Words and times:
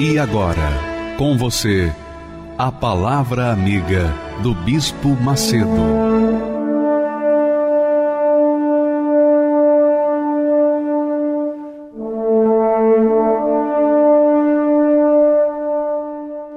E 0.00 0.16
agora, 0.16 1.16
com 1.18 1.36
você, 1.36 1.92
a 2.56 2.70
Palavra 2.70 3.50
Amiga 3.50 4.14
do 4.44 4.54
Bispo 4.54 5.08
Macedo. 5.08 5.66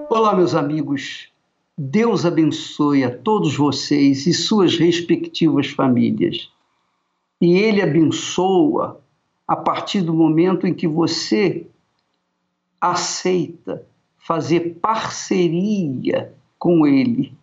Olá, 0.07 0.35
meus 0.35 0.53
amigos. 0.53 1.29
Deus 1.75 2.27
abençoe 2.27 3.03
a 3.03 3.09
todos 3.09 3.57
vocês 3.57 4.27
e 4.27 4.33
suas 4.35 4.77
respectivas 4.77 5.65
famílias. 5.65 6.51
E 7.41 7.57
Ele 7.57 7.81
abençoa 7.81 9.01
a 9.47 9.55
partir 9.55 10.01
do 10.01 10.13
momento 10.13 10.67
em 10.67 10.75
que 10.75 10.87
você 10.87 11.65
aceita 12.81 13.85
fazer 14.17 14.79
parceria 14.81 16.33
com 16.57 16.87
Ele. 16.87 17.37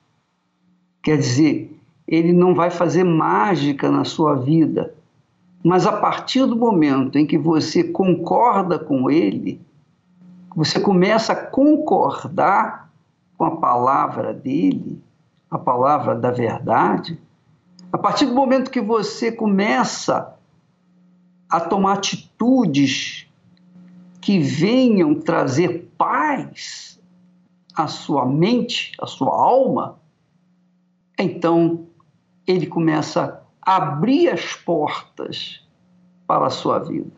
Quer 1.00 1.18
dizer, 1.18 1.80
Ele 2.06 2.32
não 2.32 2.54
vai 2.54 2.70
fazer 2.70 3.04
mágica 3.04 3.90
na 3.90 4.04
sua 4.04 4.34
vida, 4.34 4.92
mas 5.62 5.86
a 5.86 5.92
partir 5.92 6.44
do 6.44 6.56
momento 6.56 7.16
em 7.16 7.26
que 7.26 7.38
você 7.38 7.84
concorda 7.84 8.78
com 8.78 9.08
Ele, 9.08 9.60
você 10.54 10.80
começa 10.80 11.32
a 11.32 11.36
concordar 11.36 12.90
com 13.36 13.44
a 13.44 13.56
palavra 13.56 14.34
dele, 14.34 15.00
a 15.48 15.58
palavra 15.58 16.16
da 16.16 16.32
verdade, 16.32 17.18
a 17.92 17.96
partir 17.96 18.26
do 18.26 18.34
momento 18.34 18.70
que 18.70 18.80
você 18.80 19.30
começa 19.30 20.34
a 21.48 21.60
tomar 21.60 21.94
atitudes 21.94 23.27
que 24.28 24.38
venham 24.38 25.14
trazer 25.14 25.90
paz 25.96 27.00
à 27.74 27.86
sua 27.86 28.26
mente, 28.26 28.92
à 29.00 29.06
sua 29.06 29.30
alma, 29.30 29.98
então 31.18 31.86
ele 32.46 32.66
começa 32.66 33.42
a 33.62 33.76
abrir 33.76 34.28
as 34.28 34.52
portas 34.52 35.66
para 36.26 36.44
a 36.44 36.50
sua 36.50 36.78
vida. 36.78 37.10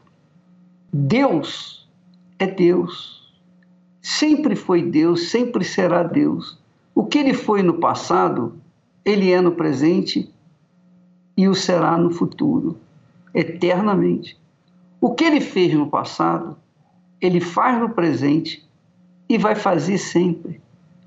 Deus 0.92 1.90
é 2.38 2.46
Deus. 2.46 3.36
Sempre 4.00 4.54
foi 4.54 4.80
Deus, 4.80 5.30
sempre 5.30 5.64
será 5.64 6.04
Deus. 6.04 6.60
O 6.94 7.06
que 7.06 7.18
ele 7.18 7.34
foi 7.34 7.60
no 7.60 7.80
passado, 7.80 8.54
ele 9.04 9.32
é 9.32 9.40
no 9.40 9.50
presente 9.50 10.32
e 11.36 11.48
o 11.48 11.56
será 11.56 11.98
no 11.98 12.12
futuro, 12.12 12.78
eternamente. 13.34 14.38
O 15.00 15.12
que 15.12 15.24
ele 15.24 15.40
fez 15.40 15.74
no 15.74 15.90
passado, 15.90 16.56
ele 17.20 17.40
faz 17.40 17.78
no 17.80 17.90
presente 17.90 18.68
e 19.28 19.36
vai 19.36 19.54
fazer 19.54 19.98
sempre, 19.98 20.60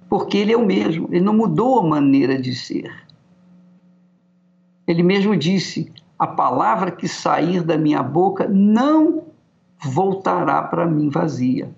porque 0.10 0.38
ele 0.38 0.54
é 0.54 0.58
o 0.58 0.66
mesmo, 0.66 1.08
ele 1.12 1.24
não 1.24 1.34
mudou 1.34 1.80
a 1.80 1.84
maneira 1.84 2.40
de 2.40 2.56
ser. 2.56 2.92
Ele 4.88 5.02
mesmo 5.02 5.36
disse: 5.36 5.92
a 6.18 6.28
palavra 6.28 6.92
que 6.92 7.08
sair 7.08 7.62
da 7.62 7.78
minha 7.78 8.04
boca 8.04 8.48
não 8.48 9.24
voltará 9.82 10.62
para 10.62 10.86
mim 10.86 11.10
vazia. 11.10 11.74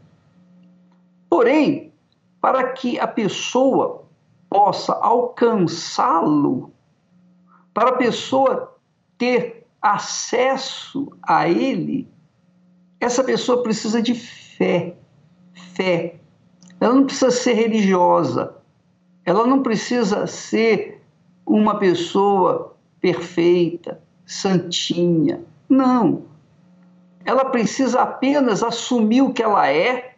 Porém, 1.30 1.92
para 2.40 2.72
que 2.74 3.00
a 3.00 3.08
pessoa 3.08 4.04
possa 4.50 4.94
alcançá-lo, 4.94 6.72
para 7.74 7.90
a 7.90 7.98
pessoa 7.98 8.76
ter 9.18 9.66
acesso 9.82 11.12
a 11.22 11.48
ele, 11.50 12.08
essa 13.00 13.24
pessoa 13.24 13.64
precisa 13.64 14.02
de 14.02 14.14
fé. 14.14 14.96
Fé. 15.74 16.16
Ela 16.80 16.94
não 16.94 17.06
precisa 17.06 17.32
ser 17.32 17.54
religiosa. 17.54 18.56
Ela 19.24 19.46
não 19.48 19.62
precisa 19.62 20.28
ser 20.28 21.02
uma 21.46 21.78
pessoa 21.80 22.76
perfeita, 23.00 24.02
santinha. 24.26 25.42
Não. 25.68 26.24
Ela 27.24 27.46
precisa 27.46 28.02
apenas 28.02 28.62
assumir 28.62 29.22
o 29.22 29.34
que 29.34 29.42
ela 29.42 29.68
é, 29.70 30.16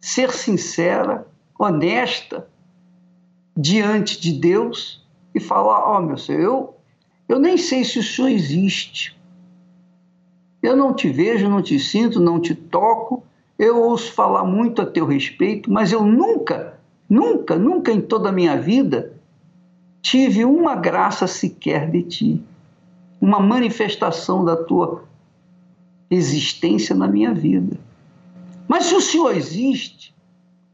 ser 0.00 0.30
sincera, 0.32 1.26
honesta 1.58 2.48
diante 3.56 4.20
de 4.20 4.32
Deus 4.32 5.04
e 5.34 5.40
falar: 5.40 5.90
Ó, 5.90 5.98
oh, 5.98 6.02
meu 6.02 6.16
Senhor, 6.16 6.40
eu, 6.40 6.76
eu 7.28 7.38
nem 7.38 7.56
sei 7.56 7.84
se 7.84 7.98
o 7.98 8.02
Senhor 8.02 8.28
existe. 8.28 9.19
Eu 10.62 10.76
não 10.76 10.94
te 10.94 11.08
vejo, 11.08 11.48
não 11.48 11.62
te 11.62 11.78
sinto, 11.78 12.20
não 12.20 12.40
te 12.40 12.54
toco. 12.54 13.24
Eu 13.58 13.80
ouço 13.80 14.12
falar 14.12 14.44
muito 14.44 14.82
a 14.82 14.86
teu 14.86 15.06
respeito, 15.06 15.70
mas 15.70 15.92
eu 15.92 16.04
nunca, 16.04 16.78
nunca, 17.08 17.56
nunca 17.56 17.92
em 17.92 18.00
toda 18.00 18.28
a 18.28 18.32
minha 18.32 18.56
vida 18.56 19.12
tive 20.02 20.44
uma 20.44 20.74
graça 20.74 21.26
sequer 21.26 21.90
de 21.90 22.02
ti, 22.02 22.42
uma 23.20 23.38
manifestação 23.38 24.44
da 24.44 24.56
tua 24.56 25.04
existência 26.10 26.94
na 26.94 27.06
minha 27.06 27.32
vida. 27.32 27.78
Mas 28.66 28.86
se 28.86 28.94
o 28.94 29.00
Senhor 29.00 29.36
existe, 29.36 30.14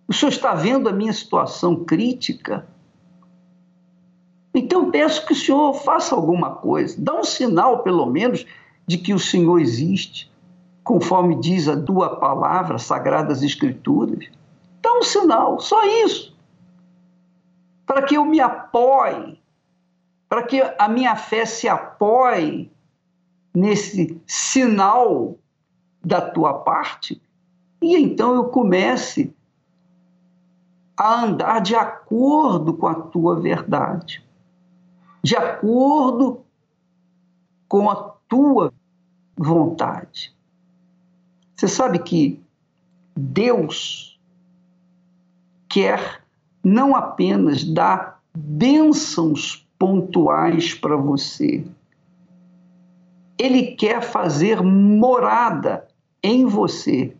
o 0.07 0.13
Senhor 0.13 0.31
está 0.31 0.55
vendo 0.55 0.89
a 0.89 0.93
minha 0.93 1.13
situação 1.13 1.85
crítica, 1.85 2.67
então 4.55 4.91
peço 4.91 5.27
que 5.27 5.33
o 5.33 5.37
Senhor 5.37 5.75
faça 5.75 6.15
alguma 6.15 6.55
coisa, 6.55 6.95
dá 6.99 7.19
um 7.19 7.25
sinal, 7.25 7.83
pelo 7.83 8.07
menos, 8.07 8.47
de 8.87 8.99
que 8.99 9.13
o 9.13 9.19
Senhor 9.19 9.59
existe, 9.61 10.31
conforme 10.85 11.41
diz 11.41 11.67
a 11.67 11.81
tua 11.81 12.17
palavra, 12.17 12.79
Sagradas 12.79 13.43
Escrituras. 13.43 14.29
Dá 14.81 14.93
um 14.97 15.03
sinal, 15.03 15.59
só 15.59 15.85
isso. 16.05 16.37
Para 17.85 18.03
que 18.03 18.15
eu 18.15 18.25
me 18.25 18.41
apoie, 18.41 19.41
para 20.29 20.43
que 20.45 20.63
a 20.79 20.89
minha 20.89 21.17
fé 21.17 21.45
se 21.45 21.69
apoie 21.69 22.71
nesse 23.53 24.21
sinal 24.27 25.37
da 26.05 26.21
tua 26.21 26.55
parte, 26.55 27.21
e 27.83 27.97
então 27.97 28.35
eu 28.35 28.45
comece 28.45 29.35
a 30.97 31.25
andar 31.25 31.61
de 31.61 31.75
acordo 31.75 32.75
com 32.75 32.87
a 32.87 32.95
tua 32.95 33.39
verdade, 33.41 34.25
de 35.23 35.37
acordo 35.37 36.41
com 37.69 37.91
a 37.91 37.97
tua 38.29 38.73
vontade. 39.37 40.35
Você 41.55 41.69
sabe 41.69 41.99
que 41.99 42.41
Deus 43.17 44.19
quer 45.69 46.23
não 46.63 46.97
apenas 46.97 47.65
dar 47.65 48.21
bênçãos 48.35 49.67
pontuais 49.79 50.75
para 50.75 50.97
você, 50.97 51.65
Ele 53.39 53.73
quer 53.77 54.03
fazer 54.03 54.63
morada 54.63 55.87
em 56.23 56.47
você. 56.47 57.15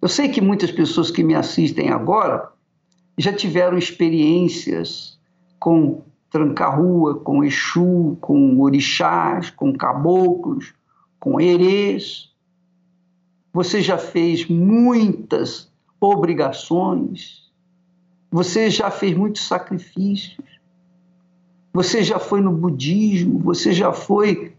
Eu 0.00 0.08
sei 0.08 0.28
que 0.28 0.40
muitas 0.40 0.70
pessoas 0.70 1.10
que 1.10 1.24
me 1.24 1.34
assistem 1.34 1.90
agora 1.90 2.50
já 3.16 3.32
tiveram 3.32 3.76
experiências 3.76 5.18
com 5.58 6.02
tranca-rua, 6.30 7.16
com 7.20 7.42
Exu, 7.42 8.16
com 8.20 8.60
orixás, 8.60 9.50
com 9.50 9.72
caboclos, 9.72 10.74
com 11.18 11.40
herês. 11.40 12.32
Você 13.52 13.80
já 13.80 13.98
fez 13.98 14.48
muitas 14.48 15.70
obrigações, 16.00 17.50
você 18.30 18.70
já 18.70 18.90
fez 18.90 19.16
muitos 19.16 19.46
sacrifícios, 19.46 20.46
você 21.72 22.02
já 22.02 22.18
foi 22.18 22.40
no 22.40 22.52
budismo, 22.52 23.38
você 23.38 23.72
já 23.72 23.92
foi 23.92 24.54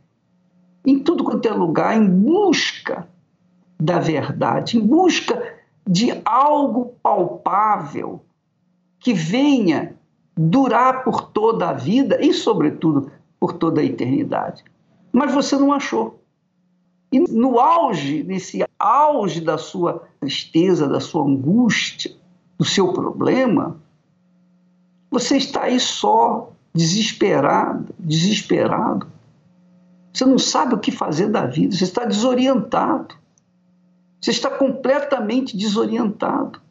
em 0.85 0.99
tudo 0.99 1.23
quanto 1.23 1.47
é 1.47 1.51
lugar 1.51 1.95
em 1.95 2.09
busca 2.09 3.07
da 3.79 3.99
verdade, 3.99 4.77
em 4.77 4.81
busca 4.81 5.57
de 5.87 6.19
algo 6.25 6.93
palpável 7.01 8.21
que 8.99 9.13
venha 9.13 9.98
durar 10.41 11.03
por 11.03 11.21
toda 11.31 11.69
a 11.69 11.73
vida 11.73 12.17
e, 12.23 12.33
sobretudo, 12.33 13.11
por 13.37 13.51
toda 13.51 13.81
a 13.81 13.83
eternidade. 13.83 14.63
Mas 15.11 15.33
você 15.33 15.57
não 15.57 15.73
achou. 15.73 16.23
E 17.11 17.19
no 17.19 17.59
auge, 17.59 18.23
nesse 18.23 18.63
auge 18.79 19.41
da 19.41 19.57
sua 19.57 20.07
tristeza, 20.17 20.87
da 20.87 21.01
sua 21.01 21.25
angústia, 21.25 22.15
do 22.57 22.63
seu 22.63 22.93
problema, 22.93 23.75
você 25.11 25.35
está 25.35 25.63
aí 25.63 25.79
só, 25.79 26.53
desesperado, 26.73 27.93
desesperado. 27.99 29.07
Você 30.13 30.25
não 30.25 30.39
sabe 30.39 30.75
o 30.75 30.79
que 30.79 30.91
fazer 30.91 31.27
da 31.27 31.45
vida, 31.47 31.75
você 31.75 31.83
está 31.83 32.05
desorientado. 32.05 33.13
Você 34.21 34.31
está 34.31 34.49
completamente 34.49 35.57
desorientado. 35.57 36.61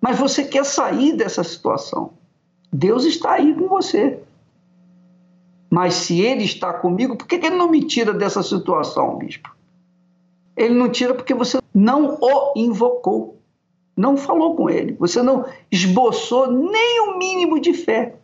Mas 0.00 0.18
você 0.18 0.44
quer 0.44 0.64
sair 0.64 1.12
dessa 1.16 1.44
situação. 1.44 2.14
Deus 2.72 3.04
está 3.04 3.32
aí 3.32 3.54
com 3.54 3.68
você. 3.68 4.20
Mas 5.70 5.94
se 5.94 6.20
Ele 6.20 6.44
está 6.44 6.72
comigo, 6.72 7.16
por 7.16 7.26
que 7.26 7.36
Ele 7.36 7.56
não 7.56 7.70
me 7.70 7.84
tira 7.84 8.12
dessa 8.12 8.42
situação, 8.42 9.18
bispo? 9.18 9.54
Ele 10.56 10.74
não 10.74 10.88
tira 10.88 11.14
porque 11.14 11.34
você 11.34 11.58
não 11.74 12.16
o 12.20 12.52
invocou, 12.56 13.38
não 13.94 14.16
falou 14.16 14.56
com 14.56 14.70
ele, 14.70 14.94
você 14.94 15.22
não 15.22 15.44
esboçou 15.70 16.50
nem 16.50 17.00
o 17.00 17.18
mínimo 17.18 17.60
de 17.60 17.74
fé. 17.74 18.16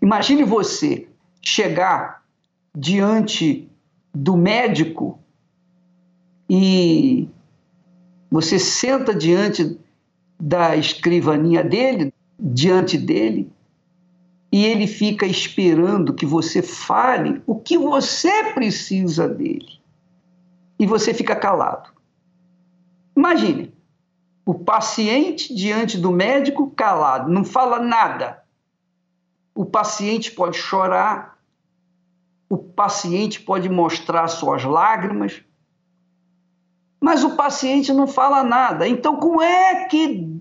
Imagine 0.00 0.44
você 0.44 1.08
chegar 1.42 2.22
diante 2.74 3.68
do 4.14 4.36
médico 4.36 5.18
e 6.48 7.28
você 8.30 8.58
senta 8.58 9.14
diante 9.14 9.78
da 10.38 10.76
escrivaninha 10.76 11.62
dele, 11.62 12.12
diante 12.40 12.96
dele, 12.96 13.52
e 14.52 14.64
ele 14.64 14.86
fica 14.86 15.26
esperando 15.26 16.14
que 16.14 16.26
você 16.26 16.62
fale 16.62 17.42
o 17.46 17.54
que 17.54 17.78
você 17.78 18.52
precisa 18.52 19.28
dele. 19.28 19.80
E 20.78 20.86
você 20.86 21.12
fica 21.12 21.36
calado. 21.36 21.90
Imagine, 23.16 23.72
o 24.44 24.54
paciente 24.54 25.54
diante 25.54 25.98
do 25.98 26.10
médico 26.10 26.70
calado, 26.70 27.30
não 27.30 27.44
fala 27.44 27.78
nada. 27.78 28.42
O 29.54 29.64
paciente 29.64 30.32
pode 30.32 30.56
chorar, 30.56 31.38
o 32.48 32.56
paciente 32.56 33.40
pode 33.40 33.68
mostrar 33.68 34.26
suas 34.26 34.64
lágrimas, 34.64 35.44
mas 37.00 37.22
o 37.22 37.36
paciente 37.36 37.92
não 37.92 38.08
fala 38.08 38.42
nada. 38.42 38.88
Então, 38.88 39.16
como 39.16 39.40
é 39.40 39.84
que 39.84 40.40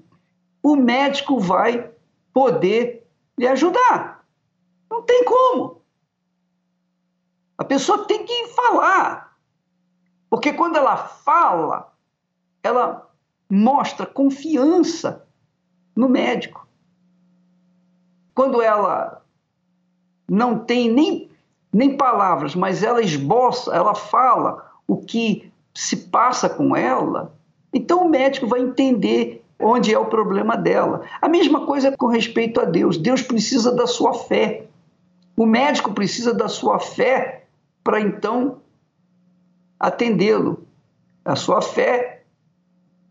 o 0.61 0.75
médico 0.75 1.39
vai 1.39 1.91
poder 2.33 3.07
lhe 3.37 3.47
ajudar? 3.47 4.25
Não 4.89 5.01
tem 5.01 5.23
como. 5.23 5.81
A 7.57 7.63
pessoa 7.63 8.05
tem 8.05 8.25
que 8.25 8.47
falar. 8.47 9.37
Porque 10.29 10.53
quando 10.53 10.77
ela 10.77 10.97
fala, 10.97 11.93
ela 12.63 13.09
mostra 13.49 14.05
confiança 14.05 15.27
no 15.95 16.07
médico. 16.07 16.67
Quando 18.33 18.61
ela 18.61 19.23
não 20.29 20.59
tem 20.59 20.89
nem, 20.89 21.31
nem 21.73 21.97
palavras, 21.97 22.53
mas 22.53 22.83
ela 22.83 23.01
esboça, 23.01 23.73
ela 23.73 23.95
fala 23.95 24.71
o 24.87 24.97
que 24.97 25.51
se 25.73 25.97
passa 25.97 26.49
com 26.49 26.75
ela, 26.75 27.33
então 27.73 28.05
o 28.05 28.09
médico 28.09 28.47
vai 28.47 28.61
entender 28.61 29.45
onde 29.59 29.93
é 29.93 29.99
o 29.99 30.05
problema 30.05 30.55
dela. 30.55 31.01
A 31.21 31.27
mesma 31.27 31.65
coisa 31.65 31.95
com 31.95 32.07
respeito 32.07 32.61
a 32.61 32.65
Deus. 32.65 32.97
Deus 32.97 33.21
precisa 33.21 33.71
da 33.75 33.85
sua 33.85 34.13
fé. 34.13 34.67
O 35.35 35.45
médico 35.45 35.93
precisa 35.93 36.33
da 36.33 36.47
sua 36.47 36.79
fé 36.79 37.45
para 37.83 37.99
então 37.99 38.61
atendê-lo. 39.79 40.63
A 41.25 41.35
sua 41.35 41.61
fé 41.61 42.23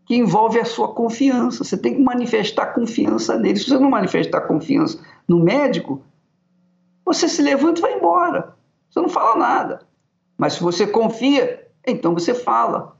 que 0.05 0.15
envolve 0.15 0.59
a 0.59 0.65
sua 0.65 0.93
confiança. 0.93 1.63
Você 1.63 1.77
tem 1.77 1.93
que 1.93 2.01
manifestar 2.01 2.73
confiança 2.73 3.37
nele. 3.37 3.59
Se 3.59 3.69
você 3.69 3.77
não 3.77 3.91
manifestar 3.91 4.41
confiança 4.41 4.99
no 5.27 5.39
médico, 5.39 6.01
você 7.05 7.29
se 7.29 7.43
levanta 7.43 7.79
e 7.79 7.81
vai 7.83 7.93
embora. 7.93 8.55
Você 8.89 8.99
não 8.99 9.09
fala 9.09 9.35
nada. 9.35 9.87
Mas 10.35 10.53
se 10.53 10.63
você 10.63 10.87
confia, 10.87 11.67
então 11.85 12.13
você 12.13 12.33
fala. 12.33 12.97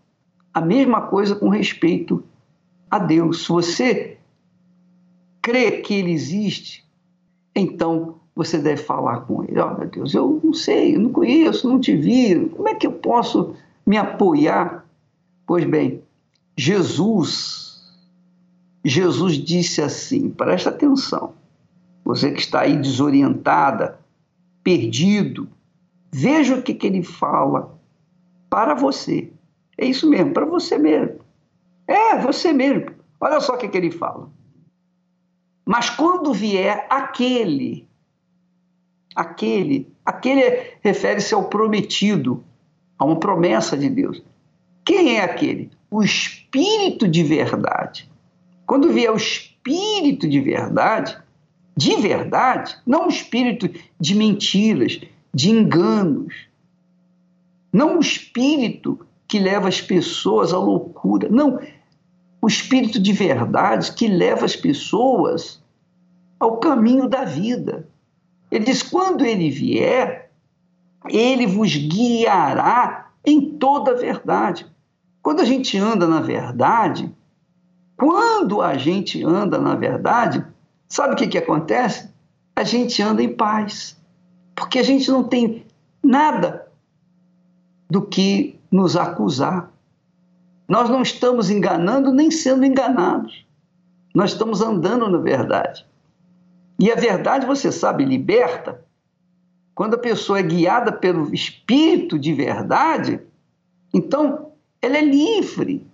A 0.53 0.61
mesma 0.61 1.01
coisa 1.01 1.35
com 1.35 1.49
respeito 1.49 2.23
a 2.89 2.99
Deus. 2.99 3.43
Se 3.43 3.49
você 3.49 4.17
crê 5.41 5.81
que 5.81 5.93
Ele 5.93 6.11
existe, 6.11 6.85
então 7.55 8.15
você 8.35 8.57
deve 8.57 8.81
falar 8.81 9.21
com 9.21 9.43
Ele. 9.43 9.53
Meu 9.53 9.87
Deus, 9.87 10.13
eu 10.13 10.39
não 10.43 10.53
sei, 10.53 10.95
eu 10.95 10.99
não 10.99 11.11
conheço, 11.11 11.67
não 11.67 11.79
te 11.79 11.95
vi. 11.95 12.47
Como 12.49 12.67
é 12.67 12.75
que 12.75 12.87
eu 12.87 12.93
posso 12.93 13.55
me 13.85 13.97
apoiar? 13.97 14.85
Pois 15.45 15.65
bem, 15.65 16.01
Jesus, 16.57 17.81
Jesus 18.83 19.35
disse 19.35 19.81
assim: 19.81 20.29
presta 20.29 20.69
atenção, 20.69 21.33
você 22.03 22.31
que 22.31 22.39
está 22.39 22.61
aí 22.61 22.77
desorientada, 22.77 23.99
perdido, 24.63 25.49
veja 26.11 26.55
o 26.55 26.61
que, 26.61 26.73
que 26.73 26.87
ele 26.87 27.03
fala 27.03 27.77
para 28.49 28.73
você. 28.73 29.31
É 29.77 29.85
isso 29.85 30.09
mesmo, 30.09 30.33
para 30.33 30.45
você 30.45 30.77
mesmo. 30.77 31.19
É, 31.89 32.19
você 32.19 32.53
mesmo. 32.53 32.91
Olha 33.19 33.41
só 33.41 33.55
o 33.55 33.57
que, 33.57 33.67
que 33.67 33.77
ele 33.77 33.89
fala. 33.89 34.29
Mas 35.65 35.89
quando 35.89 36.31
vier 36.31 36.85
aquele, 36.87 37.87
aquele, 39.15 39.91
aquele 40.05 40.73
refere-se 40.81 41.33
ao 41.33 41.49
prometido, 41.49 42.43
a 42.97 43.05
uma 43.05 43.19
promessa 43.19 43.75
de 43.75 43.89
Deus. 43.89 44.21
Quem 44.85 45.17
é 45.17 45.23
aquele? 45.23 45.71
O 45.89 46.03
Espírito 46.03 47.07
de 47.07 47.23
verdade. 47.23 48.07
Quando 48.67 48.93
vier 48.93 49.11
o 49.11 49.17
Espírito 49.17 50.29
de 50.29 50.39
verdade, 50.39 51.17
de 51.75 51.95
verdade, 51.95 52.77
não 52.85 53.07
o 53.07 53.09
Espírito 53.09 53.67
de 53.99 54.13
mentiras, 54.13 55.01
de 55.33 55.49
enganos, 55.49 56.47
não 57.73 57.97
o 57.97 57.99
espírito 58.01 58.99
que 59.27 59.39
leva 59.39 59.67
as 59.67 59.79
pessoas 59.79 60.53
à 60.53 60.57
loucura. 60.57 61.29
Não, 61.29 61.59
o 62.41 62.47
espírito 62.47 62.99
de 62.99 63.11
verdade 63.11 63.91
que 63.93 64.07
leva 64.07 64.45
as 64.45 64.55
pessoas 64.55 65.61
ao 66.39 66.57
caminho 66.57 67.07
da 67.07 67.25
vida. 67.25 67.87
Ele 68.49 68.65
diz: 68.65 68.81
quando 68.81 69.25
ele 69.25 69.49
vier, 69.49 70.31
ele 71.09 71.45
vos 71.45 71.75
guiará 71.75 73.11
em 73.25 73.57
toda 73.57 73.91
a 73.91 73.95
verdade. 73.95 74.65
Quando 75.21 75.41
a 75.41 75.45
gente 75.45 75.77
anda 75.77 76.07
na 76.07 76.21
verdade, 76.21 77.13
quando 77.97 78.61
a 78.61 78.77
gente 78.77 79.23
anda 79.23 79.59
na 79.59 79.75
verdade, 79.75 80.45
sabe 80.87 81.13
o 81.13 81.17
que, 81.17 81.27
que 81.27 81.37
acontece? 81.37 82.09
A 82.55 82.63
gente 82.63 83.01
anda 83.01 83.21
em 83.21 83.35
paz. 83.35 83.97
Porque 84.55 84.79
a 84.79 84.83
gente 84.83 85.09
não 85.11 85.23
tem 85.23 85.65
nada 86.01 86.67
do 87.89 88.01
que 88.01 88.59
nos 88.71 88.95
acusar. 88.95 89.71
Nós 90.69 90.87
não 90.87 91.01
estamos 91.01 91.49
enganando 91.49 92.13
nem 92.13 92.29
sendo 92.29 92.63
enganados. 92.63 93.43
Nós 94.13 94.33
estamos 94.33 94.61
andando 94.61 95.09
na 95.09 95.17
verdade. 95.17 95.83
E 96.79 96.91
a 96.91 96.95
verdade, 96.95 97.47
você 97.47 97.71
sabe, 97.71 98.05
liberta. 98.05 98.85
Quando 99.73 99.95
a 99.95 99.99
pessoa 99.99 100.37
é 100.37 100.43
guiada 100.43 100.91
pelo 100.91 101.33
espírito 101.33 102.19
de 102.19 102.31
verdade, 102.33 103.19
então 103.91 104.51
ela 104.79 104.97
é 104.97 105.01
livre. 105.01 105.87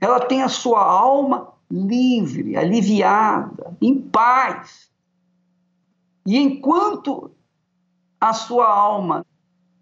Ela 0.00 0.20
tem 0.20 0.40
a 0.40 0.48
sua 0.48 0.84
alma 0.84 1.48
livre, 1.68 2.56
aliviada, 2.56 3.76
em 3.82 4.00
paz. 4.00 4.88
E 6.24 6.38
enquanto 6.38 7.32
a 8.20 8.32
sua 8.32 8.68
alma 8.68 9.26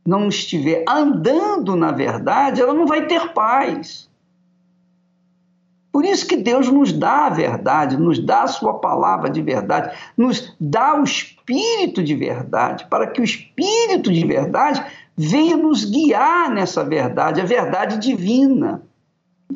não 0.07 0.28
estiver 0.28 0.83
andando 0.88 1.76
na 1.76 1.93
verdade, 1.93 2.62
ela 2.62 2.73
não 2.73 2.87
vai 2.87 3.07
ter 3.07 3.35
paz. 3.35 4.09
Por 5.95 6.05
isso 6.05 6.27
que 6.27 6.37
Deus 6.37 6.69
nos 6.69 6.93
dá 6.93 7.27
a 7.27 7.31
verdade, 7.31 7.97
nos 7.97 8.19
dá 8.19 8.43
a 8.43 8.49
sua 8.49 8.81
palavra 8.81 9.31
de 9.31 9.41
verdade, 9.41 9.97
nos 10.17 10.53
dá 10.61 11.01
o 11.01 11.05
espírito 11.05 12.03
de 12.03 12.17
verdade, 12.17 12.85
para 12.91 13.07
que 13.07 13.21
o 13.21 13.25
espírito 13.25 14.13
de 14.13 14.27
verdade 14.27 14.85
venha 15.17 15.57
nos 15.57 15.85
guiar 15.85 16.51
nessa 16.51 16.83
verdade, 16.83 17.41
a 17.41 17.45
verdade 17.45 17.99
divina, 17.99 18.83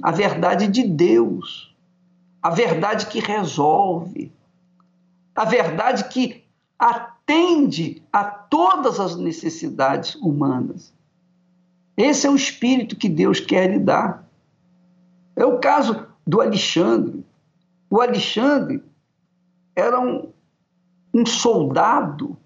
a 0.01 0.13
verdade 0.13 0.69
de 0.69 0.85
Deus, 0.85 1.75
a 2.41 2.51
verdade 2.51 3.07
que 3.07 3.19
resolve, 3.19 4.31
a 5.35 5.45
verdade 5.45 6.05
que 6.05 6.45
atende 6.79 8.01
a 8.13 8.23
todas 8.23 9.01
as 9.01 9.17
necessidades 9.17 10.15
humanas. 10.15 10.95
Esse 11.97 12.29
é 12.29 12.31
o 12.31 12.37
espírito 12.37 12.95
que 12.95 13.09
Deus 13.09 13.41
quer 13.41 13.69
lhe 13.69 13.81
dar. 13.81 14.25
É 15.35 15.45
o 15.45 15.59
caso 15.59 16.07
do 16.29 16.43
Alexandre. 16.43 17.25
O 17.89 18.03
Alexandre 18.03 18.85
era 19.75 19.99
um, 19.99 20.29
um 21.15 21.25
soldado 21.25 22.37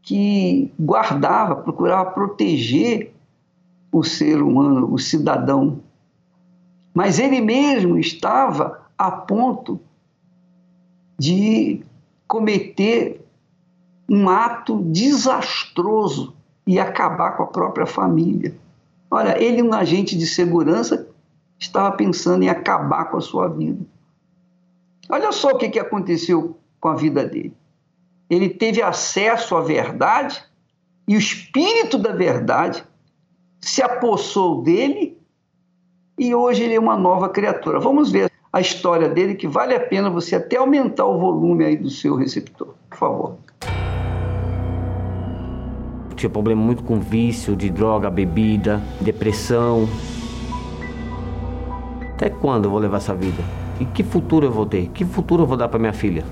que 0.00 0.72
guardava, 0.80 1.56
procurava 1.56 2.10
proteger 2.12 3.14
o 3.92 4.02
ser 4.02 4.40
humano, 4.40 4.90
o 4.90 4.98
cidadão. 4.98 5.80
Mas 6.94 7.18
ele 7.18 7.42
mesmo 7.42 7.98
estava 7.98 8.80
a 8.96 9.10
ponto 9.10 9.78
de 11.18 11.84
cometer 12.26 13.22
um 14.08 14.26
ato 14.26 14.80
desastroso 14.84 16.34
e 16.66 16.78
acabar 16.80 17.36
com 17.36 17.42
a 17.42 17.46
própria 17.46 17.84
família. 17.84 18.56
Olha, 19.10 19.38
ele, 19.42 19.62
um 19.62 19.74
agente 19.74 20.16
de 20.16 20.26
segurança, 20.26 21.13
estava 21.58 21.94
pensando 21.96 22.42
em 22.42 22.48
acabar 22.48 23.06
com 23.06 23.16
a 23.16 23.20
sua 23.20 23.48
vida. 23.48 23.84
Olha 25.08 25.32
só 25.32 25.50
o 25.50 25.58
que, 25.58 25.68
que 25.68 25.78
aconteceu 25.78 26.58
com 26.80 26.88
a 26.88 26.94
vida 26.94 27.24
dele. 27.24 27.54
Ele 28.28 28.48
teve 28.48 28.82
acesso 28.82 29.56
à 29.56 29.60
verdade 29.60 30.42
e 31.06 31.16
o 31.16 31.18
espírito 31.18 31.98
da 31.98 32.12
verdade 32.12 32.84
se 33.60 33.82
apossou 33.82 34.62
dele 34.62 35.18
e 36.18 36.34
hoje 36.34 36.62
ele 36.62 36.74
é 36.74 36.80
uma 36.80 36.96
nova 36.96 37.28
criatura. 37.28 37.78
Vamos 37.78 38.10
ver 38.10 38.30
a 38.52 38.60
história 38.60 39.08
dele, 39.08 39.34
que 39.34 39.48
vale 39.48 39.74
a 39.74 39.80
pena 39.80 40.08
você 40.08 40.36
até 40.36 40.56
aumentar 40.56 41.04
o 41.06 41.18
volume 41.18 41.64
aí 41.64 41.76
do 41.76 41.90
seu 41.90 42.14
receptor, 42.14 42.68
por 42.88 42.96
favor. 42.96 43.36
Tinha 46.14 46.30
problema 46.30 46.62
muito 46.62 46.84
com 46.84 47.00
vício 47.00 47.56
de 47.56 47.68
droga, 47.68 48.08
bebida, 48.08 48.80
depressão. 49.00 49.88
Até 52.14 52.30
quando 52.30 52.66
eu 52.66 52.70
vou 52.70 52.78
levar 52.78 52.98
essa 52.98 53.14
vida? 53.14 53.42
E 53.80 53.84
que 53.84 54.04
futuro 54.04 54.46
eu 54.46 54.52
vou 54.52 54.64
ter? 54.64 54.88
Que 54.94 55.04
futuro 55.04 55.42
eu 55.42 55.46
vou 55.46 55.56
dar 55.56 55.68
para 55.68 55.80
minha 55.80 55.92
filha? 55.92 56.24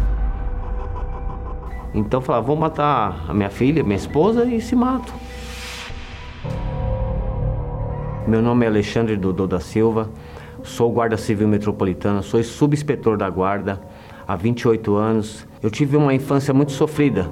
Então 1.92 2.20
eu 2.20 2.24
falava, 2.24 2.46
vou 2.46 2.56
matar 2.56 3.24
a 3.28 3.34
minha 3.34 3.50
filha, 3.50 3.82
minha 3.82 3.96
esposa 3.96 4.44
e 4.44 4.60
se 4.60 4.76
mato. 4.76 5.12
Meu 8.26 8.40
nome 8.40 8.64
é 8.64 8.68
Alexandre 8.68 9.16
Dodô 9.16 9.48
da 9.48 9.58
Silva, 9.58 10.08
sou 10.62 10.90
guarda 10.92 11.16
civil 11.16 11.48
metropolitana, 11.48 12.22
sou 12.22 12.40
subinspetor 12.44 13.16
da 13.16 13.28
guarda 13.28 13.82
há 14.26 14.36
28 14.36 14.94
anos. 14.94 15.46
Eu 15.60 15.68
tive 15.68 15.96
uma 15.96 16.14
infância 16.14 16.54
muito 16.54 16.70
sofrida. 16.70 17.28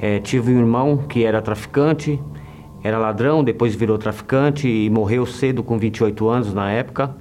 É, 0.00 0.18
tive 0.18 0.52
um 0.52 0.58
irmão 0.58 0.96
que 0.96 1.24
era 1.24 1.40
traficante, 1.40 2.20
era 2.82 2.98
ladrão, 2.98 3.44
depois 3.44 3.76
virou 3.76 3.96
traficante 3.96 4.68
e 4.68 4.90
morreu 4.90 5.24
cedo 5.24 5.62
com 5.62 5.78
28 5.78 6.28
anos 6.28 6.52
na 6.52 6.70
época. 6.70 7.14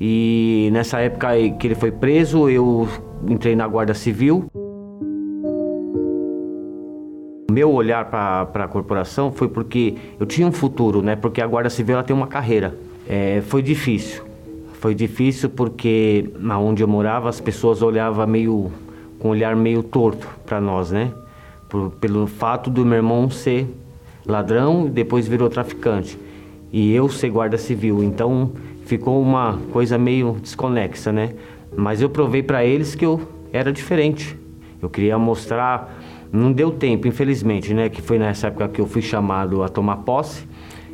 E 0.00 0.68
nessa 0.72 1.00
época 1.00 1.28
que 1.58 1.66
ele 1.66 1.74
foi 1.74 1.90
preso, 1.90 2.48
eu 2.48 2.88
entrei 3.26 3.56
na 3.56 3.66
Guarda 3.66 3.94
Civil. 3.94 4.44
Meu 7.50 7.72
olhar 7.72 8.04
para 8.04 8.64
a 8.64 8.68
corporação 8.68 9.32
foi 9.32 9.48
porque 9.48 9.96
eu 10.20 10.26
tinha 10.26 10.46
um 10.46 10.52
futuro, 10.52 11.02
né? 11.02 11.16
Porque 11.16 11.40
a 11.40 11.46
Guarda 11.46 11.68
Civil 11.68 11.94
ela 11.94 12.04
tem 12.04 12.14
uma 12.14 12.26
carreira. 12.28 12.76
É, 13.08 13.42
foi 13.46 13.62
difícil. 13.62 14.22
Foi 14.74 14.94
difícil 14.94 15.50
porque 15.50 16.30
onde 16.60 16.82
eu 16.84 16.88
morava 16.88 17.28
as 17.28 17.40
pessoas 17.40 17.82
olhavam 17.82 18.24
meio 18.26 18.70
com 19.18 19.28
um 19.28 19.30
olhar 19.32 19.56
meio 19.56 19.82
torto 19.82 20.28
para 20.46 20.60
nós, 20.60 20.92
né? 20.92 21.12
Por, 21.68 21.90
pelo 21.90 22.28
fato 22.28 22.70
do 22.70 22.84
meu 22.84 22.98
irmão 22.98 23.28
ser 23.28 23.66
ladrão 24.24 24.86
e 24.86 24.90
depois 24.90 25.26
virou 25.26 25.48
traficante 25.48 26.18
e 26.72 26.92
eu 26.92 27.08
ser 27.08 27.30
guarda 27.30 27.58
civil. 27.58 28.02
Então 28.02 28.52
ficou 28.88 29.20
uma 29.20 29.58
coisa 29.70 29.98
meio 29.98 30.38
desconexa, 30.40 31.12
né? 31.12 31.34
Mas 31.76 32.00
eu 32.00 32.08
provei 32.08 32.42
para 32.42 32.64
eles 32.64 32.94
que 32.94 33.04
eu 33.04 33.20
era 33.52 33.70
diferente. 33.70 34.34
Eu 34.80 34.88
queria 34.88 35.18
mostrar 35.18 35.94
não 36.32 36.50
deu 36.50 36.70
tempo, 36.70 37.06
infelizmente, 37.06 37.74
né? 37.74 37.90
Que 37.90 38.00
foi 38.00 38.18
nessa 38.18 38.46
época 38.46 38.66
que 38.68 38.80
eu 38.80 38.86
fui 38.86 39.02
chamado 39.02 39.62
a 39.62 39.68
tomar 39.68 39.98
posse. 39.98 40.48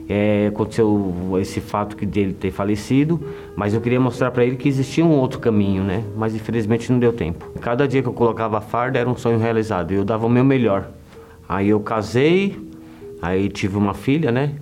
É, 0.09 0.49
aconteceu 0.49 1.39
esse 1.41 1.61
fato 1.61 1.97
que 1.97 2.05
dele 2.05 2.35
ter 2.35 2.51
falecido, 2.51 3.19
mas 3.57 3.73
eu 3.73 3.81
queria 3.81 3.99
mostrar 4.01 4.31
para 4.33 4.45
ele 4.45 4.57
que 4.57 4.69
existia 4.69 5.05
um 5.05 5.13
outro 5.13 5.39
caminho, 5.39 5.85
né? 5.85 6.03
Mas 6.17 6.35
infelizmente 6.35 6.91
não 6.91 6.99
deu 6.99 7.13
tempo. 7.13 7.47
Cada 7.61 7.87
dia 7.87 8.03
que 8.03 8.09
eu 8.09 8.13
colocava 8.13 8.59
a 8.59 8.61
farda 8.61 8.99
era 8.99 9.09
um 9.09 9.17
sonho 9.17 9.39
realizado. 9.39 9.93
Eu 9.93 10.05
dava 10.05 10.27
o 10.27 10.29
meu 10.29 10.45
melhor. 10.45 10.91
Aí 11.49 11.69
eu 11.69 11.79
casei, 11.79 12.59
aí 13.23 13.49
tive 13.49 13.77
uma 13.77 13.95
filha, 13.95 14.33
né? 14.33 14.57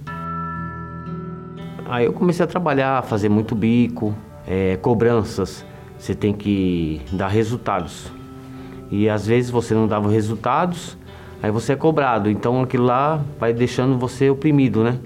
Aí 1.93 2.07
eu 2.07 2.13
comecei 2.15 2.43
a 2.43 2.47
trabalhar, 2.47 3.01
a 3.01 3.03
fazer 3.03 3.29
muito 3.29 3.55
bico, 3.55 4.15
é, 4.49 4.79
cobranças. 4.81 5.63
Você 5.99 6.15
tem 6.15 6.33
que 6.33 7.03
dar 7.13 7.29
resultados. 7.29 8.11
E 8.91 9.11
às 9.11 9.27
vezes 9.27 9.51
você 9.51 9.75
não 9.75 9.87
dava 9.87 10.09
resultados, 10.09 10.97
aí 11.43 11.51
você 11.51 11.75
é 11.75 11.77
cobrado. 11.77 12.31
Então 12.31 12.63
aquilo 12.63 12.87
lá 12.87 13.21
vai 13.39 13.53
deixando 13.53 13.99
você 13.99 14.31
oprimido, 14.31 14.83
né? 14.83 14.99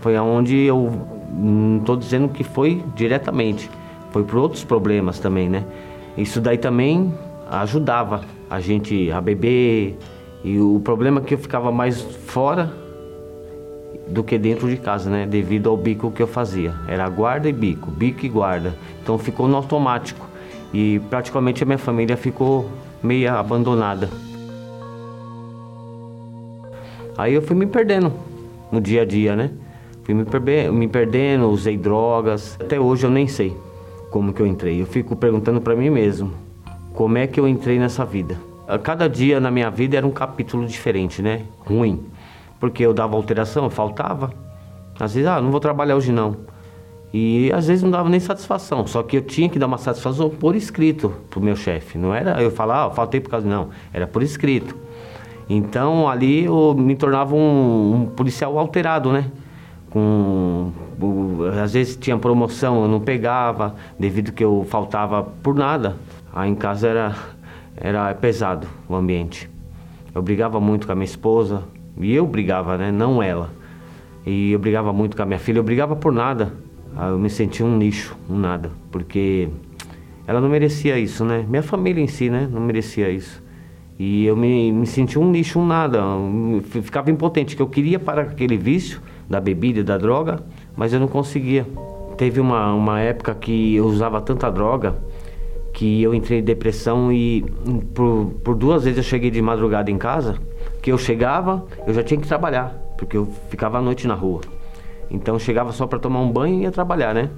Foi 0.00 0.14
aonde 0.14 0.58
eu 0.58 0.92
não 1.32 1.78
estou 1.78 1.96
dizendo 1.96 2.28
que 2.28 2.44
foi 2.44 2.84
diretamente, 2.94 3.70
foi 4.10 4.22
por 4.22 4.36
outros 4.36 4.62
problemas 4.62 5.18
também, 5.18 5.48
né? 5.48 5.64
Isso 6.18 6.38
daí 6.38 6.58
também 6.58 7.14
ajudava 7.50 8.20
a 8.50 8.60
gente 8.60 9.10
a 9.10 9.22
beber 9.22 9.96
e 10.44 10.60
o 10.60 10.82
problema 10.84 11.18
é 11.18 11.24
que 11.24 11.32
eu 11.32 11.38
ficava 11.38 11.72
mais 11.72 11.98
fora 12.02 12.70
do 14.06 14.22
que 14.22 14.38
dentro 14.38 14.68
de 14.68 14.76
casa, 14.76 15.10
né? 15.10 15.26
Devido 15.26 15.68
ao 15.68 15.76
bico 15.76 16.10
que 16.10 16.22
eu 16.22 16.26
fazia. 16.26 16.74
Era 16.86 17.08
guarda 17.08 17.48
e 17.48 17.52
bico, 17.52 17.90
bico 17.90 18.24
e 18.24 18.28
guarda. 18.28 18.74
Então 19.02 19.18
ficou 19.18 19.48
no 19.48 19.56
automático. 19.56 20.26
E 20.72 21.00
praticamente 21.10 21.62
a 21.62 21.66
minha 21.66 21.78
família 21.78 22.16
ficou 22.16 22.68
meio 23.02 23.32
abandonada. 23.32 24.08
Aí 27.16 27.32
eu 27.34 27.42
fui 27.42 27.56
me 27.56 27.66
perdendo 27.66 28.12
no 28.70 28.80
dia 28.80 29.02
a 29.02 29.04
dia, 29.04 29.34
né? 29.34 29.50
Fui 30.04 30.14
me, 30.14 30.24
perder, 30.24 30.70
me 30.70 30.86
perdendo, 30.86 31.48
usei 31.48 31.76
drogas. 31.76 32.56
Até 32.60 32.78
hoje 32.78 33.06
eu 33.06 33.10
nem 33.10 33.26
sei 33.26 33.56
como 34.10 34.32
que 34.32 34.40
eu 34.40 34.46
entrei. 34.46 34.80
Eu 34.80 34.86
fico 34.86 35.16
perguntando 35.16 35.60
para 35.60 35.74
mim 35.74 35.90
mesmo, 35.90 36.32
como 36.94 37.18
é 37.18 37.26
que 37.26 37.40
eu 37.40 37.48
entrei 37.48 37.78
nessa 37.78 38.04
vida? 38.04 38.36
Cada 38.82 39.08
dia 39.08 39.40
na 39.40 39.50
minha 39.50 39.70
vida 39.70 39.96
era 39.96 40.06
um 40.06 40.10
capítulo 40.10 40.66
diferente, 40.66 41.22
né? 41.22 41.42
Ruim. 41.60 42.04
Porque 42.58 42.84
eu 42.84 42.94
dava 42.94 43.16
alteração, 43.16 43.64
eu 43.64 43.70
faltava. 43.70 44.32
Às 44.98 45.14
vezes, 45.14 45.28
ah, 45.28 45.40
não 45.40 45.50
vou 45.50 45.60
trabalhar 45.60 45.96
hoje 45.96 46.10
não. 46.10 46.36
E 47.12 47.50
às 47.52 47.66
vezes 47.66 47.82
não 47.82 47.90
dava 47.90 48.08
nem 48.08 48.20
satisfação, 48.20 48.86
só 48.86 49.02
que 49.02 49.16
eu 49.16 49.22
tinha 49.22 49.48
que 49.48 49.58
dar 49.58 49.66
uma 49.66 49.78
satisfação 49.78 50.28
por 50.28 50.54
escrito 50.54 51.14
pro 51.30 51.40
meu 51.40 51.56
chefe. 51.56 51.96
Não 51.96 52.14
era 52.14 52.42
eu 52.42 52.50
falar, 52.50 52.84
ah, 52.84 52.90
faltei 52.90 53.20
por 53.20 53.30
causa. 53.30 53.48
Não, 53.48 53.68
era 53.92 54.06
por 54.06 54.22
escrito. 54.22 54.76
Então 55.48 56.08
ali 56.08 56.44
eu 56.44 56.74
me 56.76 56.96
tornava 56.96 57.34
um, 57.34 57.94
um 57.94 58.06
policial 58.06 58.58
alterado, 58.58 59.12
né? 59.12 59.30
Com, 59.90 60.72
às 61.62 61.72
vezes 61.72 61.96
tinha 61.96 62.18
promoção, 62.18 62.82
eu 62.82 62.88
não 62.88 63.00
pegava, 63.00 63.74
devido 63.98 64.32
que 64.32 64.44
eu 64.44 64.66
faltava 64.68 65.22
por 65.22 65.54
nada. 65.54 65.96
Aí 66.34 66.50
em 66.50 66.54
casa 66.54 66.88
era, 66.88 67.16
era 67.76 68.14
pesado 68.14 68.66
o 68.88 68.94
ambiente. 68.94 69.48
Eu 70.14 70.20
brigava 70.20 70.60
muito 70.60 70.86
com 70.86 70.92
a 70.92 70.94
minha 70.94 71.04
esposa, 71.04 71.62
e 71.98 72.14
eu 72.14 72.26
brigava, 72.26 72.76
né? 72.76 72.90
Não 72.92 73.22
ela. 73.22 73.50
E 74.24 74.52
eu 74.52 74.58
brigava 74.58 74.92
muito 74.92 75.16
com 75.16 75.22
a 75.22 75.26
minha 75.26 75.38
filha, 75.38 75.58
eu 75.58 75.62
brigava 75.62 75.94
por 75.96 76.12
nada. 76.12 76.52
Ah, 76.96 77.08
eu 77.08 77.18
me 77.18 77.28
senti 77.30 77.62
um 77.62 77.78
lixo, 77.78 78.16
um 78.28 78.38
nada, 78.38 78.70
porque 78.90 79.48
ela 80.26 80.40
não 80.40 80.48
merecia 80.48 80.98
isso, 80.98 81.24
né? 81.24 81.44
Minha 81.48 81.62
família 81.62 82.02
em 82.02 82.06
si, 82.06 82.28
né? 82.30 82.48
Não 82.50 82.60
merecia 82.60 83.08
isso. 83.10 83.42
E 83.98 84.26
eu 84.26 84.36
me, 84.36 84.72
me 84.72 84.86
senti 84.86 85.18
um 85.18 85.30
lixo, 85.30 85.58
um 85.58 85.66
nada. 85.66 85.98
Eu 85.98 86.62
ficava 86.82 87.10
impotente, 87.10 87.54
que 87.54 87.62
eu 87.62 87.68
queria 87.68 87.98
parar 87.98 88.24
com 88.24 88.32
aquele 88.32 88.56
vício 88.56 89.00
da 89.28 89.40
bebida 89.40 89.82
da 89.84 89.96
droga, 89.96 90.40
mas 90.76 90.92
eu 90.92 91.00
não 91.00 91.08
conseguia. 91.08 91.66
Teve 92.16 92.40
uma, 92.40 92.74
uma 92.74 93.00
época 93.00 93.34
que 93.34 93.76
eu 93.76 93.86
usava 93.86 94.20
tanta 94.20 94.50
droga 94.50 94.96
que 95.76 96.02
eu 96.02 96.14
entrei 96.14 96.38
em 96.38 96.42
depressão 96.42 97.12
e 97.12 97.44
por, 97.92 98.32
por 98.42 98.54
duas 98.54 98.84
vezes 98.84 98.96
eu 98.96 99.04
cheguei 99.04 99.30
de 99.30 99.42
madrugada 99.42 99.90
em 99.90 99.98
casa, 99.98 100.38
que 100.86 100.92
eu 100.92 100.98
chegava, 100.98 101.66
eu 101.84 101.92
já 101.92 102.00
tinha 102.00 102.20
que 102.20 102.28
trabalhar, 102.28 102.72
porque 102.96 103.16
eu 103.16 103.26
ficava 103.48 103.78
à 103.78 103.82
noite 103.82 104.06
na 104.06 104.14
rua. 104.14 104.42
Então 105.10 105.36
chegava 105.36 105.72
só 105.72 105.84
para 105.84 105.98
tomar 105.98 106.20
um 106.20 106.30
banho 106.30 106.60
e 106.60 106.62
ia 106.62 106.70
trabalhar, 106.70 107.12
né? 107.12 107.28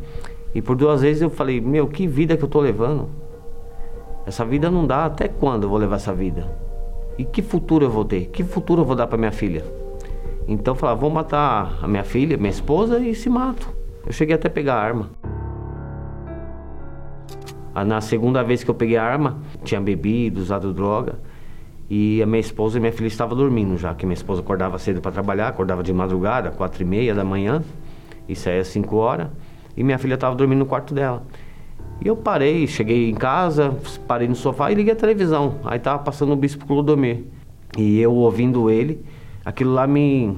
E 0.55 0.61
por 0.61 0.77
duas 0.77 1.01
vezes 1.01 1.23
eu 1.23 1.31
falei: 1.31 1.59
Meu, 1.59 1.87
que 1.87 2.07
vida 2.07 2.37
que 2.37 2.45
eu 2.45 2.49
tô 2.49 2.61
levando? 2.61 3.09
Essa 4.27 4.45
vida 4.45 4.71
não 4.71 4.87
dá. 4.87 5.07
Até 5.07 5.29
quando 5.29 5.63
eu 5.63 5.71
vou 5.71 5.79
levar 5.79 5.97
essa 5.97 6.13
vida? 6.13 6.47
E 7.17 7.25
que 7.25 7.41
futuro 7.41 7.87
eu 7.87 7.91
vou 7.91 8.05
ter? 8.05 8.27
Que 8.27 8.45
futuro 8.45 8.83
eu 8.83 8.85
vou 8.85 8.95
dar 8.95 9.07
para 9.07 9.17
minha 9.17 9.33
filha? 9.33 9.65
Então 10.47 10.75
eu 10.75 10.79
falava: 10.79 11.01
Vou 11.01 11.09
matar 11.09 11.79
a 11.81 11.89
minha 11.89 12.05
filha, 12.05 12.37
minha 12.37 12.51
esposa 12.51 12.99
e 12.99 13.15
se 13.15 13.31
mato. 13.31 13.67
Eu 14.05 14.13
cheguei 14.13 14.35
até 14.35 14.49
a 14.49 14.51
pegar 14.51 14.75
a 14.75 14.83
arma. 14.83 15.09
Ah, 17.75 17.83
na 17.83 18.03
segunda 18.03 18.43
vez 18.43 18.63
que 18.63 18.71
eu 18.71 18.75
peguei 18.75 18.99
a 18.99 19.05
arma, 19.05 19.39
tinha 19.65 19.81
bebido, 19.81 20.39
usado 20.39 20.71
droga. 20.75 21.19
E 21.91 22.23
a 22.23 22.27
minha 22.27 22.41
esposa 22.41 22.77
e 22.77 22.81
minha 22.81 22.93
filha 22.93 23.07
estavam 23.07 23.37
dormindo 23.37 23.77
já, 23.77 23.95
que 23.95 24.05
minha 24.05 24.15
esposa 24.15 24.41
acordava 24.41 24.79
cedo 24.79 25.01
para 25.01 25.11
trabalhar, 25.11 25.49
acordava 25.49 25.83
de 25.83 25.93
madrugada, 25.93 26.51
quatro 26.51 26.83
e 26.83 26.85
meia 26.85 27.15
da 27.15 27.25
manhã, 27.25 27.63
e 28.29 28.37
saía 28.37 28.61
às 28.61 28.69
cinco 28.69 28.97
horas, 28.97 29.29
e 29.77 29.83
minha 29.83 29.99
filha 29.99 30.15
estava 30.15 30.35
dormindo 30.35 30.59
no 30.59 30.67
quarto 30.67 30.93
dela. 30.93 31.23
E 32.05 32.07
eu 32.07 32.17
parei, 32.17 32.67
cheguei 32.67 33.09
em 33.11 33.15
casa, 33.15 33.75
parei 34.07 34.29
no 34.29 34.35
sofá 34.35 34.71
e 34.71 34.75
liguei 34.75 34.93
a 34.93 34.97
televisão. 34.97 35.57
Aí 35.65 35.79
tava 35.79 36.03
passando 36.03 36.33
o 36.33 36.37
Bispo 36.37 36.67
Clodomir. 36.67 37.25
E 37.77 37.99
eu 38.01 38.15
ouvindo 38.15 38.71
ele, 38.71 39.05
aquilo 39.45 39.73
lá 39.73 39.87
me, 39.87 40.37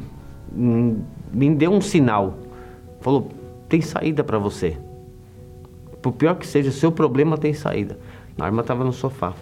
me 0.52 1.54
deu 1.54 1.72
um 1.72 1.80
sinal 1.80 2.38
Falou: 3.00 3.28
tem 3.68 3.80
saída 3.80 4.22
para 4.22 4.38
você. 4.38 4.76
Por 6.02 6.12
pior 6.12 6.36
que 6.36 6.46
seja, 6.46 6.70
seu 6.70 6.92
problema 6.92 7.36
tem 7.36 7.52
saída. 7.52 7.98
A 8.38 8.44
arma 8.44 8.60
estava 8.62 8.84
no 8.84 8.92
sofá. 8.92 9.34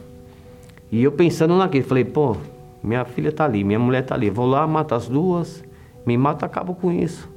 E 0.91 1.03
eu 1.03 1.13
pensando 1.13 1.57
naquilo, 1.57 1.85
falei: 1.85 2.05
pô, 2.05 2.37
minha 2.83 3.05
filha 3.05 3.31
tá 3.31 3.45
ali, 3.45 3.63
minha 3.65 3.79
mulher 3.79 4.03
tá 4.03 4.15
ali. 4.15 4.31
Vou 4.31 4.47
lá, 4.47 4.67
mato 4.67 4.95
as 4.95 5.09
duas, 5.09 5.65
me 6.07 6.17
mato, 6.17 6.45
acabo 6.45 6.75
com 6.75 6.91
isso. 6.91 7.29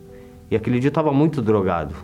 E 0.49 0.55
aquele 0.55 0.79
dia 0.79 0.87
eu 0.87 0.91
estava 0.91 1.11
muito 1.11 1.41
drogado. 1.41 1.95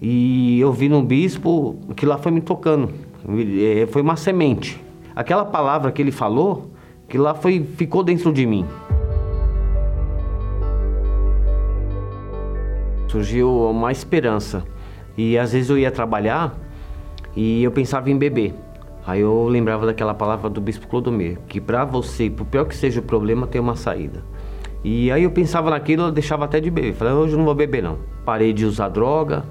E 0.00 0.60
eu 0.60 0.72
vi 0.72 0.88
no 0.88 1.02
bispo 1.02 1.76
que 1.96 2.04
lá 2.04 2.18
foi 2.18 2.32
me 2.32 2.40
tocando. 2.40 2.90
É, 3.58 3.86
foi 3.86 4.02
uma 4.02 4.16
semente. 4.16 4.80
Aquela 5.16 5.44
palavra 5.44 5.90
que 5.92 6.02
ele 6.02 6.10
falou, 6.10 6.70
que 7.08 7.16
lá 7.16 7.34
foi, 7.34 7.62
ficou 7.76 8.02
dentro 8.02 8.32
de 8.32 8.44
mim. 8.44 8.66
Surgiu 13.08 13.70
uma 13.70 13.92
esperança. 13.92 14.64
E 15.16 15.38
às 15.38 15.52
vezes 15.52 15.70
eu 15.70 15.78
ia 15.78 15.90
trabalhar 15.90 16.54
e 17.36 17.62
eu 17.62 17.70
pensava 17.70 18.10
em 18.10 18.18
beber. 18.18 18.54
Aí 19.06 19.20
eu 19.20 19.46
lembrava 19.48 19.84
daquela 19.84 20.14
palavra 20.14 20.48
do 20.48 20.60
bispo 20.60 20.88
Clodomir, 20.88 21.38
que 21.46 21.60
para 21.60 21.84
você, 21.84 22.30
por 22.30 22.46
pior 22.46 22.64
que 22.64 22.74
seja 22.74 23.00
o 23.00 23.02
problema, 23.02 23.46
tem 23.46 23.60
uma 23.60 23.76
saída. 23.76 24.24
E 24.82 25.10
aí 25.10 25.22
eu 25.22 25.30
pensava 25.30 25.70
naquilo, 25.70 26.04
eu 26.04 26.12
deixava 26.12 26.44
até 26.44 26.60
de 26.60 26.70
beber. 26.70 26.94
Falei, 26.94 27.14
hoje 27.14 27.32
eu 27.32 27.38
não 27.38 27.44
vou 27.44 27.54
beber 27.54 27.82
não. 27.82 27.98
Parei 28.24 28.52
de 28.52 28.64
usar 28.64 28.88
droga, 28.88 29.44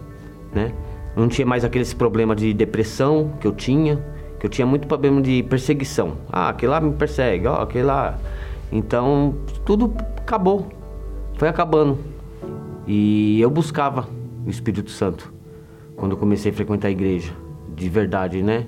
né? 0.53 0.74
Não 1.15 1.27
tinha 1.27 1.45
mais 1.45 1.63
aqueles 1.63 1.93
problemas 1.93 2.38
de 2.38 2.53
depressão 2.53 3.33
que 3.39 3.45
eu 3.45 3.51
tinha, 3.51 4.03
que 4.39 4.45
eu 4.45 4.50
tinha 4.50 4.65
muito 4.65 4.88
problema 4.88 5.22
de 5.22 5.43
perseguição. 5.43 6.13
Ah, 6.31 6.50
aquele 6.50 6.72
lá 6.72 6.81
me 6.81 6.93
persegue, 6.93 7.48
ó, 7.48 7.62
aquele 7.62 7.86
lá. 7.86 8.17
Então, 8.72 9.36
tudo 9.65 9.93
acabou. 10.17 10.67
Foi 11.38 11.48
acabando. 11.48 12.00
E 12.88 13.39
eu 13.39 13.50
buscava 13.50 14.07
o 14.45 14.50
Espírito 14.50 14.89
Santo 14.89 15.31
quando 15.95 16.12
eu 16.13 16.17
comecei 16.17 16.51
a 16.51 16.53
frequentar 16.53 16.88
a 16.88 16.91
igreja, 16.91 17.31
de 17.75 17.88
verdade, 17.88 18.41
né? 18.41 18.65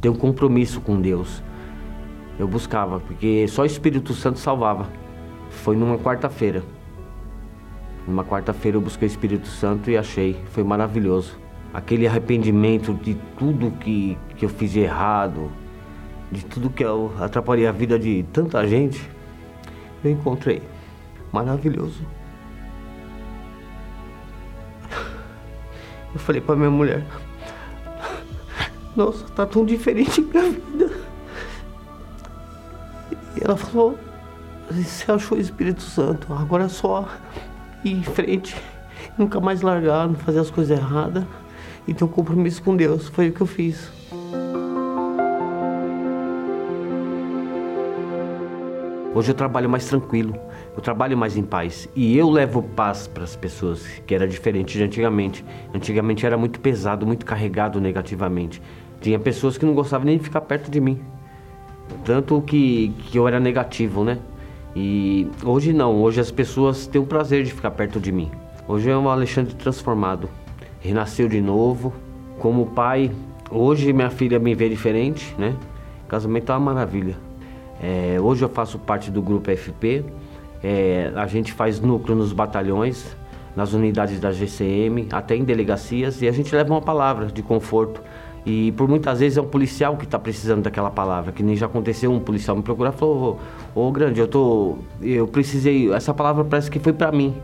Ter 0.00 0.08
um 0.08 0.14
compromisso 0.14 0.80
com 0.80 1.00
Deus. 1.00 1.42
Eu 2.38 2.46
buscava, 2.46 3.00
porque 3.00 3.46
só 3.48 3.62
o 3.62 3.66
Espírito 3.66 4.14
Santo 4.14 4.38
salvava. 4.38 4.88
Foi 5.50 5.76
numa 5.76 5.98
quarta-feira. 5.98 6.62
Numa 8.06 8.24
quarta-feira 8.24 8.76
eu 8.76 8.80
busquei 8.80 9.06
o 9.06 9.10
Espírito 9.10 9.48
Santo 9.48 9.90
e 9.90 9.96
achei. 9.96 10.36
Foi 10.50 10.62
maravilhoso 10.62 11.38
aquele 11.72 12.06
arrependimento 12.06 12.94
de 12.94 13.14
tudo 13.36 13.70
que, 13.72 14.16
que 14.36 14.44
eu 14.44 14.48
fiz 14.48 14.74
errado, 14.76 15.50
de 16.30 16.44
tudo 16.44 16.70
que 16.70 16.84
eu 16.84 17.12
atrapalhei 17.20 17.66
a 17.66 17.72
vida 17.72 17.98
de 17.98 18.24
tanta 18.32 18.66
gente, 18.66 19.00
eu 20.02 20.10
encontrei. 20.10 20.62
Maravilhoso. 21.32 22.02
Eu 26.14 26.18
falei 26.20 26.40
para 26.40 26.56
minha 26.56 26.70
mulher: 26.70 27.04
Nossa, 28.98 29.24
tá 29.28 29.46
tão 29.46 29.64
diferente 29.64 30.20
minha 30.34 30.50
vida. 30.50 30.90
E 33.36 33.44
ela 33.44 33.56
falou: 33.56 33.96
Você 34.72 35.12
achou 35.12 35.38
o 35.38 35.40
Espírito 35.40 35.82
Santo, 35.82 36.34
agora 36.34 36.64
é 36.64 36.68
só 36.68 37.08
ir 37.84 37.92
em 37.92 38.02
frente, 38.02 38.56
nunca 39.16 39.38
mais 39.38 39.62
largar, 39.62 40.08
não 40.08 40.16
fazer 40.16 40.40
as 40.40 40.50
coisas 40.50 40.76
erradas 40.76 41.22
e 41.86 41.94
ter 41.94 42.02
um 42.02 42.08
compromisso 42.08 42.60
com 42.60 42.74
Deus. 42.74 43.06
Foi 43.06 43.28
o 43.28 43.32
que 43.32 43.40
eu 43.40 43.46
fiz. 43.46 43.88
Hoje 49.14 49.30
eu 49.30 49.34
trabalho 49.34 49.70
mais 49.70 49.86
tranquilo, 49.86 50.34
eu 50.76 50.82
trabalho 50.82 51.16
mais 51.16 51.36
em 51.36 51.42
paz 51.44 51.88
e 51.94 52.16
eu 52.16 52.28
levo 52.28 52.62
paz 52.62 53.06
para 53.06 53.22
as 53.22 53.36
pessoas, 53.36 53.86
que 54.06 54.12
era 54.12 54.26
diferente 54.26 54.76
de 54.76 54.82
antigamente. 54.82 55.44
Antigamente 55.72 56.26
era 56.26 56.36
muito 56.36 56.58
pesado, 56.58 57.06
muito 57.06 57.24
carregado 57.24 57.80
negativamente. 57.80 58.60
Tinha 59.00 59.18
pessoas 59.18 59.56
que 59.56 59.64
não 59.64 59.74
gostavam 59.74 60.06
nem 60.06 60.18
de 60.18 60.24
ficar 60.24 60.40
perto 60.40 60.70
de 60.70 60.80
mim, 60.80 61.00
tanto 62.04 62.40
que, 62.42 62.92
que 63.10 63.18
eu 63.18 63.26
era 63.28 63.38
negativo, 63.38 64.04
né? 64.04 64.18
E 64.74 65.28
hoje 65.44 65.72
não, 65.72 66.02
hoje 66.02 66.20
as 66.20 66.30
pessoas 66.30 66.86
têm 66.86 67.00
o 67.00 67.06
prazer 67.06 67.44
de 67.44 67.52
ficar 67.52 67.70
perto 67.70 68.00
de 68.00 68.12
mim. 68.12 68.30
Hoje 68.66 68.90
é 68.90 68.96
um 68.96 69.08
Alexandre 69.08 69.54
transformado 69.54 70.28
renasceu 70.80 71.28
de 71.28 71.40
novo. 71.40 71.92
Como 72.38 72.66
pai, 72.66 73.10
hoje 73.50 73.92
minha 73.92 74.10
filha 74.10 74.38
me 74.38 74.54
vê 74.54 74.68
diferente, 74.68 75.34
né? 75.38 75.56
Casamento 76.06 76.52
é 76.52 76.54
uma 76.54 76.72
maravilha. 76.72 77.16
É, 77.82 78.16
hoje 78.20 78.44
eu 78.44 78.48
faço 78.48 78.78
parte 78.78 79.10
do 79.10 79.20
grupo 79.20 79.50
FP. 79.50 80.04
É, 80.62 81.12
a 81.14 81.26
gente 81.26 81.52
faz 81.52 81.80
núcleo 81.80 82.16
nos 82.16 82.32
batalhões, 82.32 83.16
nas 83.54 83.72
unidades 83.72 84.20
da 84.20 84.32
GCM, 84.32 85.08
até 85.12 85.36
em 85.36 85.44
delegacias, 85.44 86.22
e 86.22 86.28
a 86.28 86.32
gente 86.32 86.54
leva 86.54 86.72
uma 86.72 86.80
palavra 86.80 87.26
de 87.26 87.42
conforto. 87.42 88.00
E 88.48 88.72
por 88.72 88.88
muitas 88.88 89.20
vezes 89.20 89.36
é 89.36 89.42
um 89.42 89.46
policial 89.46 89.94
que 89.98 90.06
está 90.06 90.18
precisando 90.18 90.62
daquela 90.62 90.90
palavra, 90.90 91.32
que 91.32 91.42
nem 91.42 91.54
já 91.54 91.66
aconteceu, 91.66 92.10
um 92.10 92.18
policial 92.18 92.56
me 92.56 92.62
procurar 92.62 92.94
e 92.94 92.96
falou, 92.96 93.38
ô, 93.74 93.88
ô 93.88 93.92
grande, 93.92 94.20
eu 94.20 94.26
tô. 94.26 94.78
Eu 95.02 95.28
precisei. 95.28 95.92
Essa 95.92 96.14
palavra 96.14 96.42
parece 96.46 96.70
que 96.70 96.78
foi 96.78 96.94
para 96.94 97.12
mim, 97.12 97.34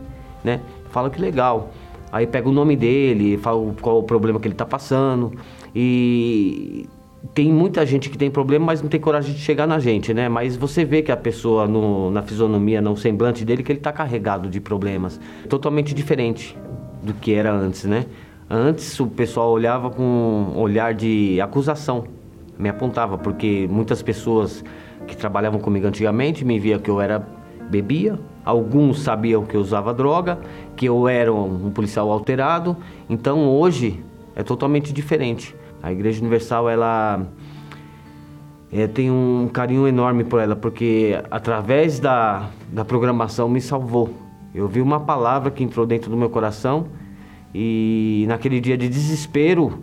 né? 0.43 0.61
Fala 0.89 1.11
que 1.11 1.21
legal. 1.21 1.69
Aí 2.11 2.25
pega 2.25 2.49
o 2.49 2.51
nome 2.51 2.75
dele, 2.75 3.37
fala 3.37 3.71
qual 3.79 3.99
o 3.99 4.03
problema 4.03 4.39
que 4.39 4.47
ele 4.47 4.55
está 4.55 4.65
passando. 4.65 5.33
E 5.75 6.89
tem 7.35 7.53
muita 7.53 7.85
gente 7.85 8.09
que 8.09 8.17
tem 8.17 8.31
problema, 8.31 8.65
mas 8.65 8.81
não 8.81 8.89
tem 8.89 8.99
coragem 8.99 9.31
de 9.31 9.39
chegar 9.39 9.67
na 9.67 9.77
gente, 9.77 10.11
né? 10.11 10.27
Mas 10.27 10.57
você 10.57 10.83
vê 10.83 11.03
que 11.03 11.11
a 11.11 11.17
pessoa 11.17 11.67
no, 11.67 12.09
na 12.09 12.23
fisionomia, 12.23 12.81
no 12.81 12.97
semblante 12.97 13.45
dele, 13.45 13.61
que 13.61 13.71
ele 13.71 13.79
está 13.79 13.91
carregado 13.91 14.49
de 14.49 14.59
problemas. 14.59 15.19
Totalmente 15.47 15.93
diferente 15.93 16.57
do 17.03 17.13
que 17.13 17.31
era 17.31 17.53
antes, 17.53 17.83
né? 17.83 18.07
Antes 18.49 18.99
o 18.99 19.07
pessoal 19.07 19.49
olhava 19.49 19.89
com 19.89 20.03
um 20.03 20.59
olhar 20.59 20.93
de 20.93 21.41
acusação, 21.41 22.05
me 22.59 22.69
apontava, 22.69 23.17
porque 23.17 23.67
muitas 23.69 24.03
pessoas 24.03 24.63
que 25.07 25.17
trabalhavam 25.17 25.59
comigo 25.59 25.87
antigamente 25.87 26.45
me 26.45 26.59
via 26.59 26.77
que 26.77 26.89
eu 26.89 27.01
era 27.01 27.27
bebia, 27.71 28.19
alguns 28.43 29.01
sabiam 29.01 29.43
que 29.43 29.55
eu 29.55 29.61
usava 29.61 29.91
droga, 29.93 30.39
que 30.75 30.85
eu 30.85 31.07
era 31.07 31.33
um 31.33 31.71
policial 31.71 32.11
alterado. 32.11 32.77
Então 33.09 33.49
hoje 33.49 34.03
é 34.35 34.43
totalmente 34.43 34.93
diferente. 34.93 35.55
A 35.81 35.91
Igreja 35.91 36.21
Universal 36.21 36.69
ela 36.69 37.25
é, 38.71 38.85
tem 38.85 39.09
um 39.09 39.49
carinho 39.51 39.87
enorme 39.87 40.23
por 40.23 40.39
ela, 40.39 40.55
porque 40.55 41.19
através 41.31 41.99
da, 41.99 42.49
da 42.71 42.85
programação 42.85 43.49
me 43.49 43.59
salvou. 43.59 44.13
Eu 44.53 44.67
vi 44.67 44.81
uma 44.81 44.99
palavra 44.99 45.49
que 45.49 45.63
entrou 45.63 45.85
dentro 45.85 46.11
do 46.11 46.15
meu 46.15 46.29
coração 46.29 46.85
e 47.57 48.25
naquele 48.27 48.59
dia 48.59 48.77
de 48.77 48.89
desespero 48.89 49.79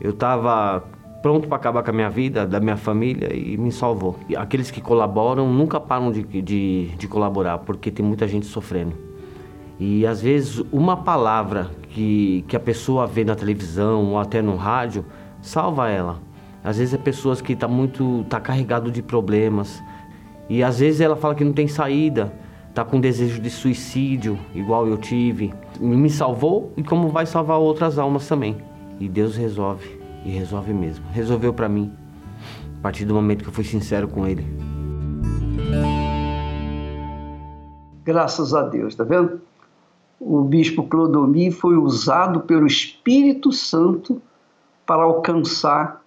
eu 0.00 0.12
estava 0.12 0.82
pronto 1.22 1.46
para 1.46 1.58
acabar 1.58 1.82
com 1.82 1.90
a 1.90 1.92
minha 1.92 2.08
vida, 2.08 2.46
da 2.46 2.58
minha 2.58 2.76
família 2.78 3.36
e 3.36 3.58
me 3.58 3.70
salvou. 3.70 4.16
E 4.30 4.34
aqueles 4.34 4.70
que 4.70 4.80
colaboram 4.80 5.52
nunca 5.52 5.78
param 5.78 6.10
de, 6.10 6.22
de, 6.22 6.86
de 6.86 7.08
colaborar, 7.08 7.58
porque 7.58 7.90
tem 7.90 8.04
muita 8.04 8.26
gente 8.26 8.46
sofrendo. 8.46 8.94
E 9.78 10.06
às 10.06 10.22
vezes 10.22 10.64
uma 10.72 10.96
palavra 10.96 11.70
que, 11.90 12.46
que 12.48 12.56
a 12.56 12.60
pessoa 12.60 13.06
vê 13.06 13.24
na 13.24 13.34
televisão 13.34 14.12
ou 14.12 14.18
até 14.18 14.40
no 14.40 14.56
rádio 14.56 15.04
salva 15.42 15.90
ela. 15.90 16.18
Às 16.64 16.78
vezes 16.78 16.94
é 16.94 16.98
pessoas 16.98 17.42
que 17.42 17.54
tá 17.54 17.68
muito 17.68 18.24
tá 18.26 18.40
carregado 18.40 18.90
de 18.90 19.02
problemas 19.02 19.82
e 20.48 20.62
às 20.62 20.78
vezes 20.78 21.02
ela 21.02 21.16
fala 21.16 21.34
que 21.34 21.44
não 21.44 21.52
tem 21.52 21.68
saída, 21.68 22.32
tá 22.74 22.84
com 22.84 23.00
desejo 23.00 23.40
de 23.40 23.50
suicídio, 23.50 24.38
igual 24.54 24.86
eu 24.86 24.96
tive. 24.96 25.52
Me 25.78 26.08
salvou 26.08 26.72
e 26.76 26.82
como 26.82 27.08
vai 27.08 27.26
salvar 27.26 27.58
outras 27.58 27.98
almas 27.98 28.26
também. 28.26 28.56
E 28.98 29.08
Deus 29.08 29.36
resolve. 29.36 30.00
E 30.24 30.30
resolve 30.30 30.72
mesmo. 30.72 31.04
Resolveu 31.12 31.52
para 31.52 31.68
mim. 31.68 31.92
A 32.78 32.82
partir 32.82 33.04
do 33.04 33.14
momento 33.14 33.42
que 33.42 33.48
eu 33.48 33.52
fui 33.52 33.64
sincero 33.64 34.08
com 34.08 34.26
ele. 34.26 34.46
Graças 38.04 38.54
a 38.54 38.62
Deus, 38.62 38.94
tá 38.94 39.04
vendo? 39.04 39.40
O 40.18 40.42
bispo 40.42 40.84
Clodomir 40.84 41.52
foi 41.52 41.76
usado 41.76 42.40
pelo 42.40 42.66
Espírito 42.66 43.52
Santo 43.52 44.20
para 44.86 45.02
alcançar 45.02 46.02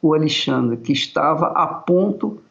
o 0.00 0.14
Alexandre, 0.14 0.76
que 0.76 0.92
estava 0.92 1.46
a 1.48 1.66
ponto 1.66 2.40
de 2.40 2.47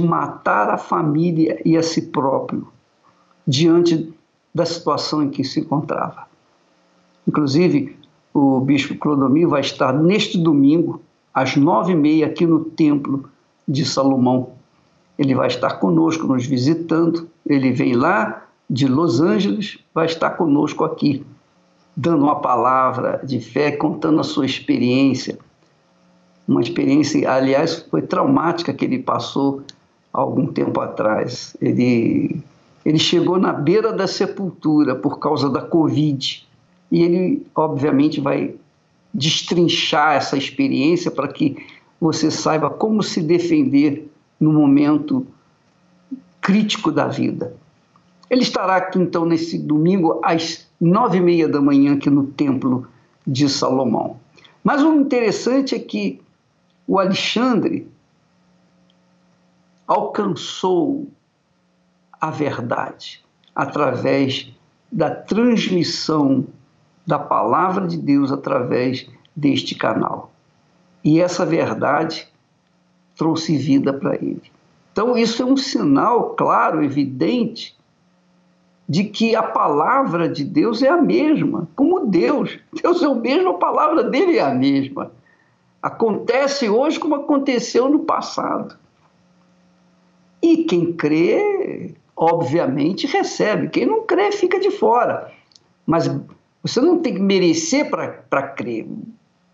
matar 0.00 0.70
a 0.70 0.78
família 0.78 1.60
e 1.64 1.76
a 1.76 1.82
si 1.82 2.02
próprio 2.02 2.68
diante 3.46 4.12
da 4.54 4.66
situação 4.66 5.22
em 5.22 5.30
que 5.30 5.44
se 5.44 5.60
encontrava. 5.60 6.26
Inclusive, 7.26 7.96
o 8.34 8.60
bispo 8.60 8.94
Clodomir 8.96 9.48
vai 9.48 9.60
estar 9.60 9.92
neste 9.92 10.38
domingo, 10.38 11.00
às 11.32 11.56
nove 11.56 11.92
e 11.92 11.96
meia, 11.96 12.26
aqui 12.26 12.46
no 12.46 12.64
Templo 12.64 13.28
de 13.66 13.84
Salomão. 13.84 14.50
Ele 15.18 15.34
vai 15.34 15.48
estar 15.48 15.74
conosco, 15.74 16.26
nos 16.26 16.46
visitando. 16.46 17.28
Ele 17.44 17.72
vem 17.72 17.94
lá 17.94 18.44
de 18.68 18.86
Los 18.86 19.20
Angeles, 19.20 19.78
vai 19.94 20.06
estar 20.06 20.30
conosco 20.30 20.84
aqui, 20.84 21.24
dando 21.96 22.24
uma 22.24 22.36
palavra 22.36 23.20
de 23.24 23.40
fé, 23.40 23.72
contando 23.72 24.20
a 24.20 24.24
sua 24.24 24.46
experiência. 24.46 25.38
Uma 26.48 26.62
experiência, 26.62 27.30
aliás, 27.30 27.86
foi 27.90 28.00
traumática 28.00 28.72
que 28.72 28.86
ele 28.86 28.98
passou 28.98 29.62
algum 30.10 30.46
tempo 30.46 30.80
atrás. 30.80 31.54
Ele 31.60 32.40
Ele 32.86 32.98
chegou 32.98 33.38
na 33.38 33.52
beira 33.52 33.92
da 33.92 34.06
sepultura 34.06 34.94
por 34.96 35.18
causa 35.18 35.50
da 35.50 35.60
Covid. 35.60 36.48
E 36.90 37.02
ele, 37.02 37.46
obviamente, 37.54 38.18
vai 38.18 38.54
destrinchar 39.12 40.16
essa 40.16 40.38
experiência 40.38 41.10
para 41.10 41.28
que 41.28 41.56
você 42.00 42.30
saiba 42.30 42.70
como 42.70 43.02
se 43.02 43.20
defender 43.20 44.10
no 44.40 44.52
momento 44.52 45.26
crítico 46.40 46.90
da 46.90 47.06
vida. 47.08 47.54
Ele 48.30 48.42
estará 48.42 48.76
aqui 48.76 48.98
então 48.98 49.26
nesse 49.26 49.58
domingo 49.58 50.20
às 50.22 50.66
nove 50.80 51.18
e 51.18 51.20
meia 51.20 51.48
da 51.48 51.60
manhã 51.60 51.94
aqui 51.94 52.08
no 52.08 52.24
Templo 52.24 52.86
de 53.26 53.48
Salomão. 53.48 54.16
Mas 54.64 54.82
o 54.82 54.94
interessante 54.94 55.74
é 55.74 55.78
que 55.78 56.20
o 56.88 56.98
Alexandre 56.98 57.86
alcançou 59.86 61.06
a 62.18 62.30
verdade 62.30 63.22
através 63.54 64.50
da 64.90 65.10
transmissão 65.10 66.46
da 67.06 67.18
palavra 67.18 67.86
de 67.86 67.98
Deus 67.98 68.32
através 68.32 69.06
deste 69.36 69.74
canal. 69.74 70.32
E 71.04 71.20
essa 71.20 71.44
verdade 71.44 72.26
trouxe 73.16 73.58
vida 73.58 73.92
para 73.92 74.14
ele. 74.14 74.50
Então, 74.90 75.16
isso 75.16 75.42
é 75.42 75.46
um 75.46 75.56
sinal 75.56 76.30
claro, 76.30 76.82
evidente, 76.82 77.76
de 78.88 79.04
que 79.04 79.36
a 79.36 79.42
palavra 79.42 80.28
de 80.28 80.42
Deus 80.42 80.82
é 80.82 80.88
a 80.88 80.96
mesma, 80.96 81.68
como 81.76 82.06
Deus. 82.06 82.58
Deus 82.82 83.02
é 83.02 83.08
o 83.08 83.14
mesmo, 83.14 83.50
a 83.50 83.58
palavra 83.58 84.04
dele 84.04 84.38
é 84.38 84.42
a 84.42 84.54
mesma. 84.54 85.12
Acontece 85.82 86.68
hoje 86.68 86.98
como 86.98 87.14
aconteceu 87.14 87.88
no 87.88 88.00
passado. 88.00 88.76
E 90.42 90.64
quem 90.64 90.92
crê, 90.92 91.94
obviamente, 92.16 93.06
recebe. 93.06 93.68
Quem 93.68 93.86
não 93.86 94.04
crê, 94.04 94.32
fica 94.32 94.58
de 94.58 94.70
fora. 94.70 95.32
Mas 95.86 96.10
você 96.62 96.80
não 96.80 96.98
tem 97.00 97.14
que 97.14 97.20
merecer 97.20 97.88
para 97.90 98.42
crer. 98.42 98.86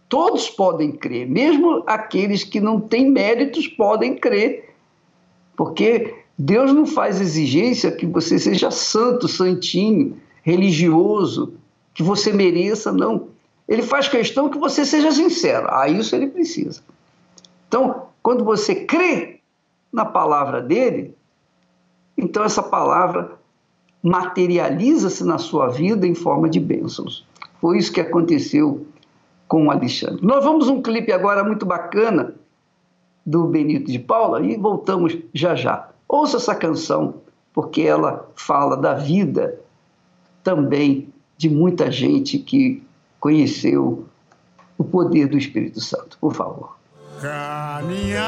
Todos 0.09 0.49
podem 0.49 0.93
crer, 0.93 1.29
mesmo 1.29 1.83
aqueles 1.87 2.45
que 2.45 2.61
não 2.61 2.81
têm 2.81 3.11
méritos 3.11 3.67
podem 3.67 4.17
crer, 4.17 4.75
porque 5.57 6.15
Deus 6.39 6.73
não 6.73 6.87
faz 6.87 7.21
exigência 7.21 7.91
que 7.91 8.07
você 8.07 8.39
seja 8.39 8.71
santo, 8.71 9.27
santinho, 9.27 10.17
religioso, 10.43 11.55
que 11.93 12.03
você 12.03 12.33
mereça, 12.33 12.93
não. 12.93 13.29
Ele 13.69 13.83
faz 13.83 14.09
questão 14.09 14.49
que 14.49 14.59
você 14.59 14.85
seja 14.85 15.11
sincero. 15.11 15.67
A 15.71 15.89
isso 15.89 16.15
ele 16.15 16.29
precisa. 16.29 16.83
Então, 17.69 18.07
quando 18.23 18.45
você 18.45 18.75
crê 18.75 19.41
na 19.93 20.05
palavra 20.05 20.61
dele, 20.61 21.17
então 22.17 22.45
essa 22.45 22.63
palavra 22.63 23.39
materializa-se 24.03 25.25
na 25.25 25.39
sua 25.39 25.69
vida 25.69 26.07
em 26.07 26.15
forma 26.15 26.49
de 26.49 26.61
bênçãos. 26.61 27.27
Foi 27.61 27.79
isso 27.79 27.93
que 27.93 28.01
aconteceu 28.01 28.87
com 29.49 29.67
o 29.67 29.71
Alexandre. 29.71 30.25
Nós 30.25 30.45
vamos 30.45 30.69
um 30.69 30.83
clipe 30.83 31.11
agora 31.11 31.43
muito 31.43 31.65
bacana 31.65 32.35
do 33.25 33.45
Benito 33.47 33.91
de 33.91 33.99
Paula 33.99 34.45
e 34.45 34.57
voltamos 34.57 35.17
já 35.33 35.55
já. 35.55 35.89
Ouça 36.07 36.37
essa 36.37 36.55
canção, 36.55 37.15
porque 37.53 37.81
ela 37.83 38.29
fala 38.37 38.77
da 38.77 38.95
vida 38.95 39.59
também 40.43 41.09
de 41.39 41.49
muita 41.49 41.91
gente 41.91 42.39
que 42.39 42.83
conheceu 43.25 44.07
o 44.77 44.85
poder 44.85 45.27
do 45.29 45.39
Espírito 45.39 45.81
Santo. 45.81 46.19
Por 46.21 46.35
favor. 46.35 46.77
Caminhava 47.23 48.21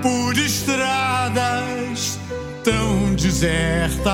por 0.00 0.32
estradas 0.38 2.18
tão 2.64 3.14
desertas. 3.14 4.08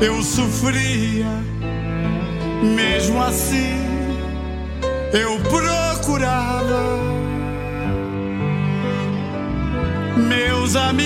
Eu 0.00 0.22
sofria, 0.22 1.28
mesmo 2.74 3.22
assim 3.22 3.84
eu 5.12 5.38
procurava 5.42 6.98
meus 10.16 10.74
amigos 10.74 11.04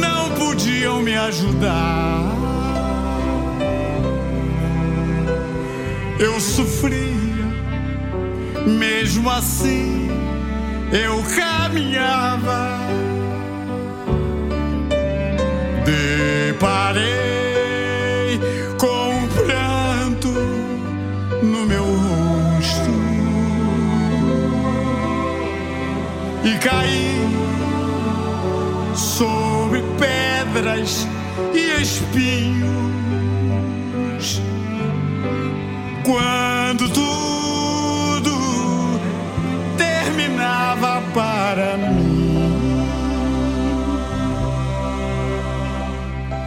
não 0.00 0.09
podiam 0.40 1.02
me 1.02 1.14
ajudar. 1.14 2.24
Eu 6.18 6.40
sofria, 6.40 7.46
mesmo 8.66 9.28
assim 9.28 10.08
eu 10.92 11.22
caminhava. 11.36 12.80
Deparei 15.84 17.29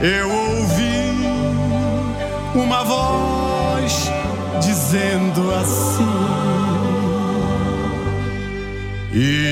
eu 0.03 0.29
ouvi 0.29 1.13
uma 2.53 2.83
voz 2.83 4.11
dizendo 4.61 5.49
assim: 5.55 6.03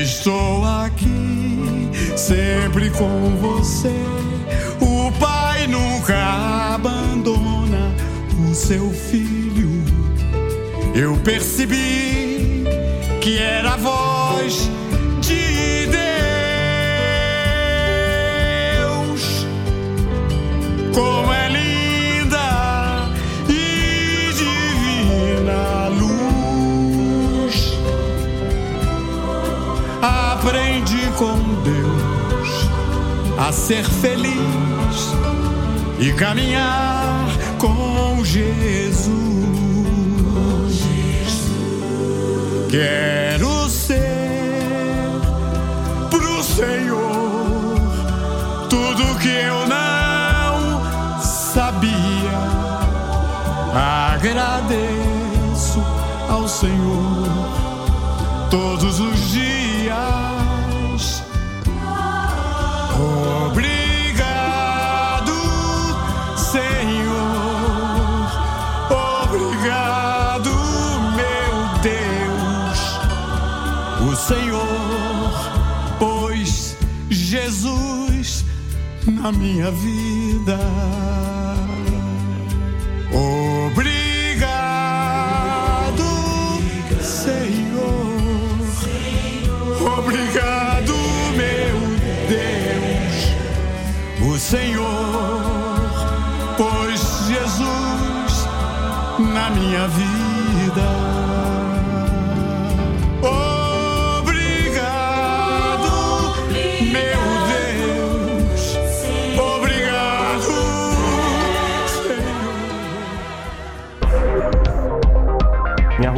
Estou 0.02 0.62
aqui 0.66 1.90
sempre 2.18 2.90
com 2.90 3.34
você. 3.40 3.94
O 4.78 5.10
pai 5.12 5.66
nunca 5.66 6.74
abandona 6.74 7.90
o 8.46 8.54
seu 8.54 8.90
filho. 8.90 9.82
Eu 10.94 11.16
percebi 11.24 12.64
que 13.22 13.38
era 13.38 13.72
a 13.72 13.76
voz 13.78 14.68
ser 33.52 33.84
feliz 33.84 34.32
e 36.00 36.12
caminhar 36.14 37.26
com 37.58 38.24
Jesus. 38.24 39.12
Quero 42.70 43.68
ser 43.68 45.20
pro 46.10 46.42
Senhor 46.42 47.78
tudo 48.70 49.18
que 49.20 49.28
eu 49.28 49.66
não 49.68 51.20
sabia. 51.20 51.92
Agradeço 54.14 55.82
ao 56.28 56.48
Senhor 56.48 57.28
todos 58.50 58.98
os 58.98 59.30
dias. 59.30 59.61
Minha 79.32 79.70
vida. 79.70 80.58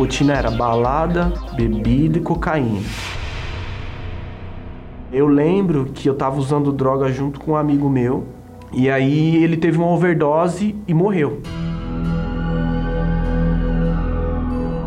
Rotina 0.04 0.34
era 0.34 0.50
balada, 0.50 1.32
bebida 1.56 2.18
e 2.18 2.20
cocaína. 2.20 2.82
Eu 5.10 5.26
lembro 5.26 5.86
que 5.94 6.06
eu 6.06 6.14
tava 6.14 6.38
usando 6.38 6.70
droga 6.72 7.10
junto 7.10 7.40
com 7.40 7.52
um 7.52 7.56
amigo 7.56 7.88
meu, 7.88 8.26
e 8.70 8.90
aí 8.90 9.42
ele 9.42 9.56
teve 9.56 9.78
uma 9.78 9.88
overdose 9.88 10.76
e 10.86 10.92
morreu. 10.92 11.40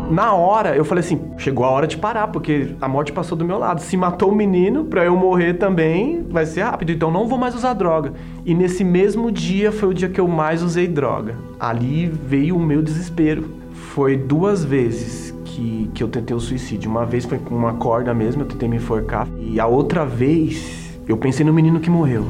Na 0.08 0.34
hora, 0.34 0.76
eu 0.76 0.84
falei 0.84 1.02
assim: 1.02 1.20
chegou 1.36 1.64
a 1.64 1.70
hora 1.70 1.88
de 1.88 1.98
parar, 1.98 2.28
porque 2.28 2.76
a 2.80 2.86
morte 2.86 3.12
passou 3.12 3.36
do 3.36 3.44
meu 3.44 3.58
lado. 3.58 3.80
Se 3.80 3.96
matou 3.96 4.30
o 4.30 4.34
menino, 4.34 4.84
pra 4.84 5.04
eu 5.04 5.16
morrer 5.16 5.54
também, 5.54 6.24
vai 6.30 6.46
ser 6.46 6.62
rápido. 6.62 6.92
Então 6.92 7.10
não 7.10 7.26
vou 7.26 7.38
mais 7.38 7.56
usar 7.56 7.72
droga. 7.72 8.12
E 8.46 8.54
nesse 8.54 8.84
mesmo 8.84 9.32
dia 9.32 9.72
foi 9.72 9.88
o 9.88 9.94
dia 9.94 10.08
que 10.08 10.20
eu 10.20 10.28
mais 10.28 10.62
usei 10.62 10.86
droga. 10.86 11.34
Ali 11.58 12.06
veio 12.06 12.56
o 12.56 12.60
meu 12.60 12.80
desespero. 12.82 13.57
Foi 13.94 14.16
duas 14.16 14.64
vezes 14.64 15.34
que, 15.44 15.90
que 15.94 16.02
eu 16.02 16.08
tentei 16.08 16.36
o 16.36 16.40
suicídio. 16.40 16.90
Uma 16.90 17.04
vez 17.04 17.24
foi 17.24 17.38
com 17.38 17.54
uma 17.54 17.74
corda 17.74 18.14
mesmo, 18.14 18.42
eu 18.42 18.46
tentei 18.46 18.68
me 18.68 18.76
enforcar. 18.76 19.26
E 19.38 19.58
a 19.58 19.66
outra 19.66 20.04
vez, 20.04 20.98
eu 21.06 21.16
pensei 21.16 21.44
no 21.44 21.52
menino 21.52 21.80
que 21.80 21.90
morreu. 21.90 22.24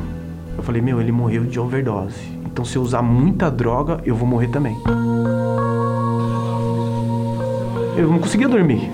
Eu 0.56 0.62
falei: 0.62 0.80
meu, 0.80 1.00
ele 1.00 1.12
morreu 1.12 1.44
de 1.44 1.60
overdose. 1.60 2.20
Então 2.46 2.64
se 2.64 2.76
eu 2.76 2.82
usar 2.82 3.02
muita 3.02 3.50
droga, 3.50 4.00
eu 4.04 4.14
vou 4.14 4.26
morrer 4.26 4.48
também 4.48 4.76
eu 7.98 8.08
não 8.08 8.18
conseguia 8.20 8.48
dormir. 8.48 8.90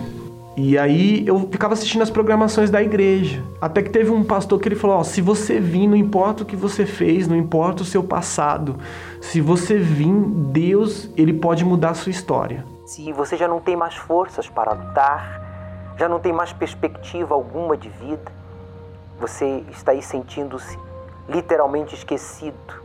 E 0.56 0.78
aí 0.78 1.26
eu 1.26 1.40
ficava 1.50 1.74
assistindo 1.74 2.02
as 2.02 2.10
programações 2.10 2.70
da 2.70 2.80
igreja. 2.80 3.42
Até 3.60 3.82
que 3.82 3.90
teve 3.90 4.10
um 4.10 4.22
pastor 4.22 4.60
que 4.60 4.68
ele 4.68 4.76
falou: 4.76 4.98
ó, 4.98 5.02
se 5.02 5.20
você 5.20 5.58
vir, 5.58 5.88
não 5.88 5.96
importa 5.96 6.44
o 6.44 6.46
que 6.46 6.54
você 6.54 6.86
fez, 6.86 7.26
não 7.26 7.34
importa 7.34 7.82
o 7.82 7.86
seu 7.86 8.04
passado. 8.04 8.76
Se 9.20 9.40
você 9.40 9.76
vir, 9.76 10.12
Deus, 10.52 11.10
ele 11.16 11.32
pode 11.32 11.64
mudar 11.64 11.90
a 11.90 11.94
sua 11.94 12.10
história. 12.10 12.64
Se 12.86 13.12
você 13.12 13.36
já 13.36 13.48
não 13.48 13.60
tem 13.60 13.74
mais 13.74 13.96
forças 13.96 14.48
para 14.48 14.72
lutar, 14.72 15.94
já 15.98 16.08
não 16.08 16.20
tem 16.20 16.32
mais 16.32 16.52
perspectiva 16.52 17.34
alguma 17.34 17.76
de 17.76 17.88
vida, 17.88 18.30
você 19.18 19.64
está 19.72 19.90
aí 19.90 20.02
sentindo-se 20.02 20.78
literalmente 21.28 21.94
esquecido 21.94 22.84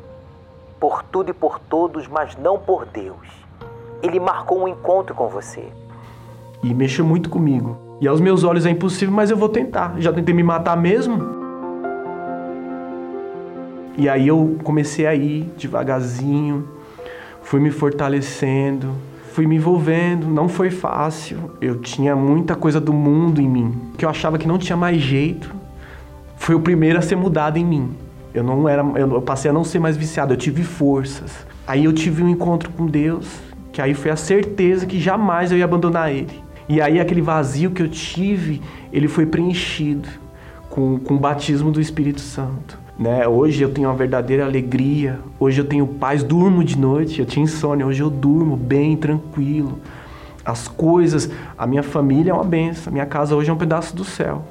por 0.80 1.04
tudo 1.04 1.30
e 1.30 1.34
por 1.34 1.60
todos, 1.60 2.08
mas 2.08 2.36
não 2.36 2.58
por 2.58 2.86
Deus. 2.86 3.28
Ele 4.02 4.20
marcou 4.20 4.60
um 4.60 4.68
encontro 4.68 5.14
com 5.14 5.28
você 5.28 5.70
e 6.64 6.74
mexeu 6.74 7.06
muito 7.06 7.30
comigo. 7.30 7.78
E 8.02 8.08
aos 8.08 8.22
meus 8.22 8.44
olhos 8.44 8.66
é 8.66 8.70
impossível, 8.70 9.14
mas 9.14 9.30
eu 9.30 9.38
vou 9.38 9.50
tentar. 9.50 9.96
Já 10.00 10.12
tentei 10.14 10.34
me 10.34 10.44
matar 10.44 10.78
mesmo. 10.78 11.40
E 13.98 14.08
aí 14.08 14.28
eu 14.28 14.58
comecei 14.64 15.06
a 15.06 15.14
ir 15.14 15.52
devagarzinho, 15.58 16.66
fui 17.42 17.60
me 17.60 17.70
fortalecendo, 17.70 18.94
fui 19.34 19.46
me 19.46 19.58
envolvendo. 19.58 20.28
Não 20.28 20.48
foi 20.48 20.70
fácil. 20.70 21.52
Eu 21.60 21.80
tinha 21.80 22.16
muita 22.16 22.56
coisa 22.56 22.80
do 22.80 22.94
mundo 22.94 23.42
em 23.42 23.50
mim, 23.50 23.76
que 23.98 24.06
eu 24.06 24.10
achava 24.10 24.38
que 24.38 24.48
não 24.48 24.58
tinha 24.58 24.78
mais 24.78 25.02
jeito. 25.02 25.54
Foi 26.38 26.56
o 26.56 26.62
primeiro 26.62 26.98
a 26.98 27.02
ser 27.02 27.18
mudado 27.18 27.58
em 27.58 27.66
mim. 27.66 27.92
Eu 28.34 28.44
não 28.44 28.70
era, 28.70 28.82
eu 28.96 29.22
passei 29.22 29.52
a 29.52 29.54
não 29.54 29.66
ser 29.66 29.80
mais 29.80 29.98
viciado, 29.98 30.34
eu 30.34 30.38
tive 30.38 30.64
forças. 30.64 31.46
Aí 31.68 31.84
eu 31.84 31.92
tive 31.92 32.24
um 32.24 32.30
encontro 32.30 32.70
com 32.72 32.86
Deus, 32.86 33.28
que 33.74 33.82
aí 33.82 33.94
foi 33.94 34.12
a 34.12 34.16
certeza 34.16 34.86
que 34.86 35.00
jamais 35.00 35.52
eu 35.52 35.58
ia 35.58 35.66
abandonar 35.66 36.12
ele. 36.12 36.49
E 36.70 36.80
aí 36.80 37.00
aquele 37.00 37.22
vazio 37.22 37.72
que 37.72 37.82
eu 37.82 37.90
tive, 37.90 38.62
ele 38.94 39.08
foi 39.08 39.26
preenchido 39.26 40.08
com, 40.70 41.00
com 41.00 41.16
o 41.16 41.18
batismo 41.18 41.72
do 41.72 41.82
Espírito 41.82 42.22
Santo. 42.22 42.78
Né? 42.98 43.28
Hoje 43.28 43.64
eu 43.64 43.74
tenho 43.74 43.90
uma 43.90 43.96
verdadeira 43.96 44.46
alegria, 44.46 45.20
hoje 45.40 45.60
eu 45.60 45.66
tenho 45.66 45.88
paz, 45.88 46.22
durmo 46.22 46.64
de 46.64 46.78
noite, 46.78 47.22
eu 47.22 47.26
tinha 47.26 47.44
insônia, 47.44 47.88
hoje 47.88 48.04
eu 48.04 48.10
durmo 48.12 48.56
bem, 48.56 48.96
tranquilo. 48.96 49.80
As 50.46 50.68
coisas, 50.68 51.28
a 51.58 51.66
minha 51.66 51.82
família 51.82 52.30
é 52.30 52.34
uma 52.36 52.44
benção, 52.44 52.92
a 52.92 52.94
minha 52.94 53.06
casa 53.08 53.36
hoje 53.36 53.50
é 53.50 53.54
um 53.54 53.58
pedaço 53.58 53.96
do 53.96 54.04
céu. 54.04 54.46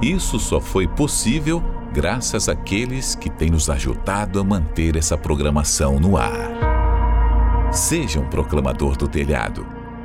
Isso 0.00 0.38
só 0.38 0.58
foi 0.58 0.88
possível 0.88 1.62
graças 1.92 2.48
àqueles 2.48 3.14
que 3.14 3.28
têm 3.28 3.50
nos 3.50 3.68
ajudado 3.68 4.40
a 4.40 4.44
manter 4.44 4.96
essa 4.96 5.18
programação 5.18 6.00
no 6.00 6.16
ar. 6.16 7.68
Seja 7.70 8.18
um 8.18 8.24
proclamador 8.24 8.96
do 8.96 9.06
telhado 9.06 9.79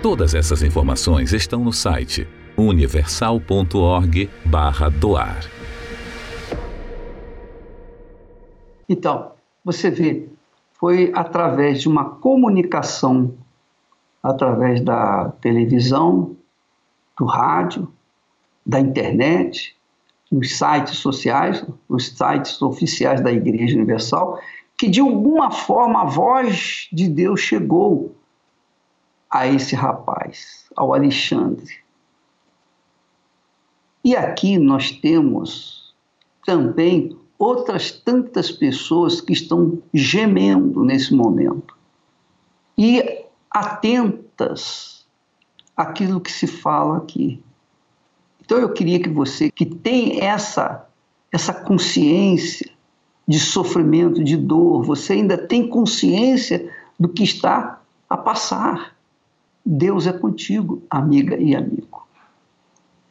Todas 0.00 0.32
essas 0.32 0.62
informações 0.62 1.32
estão 1.32 1.64
no 1.64 1.72
site 1.72 2.24
universal.org/doar. 2.56 5.40
Então, 8.88 9.32
você 9.64 9.90
vê, 9.90 10.28
foi 10.74 11.10
através 11.12 11.80
de 11.80 11.88
uma 11.88 12.04
comunicação, 12.04 13.34
através 14.22 14.80
da 14.80 15.32
televisão, 15.40 16.36
do 17.18 17.24
rádio, 17.24 17.92
da 18.64 18.78
internet, 18.78 19.74
nos 20.30 20.56
sites 20.56 20.98
sociais, 20.98 21.66
os 21.88 22.16
sites 22.16 22.62
oficiais 22.62 23.20
da 23.20 23.32
Igreja 23.32 23.74
Universal, 23.74 24.40
que 24.78 24.88
de 24.88 25.00
alguma 25.00 25.50
forma 25.50 26.02
a 26.02 26.04
voz 26.04 26.86
de 26.92 27.08
Deus 27.08 27.40
chegou 27.40 28.14
a 29.30 29.46
esse 29.46 29.74
rapaz, 29.74 30.66
ao 30.76 30.94
Alexandre. 30.94 31.76
E 34.04 34.16
aqui 34.16 34.58
nós 34.58 34.90
temos 34.90 35.94
também 36.44 37.16
outras 37.38 37.90
tantas 37.92 38.50
pessoas 38.50 39.20
que 39.20 39.32
estão 39.32 39.82
gemendo 39.92 40.84
nesse 40.84 41.14
momento 41.14 41.76
e 42.76 43.24
atentas 43.50 45.06
àquilo 45.76 46.20
que 46.20 46.32
se 46.32 46.46
fala 46.46 46.98
aqui. 46.98 47.42
Então 48.44 48.58
eu 48.58 48.72
queria 48.72 48.98
que 48.98 49.08
você 49.08 49.50
que 49.50 49.66
tem 49.66 50.20
essa 50.22 50.88
essa 51.30 51.52
consciência 51.52 52.70
de 53.26 53.38
sofrimento, 53.38 54.24
de 54.24 54.36
dor, 54.36 54.82
você 54.82 55.12
ainda 55.12 55.36
tem 55.36 55.68
consciência 55.68 56.72
do 56.98 57.08
que 57.08 57.22
está 57.22 57.82
a 58.08 58.16
passar. 58.16 58.96
Deus 59.70 60.06
é 60.06 60.14
contigo, 60.14 60.82
amiga 60.88 61.36
e 61.36 61.54
amigo. 61.54 62.08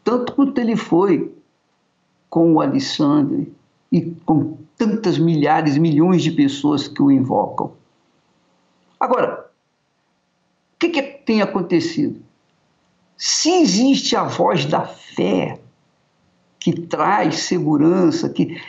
Tanto 0.04 0.34
quanto 0.34 0.58
ele 0.60 0.76
foi 0.76 1.32
com 2.32 2.54
o 2.54 2.60
Alexandre 2.60 3.54
e 3.92 4.02
com 4.26 4.58
tantas 4.76 5.20
milhares, 5.20 5.78
milhões 5.78 6.24
de 6.24 6.32
pessoas 6.32 6.88
que 6.88 7.00
o 7.00 7.12
invocam. 7.12 7.74
Agora, 9.00 9.52
o 10.74 10.80
que, 10.80 10.90
que 10.90 11.04
tem 11.04 11.44
acontecido? 11.44 12.20
Se 13.16 13.52
existe 13.52 14.16
a 14.16 14.24
voz 14.24 14.66
da 14.66 14.82
fé 14.82 15.60
que 16.60 16.74
traz 16.74 17.42
segurança, 17.42 18.30
que, 18.30 18.60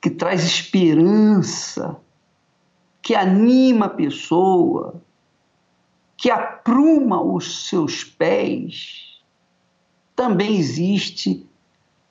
que 0.00 0.10
traz 0.10 0.42
esperança, 0.42 1.96
que 3.00 3.14
anima 3.14 3.86
a 3.86 3.90
pessoa, 3.90 5.00
que 6.26 6.30
apruma 6.32 7.22
os 7.22 7.68
seus 7.68 8.02
pés, 8.02 9.20
também 10.16 10.56
existe 10.56 11.46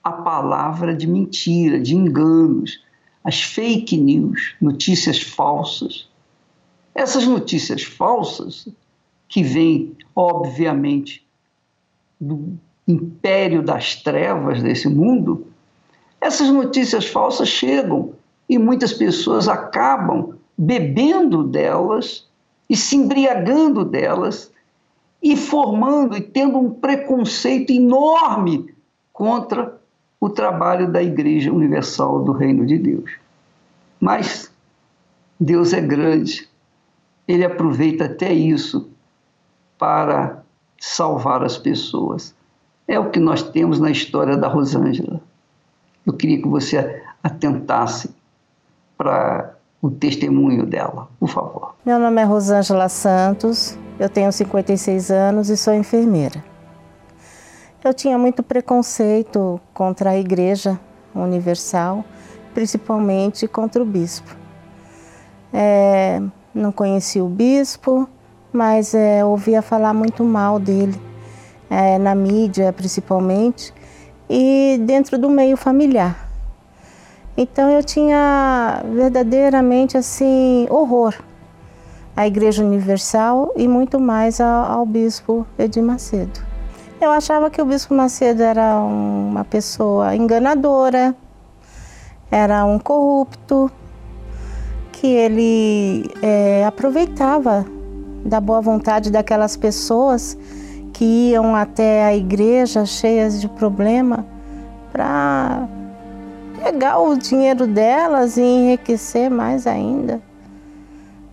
a 0.01 0.09
palavra 0.09 0.95
de 0.95 1.05
mentira, 1.05 1.77
de 1.77 1.97
enganos, 1.97 2.81
as 3.25 3.41
fake 3.41 3.97
news, 3.97 4.55
notícias 4.61 5.21
falsas. 5.21 6.07
Essas 6.95 7.27
notícias 7.27 7.83
falsas, 7.83 8.69
que 9.27 9.43
vêm, 9.43 9.97
obviamente, 10.15 11.27
do 12.17 12.57
império 12.87 13.61
das 13.61 13.95
trevas 14.01 14.63
desse 14.63 14.87
mundo, 14.87 15.45
essas 16.21 16.47
notícias 16.47 17.05
falsas 17.05 17.49
chegam 17.49 18.13
e 18.47 18.57
muitas 18.57 18.93
pessoas 18.93 19.49
acabam 19.49 20.35
bebendo 20.57 21.43
delas 21.43 22.24
e 22.69 22.75
se 22.75 22.95
embriagando 22.95 23.85
delas 23.85 24.51
e 25.21 25.35
formando 25.35 26.15
e 26.17 26.21
tendo 26.21 26.57
um 26.57 26.69
preconceito 26.69 27.71
enorme 27.71 28.73
contra 29.11 29.79
o 30.19 30.29
trabalho 30.29 30.91
da 30.91 31.01
Igreja 31.01 31.51
Universal 31.51 32.23
do 32.23 32.31
Reino 32.31 32.65
de 32.65 32.77
Deus. 32.77 33.11
Mas 33.99 34.51
Deus 35.39 35.73
é 35.73 35.81
grande, 35.81 36.49
ele 37.27 37.43
aproveita 37.43 38.05
até 38.05 38.31
isso 38.31 38.89
para 39.77 40.43
salvar 40.79 41.43
as 41.43 41.57
pessoas. 41.57 42.35
É 42.87 42.99
o 42.99 43.09
que 43.09 43.19
nós 43.19 43.41
temos 43.41 43.79
na 43.79 43.89
história 43.89 44.37
da 44.37 44.47
Rosângela. 44.47 45.19
Eu 46.05 46.13
queria 46.13 46.41
que 46.41 46.47
você 46.47 47.03
atentasse 47.23 48.13
para 48.97 49.54
o 49.85 49.91
testemunho 49.91 50.65
dela, 50.65 51.07
por 51.19 51.29
favor. 51.29 51.75
Meu 51.85 51.99
nome 51.99 52.19
é 52.19 52.23
Rosângela 52.23 52.89
Santos, 52.89 53.77
eu 53.99 54.09
tenho 54.09 54.31
56 54.31 55.11
anos 55.11 55.49
e 55.51 55.55
sou 55.55 55.75
enfermeira. 55.75 56.43
Eu 57.83 57.93
tinha 57.93 58.17
muito 58.17 58.41
preconceito 58.41 59.61
contra 59.75 60.09
a 60.09 60.17
Igreja 60.17 60.79
Universal, 61.13 62.03
principalmente 62.51 63.47
contra 63.47 63.79
o 63.79 63.85
bispo. 63.85 64.35
É, 65.53 66.19
não 66.51 66.71
conhecia 66.71 67.23
o 67.23 67.29
bispo, 67.29 68.09
mas 68.51 68.95
é, 68.95 69.23
ouvia 69.23 69.61
falar 69.61 69.93
muito 69.93 70.23
mal 70.23 70.57
dele, 70.57 70.99
é, 71.69 71.99
na 71.99 72.15
mídia 72.15 72.73
principalmente, 72.73 73.71
e 74.27 74.81
dentro 74.83 75.15
do 75.19 75.29
meio 75.29 75.55
familiar. 75.55 76.24
Então 77.37 77.69
eu 77.69 77.83
tinha 77.83 78.81
verdadeiramente 78.93 79.97
assim 79.97 80.67
horror 80.69 81.13
à 82.15 82.25
Igreja 82.25 82.63
Universal 82.63 83.51
e 83.57 83.67
muito 83.67 83.99
mais 83.99 84.39
ao, 84.39 84.71
ao 84.71 84.85
bispo 84.85 85.45
Edir 85.59 85.83
Macedo. 85.83 86.39
Eu 87.01 87.11
achava 87.11 87.49
que 87.49 87.61
o 87.61 87.65
bispo 87.65 87.93
Macedo 87.93 88.41
era 88.41 88.77
uma 88.77 89.43
pessoa 89.43 90.15
enganadora, 90.15 91.13
era 92.31 92.63
um 92.63 92.79
corrupto, 92.79 93.69
que 94.93 95.07
ele 95.07 96.09
é, 96.21 96.65
aproveitava 96.65 97.65
da 98.25 98.39
boa 98.39 98.61
vontade 98.61 99.11
daquelas 99.11 99.57
pessoas 99.57 100.37
que 100.93 101.31
iam 101.31 101.53
até 101.53 102.05
a 102.05 102.15
igreja 102.15 102.85
cheias 102.85 103.41
de 103.41 103.49
problema 103.49 104.25
para 104.91 105.67
pegar 106.65 106.97
o 106.97 107.15
dinheiro 107.15 107.67
delas 107.67 108.37
e 108.37 108.41
enriquecer 108.41 109.29
mais 109.29 109.67
ainda. 109.67 110.19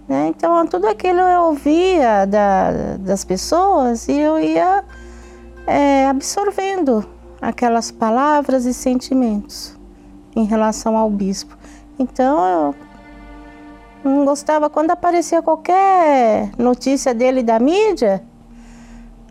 Né? 0.06 0.26
Então, 0.28 0.66
tudo 0.66 0.86
aquilo 0.86 1.20
eu 1.20 1.44
ouvia 1.44 2.26
da, 2.26 2.96
das 2.98 3.24
pessoas 3.24 4.08
e 4.08 4.18
eu 4.18 4.38
ia 4.38 4.84
é, 5.66 6.06
absorvendo 6.06 7.02
aquelas 7.40 7.90
palavras 7.90 8.66
e 8.66 8.74
sentimentos 8.74 9.74
em 10.36 10.44
relação 10.44 10.98
ao 10.98 11.08
bispo. 11.08 11.56
Então, 11.98 12.74
eu 14.04 14.10
não 14.10 14.26
gostava 14.26 14.68
quando 14.68 14.90
aparecia 14.90 15.40
qualquer 15.40 16.50
notícia 16.58 17.14
dele 17.14 17.42
da 17.42 17.58
mídia. 17.58 18.22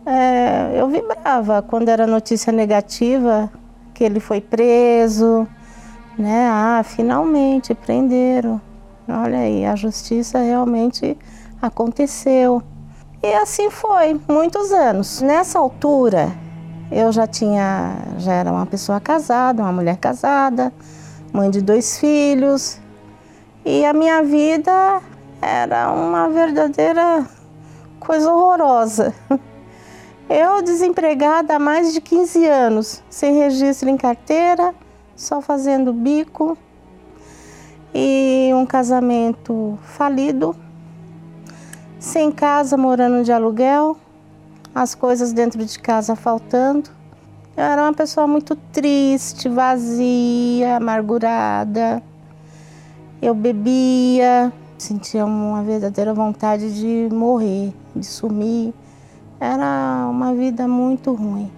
É, 0.04 0.80
eu 0.80 0.88
vibrava 0.88 1.62
quando 1.62 1.90
era 1.90 2.08
notícia 2.08 2.52
negativa, 2.52 3.48
que 3.94 4.02
ele 4.02 4.18
foi 4.18 4.40
preso, 4.40 5.46
né? 6.18 6.48
Ah, 6.50 6.82
finalmente 6.84 7.74
prenderam. 7.74 8.60
Olha 9.08 9.38
aí, 9.38 9.64
a 9.64 9.74
justiça 9.74 10.38
realmente 10.38 11.18
aconteceu. 11.60 12.62
E 13.22 13.32
assim 13.34 13.70
foi, 13.70 14.20
muitos 14.28 14.72
anos. 14.72 15.20
Nessa 15.20 15.58
altura, 15.58 16.32
eu 16.90 17.12
já 17.12 17.26
tinha, 17.26 17.96
já 18.18 18.32
era 18.32 18.50
uma 18.50 18.66
pessoa 18.66 19.00
casada, 19.00 19.62
uma 19.62 19.72
mulher 19.72 19.96
casada, 19.96 20.72
mãe 21.32 21.50
de 21.50 21.60
dois 21.60 21.98
filhos. 21.98 22.80
E 23.64 23.84
a 23.84 23.92
minha 23.92 24.22
vida 24.22 25.00
era 25.40 25.90
uma 25.92 26.28
verdadeira 26.28 27.26
coisa 28.00 28.32
horrorosa. 28.32 29.14
Eu 30.28 30.62
desempregada 30.62 31.56
há 31.56 31.58
mais 31.58 31.92
de 31.92 32.00
15 32.00 32.46
anos, 32.46 33.02
sem 33.10 33.36
registro 33.36 33.88
em 33.88 33.96
carteira, 33.96 34.74
só 35.22 35.40
fazendo 35.40 35.92
bico 35.92 36.58
e 37.94 38.50
um 38.54 38.66
casamento 38.66 39.78
falido, 39.82 40.56
sem 41.96 42.32
casa, 42.32 42.76
morando 42.76 43.22
de 43.22 43.30
aluguel, 43.30 43.96
as 44.74 44.96
coisas 44.96 45.32
dentro 45.32 45.64
de 45.64 45.78
casa 45.78 46.16
faltando. 46.16 46.90
Eu 47.56 47.62
era 47.62 47.82
uma 47.82 47.92
pessoa 47.92 48.26
muito 48.26 48.56
triste, 48.72 49.48
vazia, 49.48 50.78
amargurada. 50.78 52.02
Eu 53.20 53.32
bebia, 53.32 54.52
sentia 54.76 55.24
uma 55.24 55.62
verdadeira 55.62 56.12
vontade 56.12 56.74
de 56.74 57.14
morrer, 57.14 57.72
de 57.94 58.04
sumir. 58.04 58.74
Era 59.38 60.08
uma 60.10 60.34
vida 60.34 60.66
muito 60.66 61.12
ruim, 61.12 61.48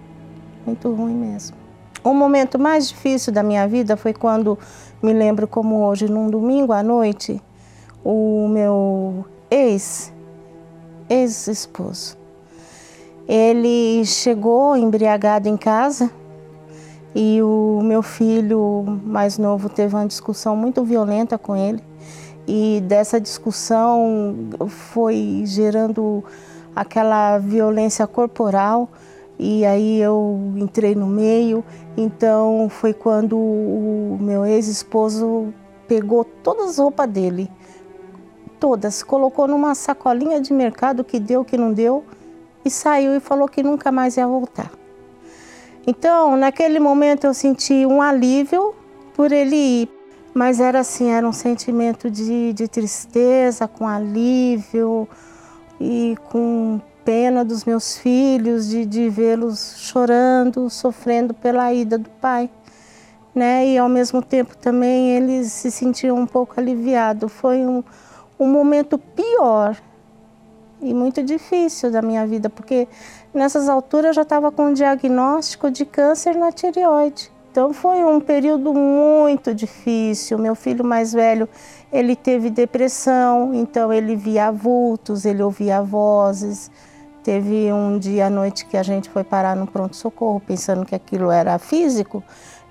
muito 0.66 0.92
ruim 0.92 1.14
mesmo. 1.14 1.63
O 2.04 2.12
momento 2.12 2.58
mais 2.58 2.88
difícil 2.88 3.32
da 3.32 3.42
minha 3.42 3.66
vida 3.66 3.96
foi 3.96 4.12
quando, 4.12 4.58
me 5.02 5.14
lembro 5.14 5.48
como 5.48 5.86
hoje, 5.86 6.06
num 6.06 6.28
domingo 6.28 6.70
à 6.70 6.82
noite, 6.82 7.42
o 8.04 8.46
meu 8.46 9.24
ex, 9.50 10.12
ex-esposo, 11.08 12.18
ele 13.26 14.04
chegou 14.04 14.76
embriagado 14.76 15.48
em 15.48 15.56
casa 15.56 16.10
e 17.14 17.40
o 17.42 17.80
meu 17.82 18.02
filho 18.02 18.84
mais 19.04 19.38
novo 19.38 19.70
teve 19.70 19.94
uma 19.94 20.06
discussão 20.06 20.54
muito 20.54 20.84
violenta 20.84 21.38
com 21.38 21.56
ele. 21.56 21.82
E 22.46 22.82
dessa 22.86 23.18
discussão 23.18 24.36
foi 24.68 25.44
gerando 25.46 26.22
aquela 26.76 27.38
violência 27.38 28.06
corporal 28.06 28.90
e 29.38 29.64
aí 29.64 30.00
eu 30.00 30.52
entrei 30.56 30.94
no 30.94 31.06
meio. 31.06 31.64
Então 31.96 32.68
foi 32.68 32.92
quando 32.92 33.36
o 33.36 34.18
meu 34.20 34.44
ex-esposo 34.44 35.52
pegou 35.86 36.24
todas 36.24 36.70
as 36.70 36.78
roupas 36.78 37.08
dele, 37.08 37.50
todas, 38.58 39.02
colocou 39.02 39.46
numa 39.46 39.74
sacolinha 39.74 40.40
de 40.40 40.52
mercado 40.52 41.04
que 41.04 41.20
deu, 41.20 41.44
que 41.44 41.56
não 41.56 41.72
deu, 41.72 42.04
e 42.64 42.70
saiu 42.70 43.14
e 43.14 43.20
falou 43.20 43.48
que 43.48 43.62
nunca 43.62 43.92
mais 43.92 44.16
ia 44.16 44.26
voltar. 44.26 44.70
Então, 45.86 46.36
naquele 46.36 46.80
momento 46.80 47.24
eu 47.24 47.34
senti 47.34 47.84
um 47.84 48.00
alívio 48.00 48.74
por 49.14 49.30
ele 49.30 49.54
ir, 49.54 49.88
mas 50.32 50.58
era 50.58 50.80
assim, 50.80 51.10
era 51.10 51.28
um 51.28 51.32
sentimento 51.32 52.10
de, 52.10 52.54
de 52.54 52.66
tristeza, 52.66 53.68
com 53.68 53.86
alívio 53.86 55.06
e 55.78 56.16
com 56.30 56.80
pena 57.04 57.44
dos 57.44 57.64
meus 57.64 57.96
filhos, 57.96 58.68
de, 58.68 58.86
de 58.86 59.08
vê-los 59.08 59.76
chorando, 59.78 60.70
sofrendo 60.70 61.34
pela 61.34 61.72
ida 61.72 61.98
do 61.98 62.08
pai. 62.08 62.50
Né? 63.34 63.66
E 63.66 63.78
ao 63.78 63.88
mesmo 63.88 64.22
tempo 64.22 64.56
também 64.56 65.10
eles 65.10 65.52
se 65.52 65.70
sentiam 65.70 66.16
um 66.16 66.26
pouco 66.26 66.58
aliviados. 66.58 67.32
Foi 67.32 67.58
um, 67.58 67.82
um 68.38 68.48
momento 68.48 68.96
pior 68.96 69.76
e 70.80 70.92
muito 70.92 71.22
difícil 71.22 71.90
da 71.90 72.02
minha 72.02 72.26
vida, 72.26 72.48
porque 72.48 72.86
nessas 73.32 73.68
alturas 73.68 74.08
eu 74.08 74.12
já 74.14 74.22
estava 74.22 74.52
com 74.52 74.66
um 74.66 74.72
diagnóstico 74.72 75.70
de 75.70 75.84
câncer 75.84 76.36
na 76.36 76.52
tireoide. 76.52 77.32
Então 77.50 77.72
foi 77.72 78.04
um 78.04 78.20
período 78.20 78.74
muito 78.74 79.54
difícil. 79.54 80.36
Meu 80.38 80.56
filho 80.56 80.84
mais 80.84 81.12
velho, 81.12 81.48
ele 81.92 82.16
teve 82.16 82.50
depressão, 82.50 83.54
então 83.54 83.92
ele 83.92 84.16
via 84.16 84.50
vultos, 84.50 85.24
ele 85.24 85.40
ouvia 85.40 85.81
vozes. 85.81 86.68
Teve 87.25 87.72
um 87.72 87.98
dia 87.98 88.27
à 88.27 88.31
noite 88.31 88.66
que 88.66 88.77
a 88.77 88.83
gente 88.83 89.08
foi 89.08 89.25
parar 89.25 89.56
no 89.56 89.66
pronto-socorro 89.66 90.40
pensando 90.46 90.85
que 90.85 90.94
aquilo 90.94 91.31
era 91.31 91.58
físico 91.58 92.22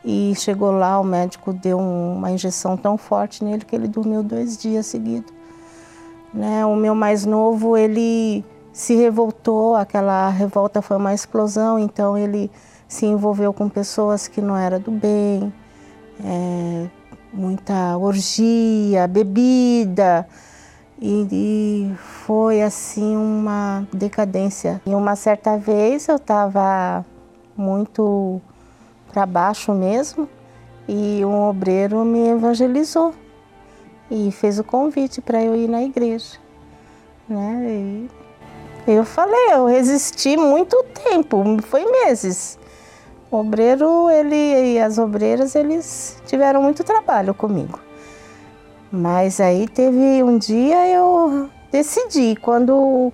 e 0.05 0.33
chegou 0.35 0.71
lá, 0.71 0.99
o 0.99 1.03
médico 1.03 1.51
deu 1.51 1.79
uma 1.79 2.29
injeção 2.29 2.77
tão 2.77 2.95
forte 2.95 3.43
nele 3.43 3.65
que 3.65 3.75
ele 3.75 3.87
dormiu 3.87 4.21
dois 4.21 4.55
dias 4.55 4.85
seguidos. 4.85 5.33
Né? 6.31 6.63
O 6.65 6.75
meu 6.75 6.93
mais 6.93 7.25
novo, 7.25 7.75
ele 7.75 8.45
se 8.71 8.95
revoltou, 8.95 9.75
aquela 9.75 10.29
revolta 10.29 10.83
foi 10.83 10.97
uma 10.97 11.15
explosão, 11.15 11.79
então 11.79 12.15
ele 12.15 12.51
se 12.87 13.07
envolveu 13.07 13.51
com 13.53 13.67
pessoas 13.67 14.27
que 14.27 14.39
não 14.39 14.55
era 14.55 14.77
do 14.77 14.91
bem, 14.91 15.51
é, 16.23 16.87
muita 17.33 17.97
orgia, 17.97 19.07
bebida, 19.07 20.27
e, 21.05 21.27
e, 21.33 21.95
foi 22.25 22.61
assim 22.61 23.17
uma 23.17 23.85
decadência. 23.91 24.81
E 24.85 24.95
uma 24.95 25.17
certa 25.17 25.57
vez 25.57 26.07
eu 26.07 26.15
estava 26.15 27.05
muito 27.57 28.41
para 29.11 29.25
baixo 29.25 29.73
mesmo 29.73 30.29
e 30.87 31.25
um 31.25 31.49
obreiro 31.49 32.05
me 32.05 32.29
evangelizou 32.29 33.13
e 34.09 34.31
fez 34.31 34.59
o 34.59 34.63
convite 34.63 35.19
para 35.19 35.43
eu 35.43 35.53
ir 35.53 35.67
na 35.67 35.83
igreja. 35.83 36.37
Né? 37.27 38.07
E 38.87 38.91
eu 38.91 39.03
falei, 39.03 39.51
eu 39.51 39.65
resisti 39.65 40.37
muito 40.37 40.81
tempo, 41.09 41.43
foi 41.63 41.83
meses. 41.83 42.57
O 43.29 43.37
obreiro, 43.37 44.09
ele 44.09 44.73
e 44.75 44.79
as 44.79 44.97
obreiras, 44.97 45.53
eles 45.53 46.21
tiveram 46.25 46.61
muito 46.61 46.81
trabalho 46.81 47.33
comigo. 47.33 47.77
Mas 48.95 49.39
aí 49.39 49.67
teve 49.67 50.21
um 50.21 50.37
dia 50.37 50.87
eu 50.87 51.49
decidi, 51.71 52.35
quando 52.35 53.11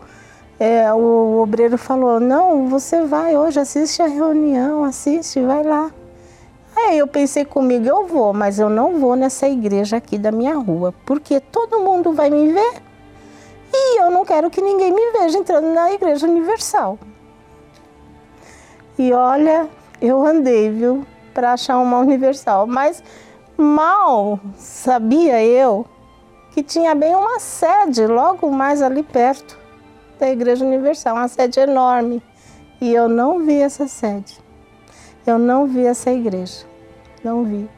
é, 0.59 0.91
o 0.91 1.39
obreiro 1.41 1.77
falou: 1.77 2.19
Não, 2.19 2.67
você 2.67 3.03
vai 3.03 3.37
hoje, 3.37 3.61
assiste 3.61 4.01
a 4.01 4.07
reunião, 4.07 4.83
assiste, 4.83 5.39
vai 5.39 5.63
lá. 5.63 5.89
Aí 6.75 6.97
eu 6.97 7.07
pensei 7.07 7.45
comigo: 7.45 7.85
Eu 7.87 8.05
vou, 8.05 8.33
mas 8.33 8.59
eu 8.59 8.69
não 8.69 8.99
vou 8.99 9.15
nessa 9.15 9.47
igreja 9.47 9.95
aqui 9.95 10.17
da 10.17 10.33
minha 10.33 10.55
rua, 10.55 10.93
porque 11.05 11.39
todo 11.39 11.79
mundo 11.79 12.11
vai 12.11 12.29
me 12.29 12.51
ver 12.51 12.81
e 13.73 14.01
eu 14.01 14.11
não 14.11 14.25
quero 14.25 14.49
que 14.49 14.61
ninguém 14.61 14.91
me 14.91 15.11
veja 15.13 15.37
entrando 15.37 15.73
na 15.73 15.93
Igreja 15.93 16.27
Universal. 16.27 16.99
E 18.97 19.13
olha, 19.13 19.69
eu 20.01 20.25
andei, 20.25 20.69
viu, 20.69 21.05
para 21.33 21.53
achar 21.53 21.77
uma 21.77 21.99
universal, 21.99 22.67
mas 22.67 23.01
mal 23.61 24.39
sabia 24.55 25.43
eu 25.43 25.85
que 26.51 26.63
tinha 26.63 26.95
bem 26.95 27.15
uma 27.15 27.39
sede 27.39 28.05
logo 28.07 28.49
mais 28.51 28.81
ali 28.81 29.03
perto 29.03 29.57
da 30.19 30.29
Igreja 30.29 30.65
Universal, 30.65 31.15
uma 31.15 31.27
sede 31.27 31.59
enorme. 31.59 32.21
E 32.81 32.93
eu 32.93 33.07
não 33.07 33.39
vi 33.45 33.59
essa 33.59 33.87
sede. 33.87 34.37
Eu 35.25 35.37
não 35.37 35.65
vi 35.65 35.85
essa 35.85 36.11
igreja. 36.11 36.65
Não 37.23 37.43
vi. 37.43 37.69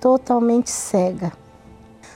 Totalmente 0.00 0.70
cega. 0.70 1.32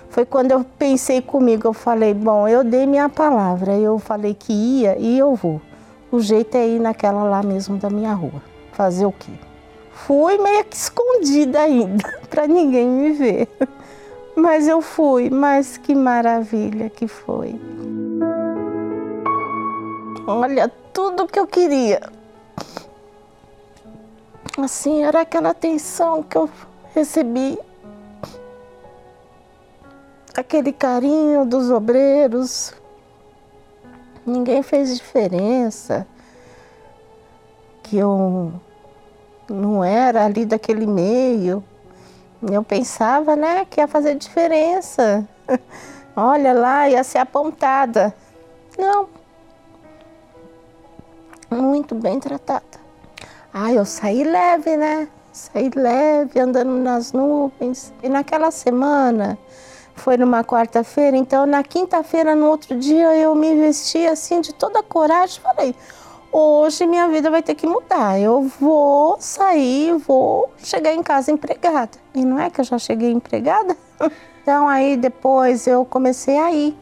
Foi 0.09 0.25
quando 0.25 0.51
eu 0.53 0.65
pensei 0.79 1.21
comigo, 1.21 1.69
eu 1.69 1.73
falei, 1.73 2.15
bom, 2.15 2.49
eu 2.49 2.65
dei 2.65 2.87
minha 2.87 3.09
palavra, 3.09 3.77
eu 3.77 3.99
falei 3.99 4.35
que 4.35 4.53
ia 4.53 4.99
e 4.99 5.19
eu 5.19 5.35
vou. 5.35 5.61
O 6.11 6.19
jeito 6.21 6.57
é 6.57 6.67
ir 6.67 6.81
naquela 6.81 7.23
lá 7.23 7.43
mesmo 7.43 7.77
da 7.77 7.89
minha 7.89 8.13
rua. 8.13 8.43
Fazer 8.73 9.07
o 9.07 9.13
quê? 9.13 9.33
Fui 10.07 10.39
meio 10.39 10.65
que 10.65 10.77
escondida 10.77 11.61
ainda, 11.61 12.19
para 12.31 12.47
ninguém 12.47 12.89
me 12.89 13.13
ver. 13.13 13.49
Mas 14.35 14.67
eu 14.67 14.81
fui, 14.81 15.29
mas 15.29 15.77
que 15.77 15.95
maravilha 15.95 16.89
que 16.89 17.07
foi. 17.07 17.61
Olha, 20.27 20.69
tudo 20.93 21.27
que 21.27 21.39
eu 21.39 21.47
queria. 21.47 22.01
Assim, 24.59 25.05
era 25.05 25.21
aquela 25.23 25.51
atenção 25.51 26.23
que 26.23 26.37
eu 26.37 26.49
recebi. 26.95 27.59
Aquele 30.35 30.73
carinho 30.73 31.45
dos 31.45 31.71
obreiros. 31.71 32.75
Ninguém 34.25 34.63
fez 34.63 34.97
diferença. 34.97 36.07
Que 37.83 37.99
eu 37.99 38.53
não 39.51 39.85
era 39.85 40.25
ali 40.25 40.45
daquele 40.45 40.87
meio. 40.87 41.63
Eu 42.51 42.63
pensava, 42.63 43.37
né, 43.37 43.67
que 43.69 43.81
ia 43.81 43.89
fazer 43.89 44.15
diferença. 44.15 45.29
Olha 46.17 46.53
lá, 46.53 46.89
ia 46.89 47.05
ser 47.05 47.19
apontada. 47.19 48.15
Não, 48.79 49.09
muito 51.51 51.95
bem 51.95 52.21
tratada. 52.21 52.63
Ah, 53.53 53.73
eu 53.73 53.85
saí 53.85 54.23
leve, 54.23 54.77
né? 54.77 55.09
Saí 55.33 55.71
leve, 55.75 56.39
andando 56.39 56.71
nas 56.71 57.13
nuvens. 57.13 57.93
E 58.03 58.09
naquela 58.09 58.51
semana, 58.51 59.37
foi 59.95 60.17
numa 60.17 60.45
quarta-feira, 60.45 61.17
então 61.17 61.47
na 61.47 61.63
quinta-feira, 61.63 62.35
no 62.35 62.47
outro 62.47 62.79
dia, 62.79 63.17
eu 63.17 63.35
me 63.35 63.55
vesti 63.57 64.07
assim 64.07 64.41
de 64.41 64.55
toda 64.55 64.83
coragem. 64.83 65.41
Falei, 65.43 65.75
hoje 66.33 66.87
minha 66.87 67.09
vida 67.09 67.31
vai 67.31 67.43
ter 67.43 67.55
que 67.55 67.67
mudar. 67.67 68.19
Eu 68.21 68.43
vou 68.61 69.17
sair, 69.21 69.97
vou 69.99 70.51
chegar 70.59 70.93
em 70.93 71.03
casa 71.03 71.31
empregada. 71.31 71.99
E 72.15 72.25
não 72.25 72.39
é 72.39 72.51
que 72.51 72.61
eu 72.61 72.65
já 72.65 72.79
cheguei 72.79 73.11
empregada? 73.11 73.77
Então 74.43 74.67
aí 74.67 74.97
depois 74.97 75.67
eu 75.67 75.85
comecei 75.85 76.39
a 76.39 76.51
ir. 76.51 76.75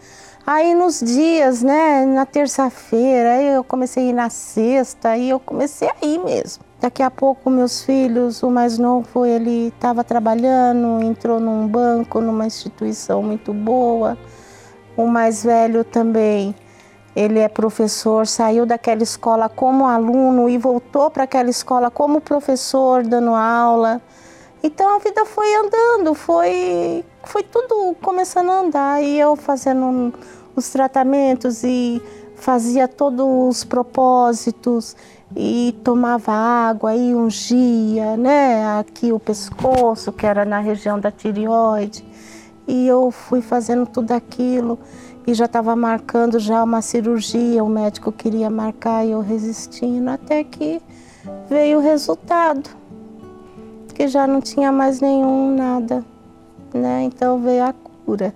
Aí 0.46 0.74
nos 0.74 1.01
dias, 1.01 1.62
né, 1.62 2.07
na 2.07 2.24
terça-feira, 2.24 3.32
aí 3.32 3.49
eu 3.49 3.62
comecei 3.62 4.05
a 4.05 4.07
ir 4.07 4.12
na 4.14 4.30
sexta, 4.30 5.11
aí 5.11 5.28
eu 5.28 5.38
comecei 5.38 5.88
a 5.88 6.07
ir 6.07 6.18
mesmo. 6.24 6.64
Daqui 6.80 7.03
a 7.03 7.11
pouco 7.11 7.51
meus 7.51 7.82
filhos, 7.82 8.42
o 8.42 8.51
mais 8.51 8.78
novo, 8.78 9.26
ele 9.26 9.68
estava 9.68 10.05
trabalhando, 10.05 11.03
entrou 11.03 11.38
num 11.40 11.66
banco, 11.66 12.20
numa 12.20 12.46
instituição 12.46 13.22
muito 13.22 13.53
boa. 13.53 14.16
O 14.96 15.07
mais 15.07 15.44
velho 15.44 15.84
também, 15.84 16.55
ele 17.18 17.40
é 17.40 17.48
professor, 17.48 18.28
saiu 18.28 18.64
daquela 18.64 19.02
escola 19.02 19.48
como 19.48 19.84
aluno 19.86 20.48
e 20.48 20.56
voltou 20.56 21.10
para 21.10 21.24
aquela 21.24 21.50
escola 21.50 21.90
como 21.90 22.20
professor, 22.20 23.02
dando 23.02 23.34
aula. 23.34 24.00
Então 24.62 24.94
a 24.94 25.00
vida 25.00 25.24
foi 25.24 25.52
andando, 25.56 26.14
foi, 26.14 27.04
foi 27.24 27.42
tudo 27.42 27.96
começando 28.00 28.50
a 28.50 28.60
andar 28.60 29.02
e 29.02 29.18
eu 29.18 29.34
fazendo 29.34 30.14
os 30.54 30.68
tratamentos 30.68 31.64
e 31.64 32.00
fazia 32.36 32.86
todos 32.86 33.26
os 33.26 33.64
propósitos 33.64 34.94
e 35.34 35.76
tomava 35.82 36.30
água 36.30 36.94
e 36.94 37.12
ungia, 37.16 38.16
né, 38.16 38.78
aqui 38.78 39.12
o 39.12 39.18
pescoço, 39.18 40.12
que 40.12 40.24
era 40.24 40.44
na 40.44 40.60
região 40.60 41.00
da 41.00 41.10
tireoide. 41.10 42.06
E 42.68 42.86
eu 42.86 43.10
fui 43.10 43.40
fazendo 43.40 43.86
tudo 43.86 44.12
aquilo 44.12 44.78
e 45.28 45.34
já 45.34 45.44
estava 45.44 45.76
marcando 45.76 46.38
já 46.38 46.64
uma 46.64 46.80
cirurgia, 46.80 47.62
o 47.62 47.68
médico 47.68 48.10
queria 48.10 48.48
marcar 48.48 49.04
e 49.04 49.10
eu 49.10 49.20
resistindo 49.20 50.08
até 50.08 50.42
que 50.42 50.80
veio 51.50 51.76
o 51.76 51.82
resultado, 51.82 52.70
que 53.94 54.08
já 54.08 54.26
não 54.26 54.40
tinha 54.40 54.72
mais 54.72 55.02
nenhum 55.02 55.54
nada, 55.54 56.02
né? 56.72 57.02
Então 57.02 57.38
veio 57.40 57.62
a 57.62 57.74
cura. 58.06 58.34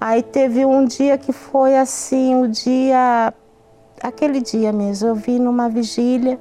Aí 0.00 0.22
teve 0.22 0.64
um 0.64 0.84
dia 0.84 1.18
que 1.18 1.32
foi 1.32 1.76
assim, 1.76 2.40
o 2.40 2.46
dia, 2.46 3.34
aquele 4.00 4.40
dia 4.40 4.72
mesmo, 4.72 5.08
eu 5.08 5.14
vi 5.16 5.40
numa 5.40 5.68
vigília 5.68 6.38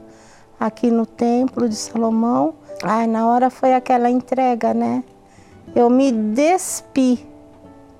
aqui 0.59 0.91
no 0.91 1.07
templo 1.07 1.67
de 1.67 1.75
Salomão. 1.75 2.53
Ai, 2.83 3.07
na 3.07 3.27
hora 3.27 3.49
foi 3.49 3.73
aquela 3.73 4.11
entrega, 4.11 4.75
né? 4.75 5.03
Eu 5.75 5.89
me 5.89 6.11
despi 6.11 7.27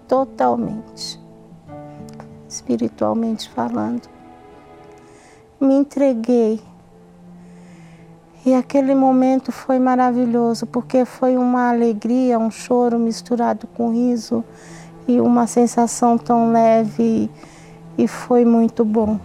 totalmente, 0.08 1.25
espiritualmente 2.56 3.50
falando. 3.50 4.10
Me 5.60 5.76
entreguei. 5.76 6.62
E 8.46 8.54
aquele 8.54 8.94
momento 8.94 9.52
foi 9.52 9.80
maravilhoso, 9.80 10.68
porque 10.68 11.04
foi 11.04 11.36
uma 11.36 11.70
alegria, 11.70 12.38
um 12.38 12.52
choro 12.52 13.00
misturado 13.00 13.66
com 13.68 13.92
riso 13.92 14.44
e 15.08 15.20
uma 15.20 15.48
sensação 15.48 16.18
tão 16.18 16.52
leve 16.52 17.30
e 17.98 18.08
foi 18.08 18.46
muito 18.46 18.86
bom, 18.86 19.20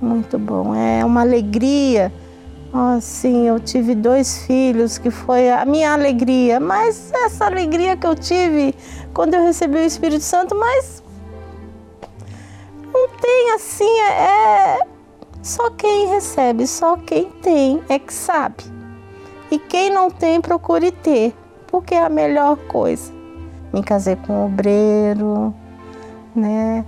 muito 0.00 0.38
bom. 0.38 0.74
É 0.74 1.04
uma 1.04 1.22
alegria. 1.22 2.12
Assim, 2.72 3.46
eu 3.46 3.58
tive 3.58 3.94
dois 3.94 4.44
filhos 4.44 4.98
que 4.98 5.10
foi 5.10 5.50
a 5.50 5.64
minha 5.64 5.94
alegria, 5.94 6.60
mas 6.60 7.10
essa 7.14 7.46
alegria 7.46 7.96
que 7.96 8.06
eu 8.06 8.14
tive 8.14 8.74
quando 9.14 9.32
eu 9.32 9.42
recebi 9.42 9.78
o 9.78 9.86
Espírito 9.86 10.22
Santo, 10.22 10.54
mas 10.54 11.02
tem 13.08 13.52
assim, 13.54 14.00
é, 14.00 14.22
é 14.22 14.78
só 15.42 15.70
quem 15.70 16.08
recebe, 16.08 16.66
só 16.66 16.96
quem 16.96 17.30
tem 17.42 17.82
é 17.88 17.98
que 17.98 18.12
sabe. 18.12 18.64
E 19.50 19.58
quem 19.58 19.90
não 19.90 20.10
tem, 20.10 20.40
procure 20.40 20.90
ter, 20.90 21.34
porque 21.66 21.94
é 21.94 22.04
a 22.04 22.08
melhor 22.08 22.56
coisa 22.56 23.16
me 23.76 23.82
casei 23.82 24.16
com 24.16 24.32
um 24.32 24.46
obreiro, 24.46 25.54
né? 26.34 26.84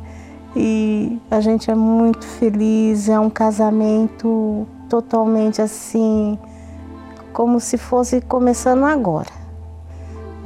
E 0.57 1.21
a 1.31 1.39
gente 1.41 1.71
é 1.71 1.75
muito 1.75 2.27
feliz, 2.27 3.11
é 3.11 3.21
um 3.21 3.29
casamento 3.29 4.67
totalmente 4.89 5.61
assim, 5.61 6.39
como 7.33 7.61
se 7.61 7.77
fosse 7.77 8.23
começando 8.23 8.85
agora. 8.85 9.31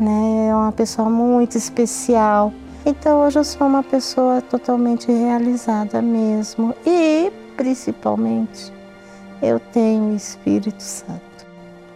Né? 0.01 0.49
É 0.49 0.55
uma 0.55 0.73
pessoa 0.73 1.09
muito 1.09 1.57
especial. 1.57 2.53
Então 2.85 3.21
hoje 3.21 3.39
eu 3.39 3.45
sou 3.45 3.67
uma 3.67 3.83
pessoa 3.83 4.41
totalmente 4.43 5.11
realizada 5.11 6.03
mesmo. 6.03 6.75
E 6.87 7.33
principalmente 7.57 8.73
eu 9.41 9.59
tenho 9.59 10.13
o 10.13 10.17
Espírito 10.17 10.83
Santo. 10.83 11.47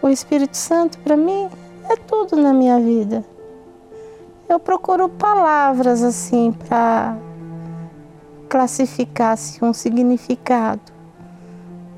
O 0.03 0.09
Espírito 0.09 0.57
Santo 0.57 0.99
para 0.99 1.17
mim 1.17 1.49
é 1.89 1.97
tudo 1.97 2.37
na 2.37 2.53
minha 2.53 2.79
vida 2.81 3.25
eu 4.49 4.61
procuro 4.61 5.09
palavras 5.09 6.03
assim 6.03 6.53
para 6.53 7.17
classificar 8.49 9.33
assim, 9.33 9.65
um 9.65 9.73
significado. 9.73 10.93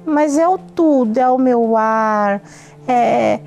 Mas 0.07 0.39
é 0.39 0.49
o 0.49 0.57
tudo, 0.57 1.19
é 1.19 1.29
o 1.29 1.37
meu 1.37 1.77
ar, 1.77 2.41
é 2.87 3.41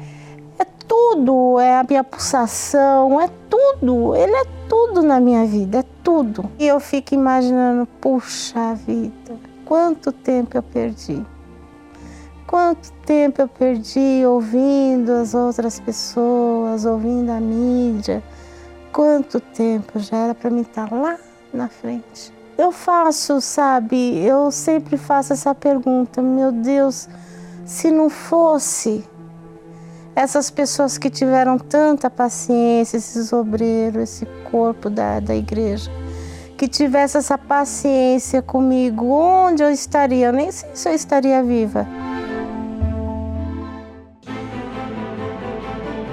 tudo, 0.91 1.57
é 1.57 1.79
a 1.79 1.85
minha 1.87 2.03
pulsação, 2.03 3.21
é 3.21 3.29
tudo. 3.49 4.13
Ele 4.13 4.35
é 4.35 4.43
tudo 4.67 5.01
na 5.01 5.21
minha 5.21 5.45
vida, 5.45 5.79
é 5.79 5.85
tudo. 6.03 6.51
E 6.59 6.67
eu 6.67 6.81
fico 6.81 7.13
imaginando, 7.13 7.85
puxa 8.01 8.73
vida, 8.73 9.39
quanto 9.63 10.11
tempo 10.11 10.57
eu 10.57 10.61
perdi. 10.61 11.25
Quanto 12.45 12.91
tempo 13.05 13.41
eu 13.41 13.47
perdi 13.47 14.25
ouvindo 14.25 15.13
as 15.13 15.33
outras 15.33 15.79
pessoas, 15.79 16.83
ouvindo 16.83 17.29
a 17.29 17.39
mídia 17.39 18.21
Quanto 18.91 19.39
tempo 19.39 19.97
já 19.99 20.17
era 20.17 20.35
para 20.35 20.49
mim 20.49 20.61
estar 20.61 20.89
tá 20.89 20.93
lá 20.93 21.17
na 21.53 21.69
frente. 21.69 22.33
eu 22.57 22.73
faço, 22.73 23.39
sabe? 23.39 24.17
Eu 24.17 24.51
sempre 24.51 24.97
faço 24.97 25.31
essa 25.31 25.55
pergunta: 25.55 26.21
meu 26.21 26.51
Deus, 26.51 27.07
se 27.65 27.89
não 27.89 28.09
fosse 28.09 29.05
essas 30.15 30.51
pessoas 30.51 30.97
que 30.97 31.09
tiveram 31.09 31.57
tanta 31.57 32.09
paciência, 32.09 32.97
esses 32.97 33.31
obreiros, 33.31 34.03
esse 34.03 34.25
corpo 34.49 34.89
da, 34.89 35.19
da 35.19 35.35
igreja, 35.35 35.89
que 36.57 36.67
tivesse 36.67 37.17
essa 37.17 37.37
paciência 37.37 38.41
comigo, 38.41 39.05
onde 39.07 39.63
eu 39.63 39.71
estaria? 39.71 40.27
Eu 40.27 40.33
nem 40.33 40.51
sei 40.51 40.69
se 40.73 40.89
eu 40.89 40.93
estaria 40.93 41.41
viva. 41.43 41.87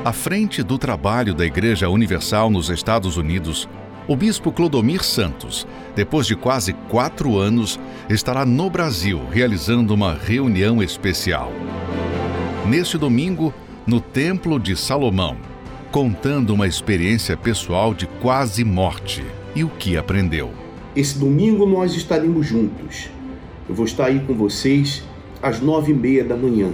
À 0.05 0.13
frente 0.13 0.63
do 0.63 0.79
trabalho 0.79 1.35
da 1.35 1.45
Igreja 1.45 1.91
Universal 1.91 2.49
nos 2.49 2.71
Estados 2.71 3.19
Unidos, 3.19 3.69
o 4.07 4.17
bispo 4.17 4.51
Clodomir 4.51 5.05
Santos, 5.05 5.67
depois 5.95 6.27
de 6.27 6.35
quase 6.35 6.73
quatro 6.73 7.37
anos, 7.37 7.79
estará 8.09 8.47
no 8.47 8.71
Brasil 8.71 9.21
realizando 9.31 9.93
uma 9.93 10.15
reunião 10.15 10.83
especial. 10.83 11.53
Neste 12.67 12.97
domingo, 12.97 13.53
no 13.89 14.03
Templo 14.03 14.61
de 14.61 14.77
Salomão, 14.77 15.39
contando 15.91 16.53
uma 16.53 16.67
experiência 16.67 17.35
pessoal 17.39 17.95
de 17.95 18.07
quase 18.21 18.63
morte 18.63 19.25
e 19.55 19.65
o 19.65 19.69
que 19.71 19.97
aprendeu. 19.97 20.51
Esse 20.95 21.19
domingo 21.19 21.65
nós 21.65 21.95
estaremos 21.95 22.47
juntos. 22.47 23.09
Eu 23.67 23.75
vou 23.75 23.87
estar 23.87 24.05
aí 24.05 24.21
com 24.21 24.35
vocês 24.35 25.03
às 25.43 25.63
nove 25.63 25.93
e 25.93 25.95
meia 25.95 26.23
da 26.23 26.37
manhã. 26.37 26.71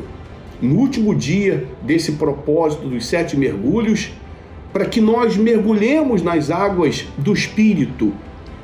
No 0.60 0.74
último 0.74 1.14
dia 1.14 1.68
desse 1.82 2.10
propósito 2.12 2.88
dos 2.88 3.06
sete 3.06 3.36
mergulhos, 3.36 4.10
para 4.72 4.84
que 4.84 5.00
nós 5.00 5.36
mergulhemos 5.36 6.20
nas 6.20 6.50
águas 6.50 7.06
do 7.16 7.32
Espírito 7.32 8.12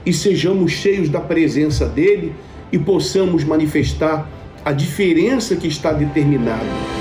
e 0.05 0.12
sejamos 0.12 0.72
cheios 0.72 1.09
da 1.09 1.20
presença 1.20 1.86
dele 1.86 2.32
e 2.72 2.78
possamos 2.80 3.44
manifestar 3.44 4.28
a 4.64 4.72
diferença 4.72 5.55
que 5.55 5.68
está 5.68 5.92
determinada. 5.92 6.99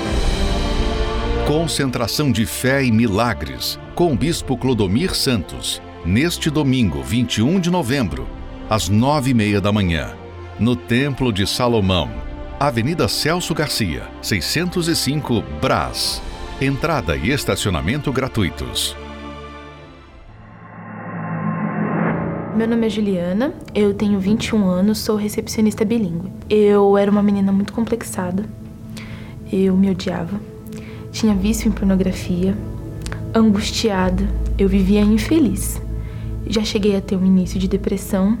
Concentração 1.50 2.30
de 2.30 2.46
Fé 2.46 2.84
e 2.84 2.92
Milagres, 2.92 3.76
com 3.96 4.12
o 4.12 4.16
Bispo 4.16 4.56
Clodomir 4.56 5.16
Santos, 5.16 5.82
neste 6.06 6.48
domingo, 6.48 7.02
21 7.02 7.58
de 7.58 7.72
novembro, 7.72 8.28
às 8.70 8.88
nove 8.88 9.32
e 9.32 9.34
meia 9.34 9.60
da 9.60 9.72
manhã, 9.72 10.14
no 10.60 10.76
Templo 10.76 11.32
de 11.32 11.44
Salomão, 11.48 12.08
Avenida 12.60 13.08
Celso 13.08 13.52
Garcia, 13.52 14.04
605 14.22 15.42
Brás. 15.60 16.22
Entrada 16.60 17.16
e 17.16 17.30
estacionamento 17.30 18.12
gratuitos. 18.12 18.96
Meu 22.56 22.68
nome 22.68 22.86
é 22.86 22.90
Juliana, 22.90 23.52
eu 23.74 23.92
tenho 23.92 24.20
21 24.20 24.68
anos, 24.68 25.00
sou 25.00 25.16
recepcionista 25.16 25.84
bilíngue. 25.84 26.30
Eu 26.48 26.96
era 26.96 27.10
uma 27.10 27.24
menina 27.24 27.50
muito 27.50 27.72
complexada, 27.72 28.44
eu 29.52 29.76
me 29.76 29.90
odiava, 29.90 30.49
tinha 31.12 31.34
vício 31.34 31.68
em 31.68 31.72
pornografia, 31.72 32.56
angustiada, 33.34 34.28
eu 34.58 34.68
vivia 34.68 35.00
infeliz. 35.00 35.80
Já 36.46 36.64
cheguei 36.64 36.96
a 36.96 37.00
ter 37.00 37.16
um 37.16 37.24
início 37.24 37.58
de 37.58 37.68
depressão, 37.68 38.38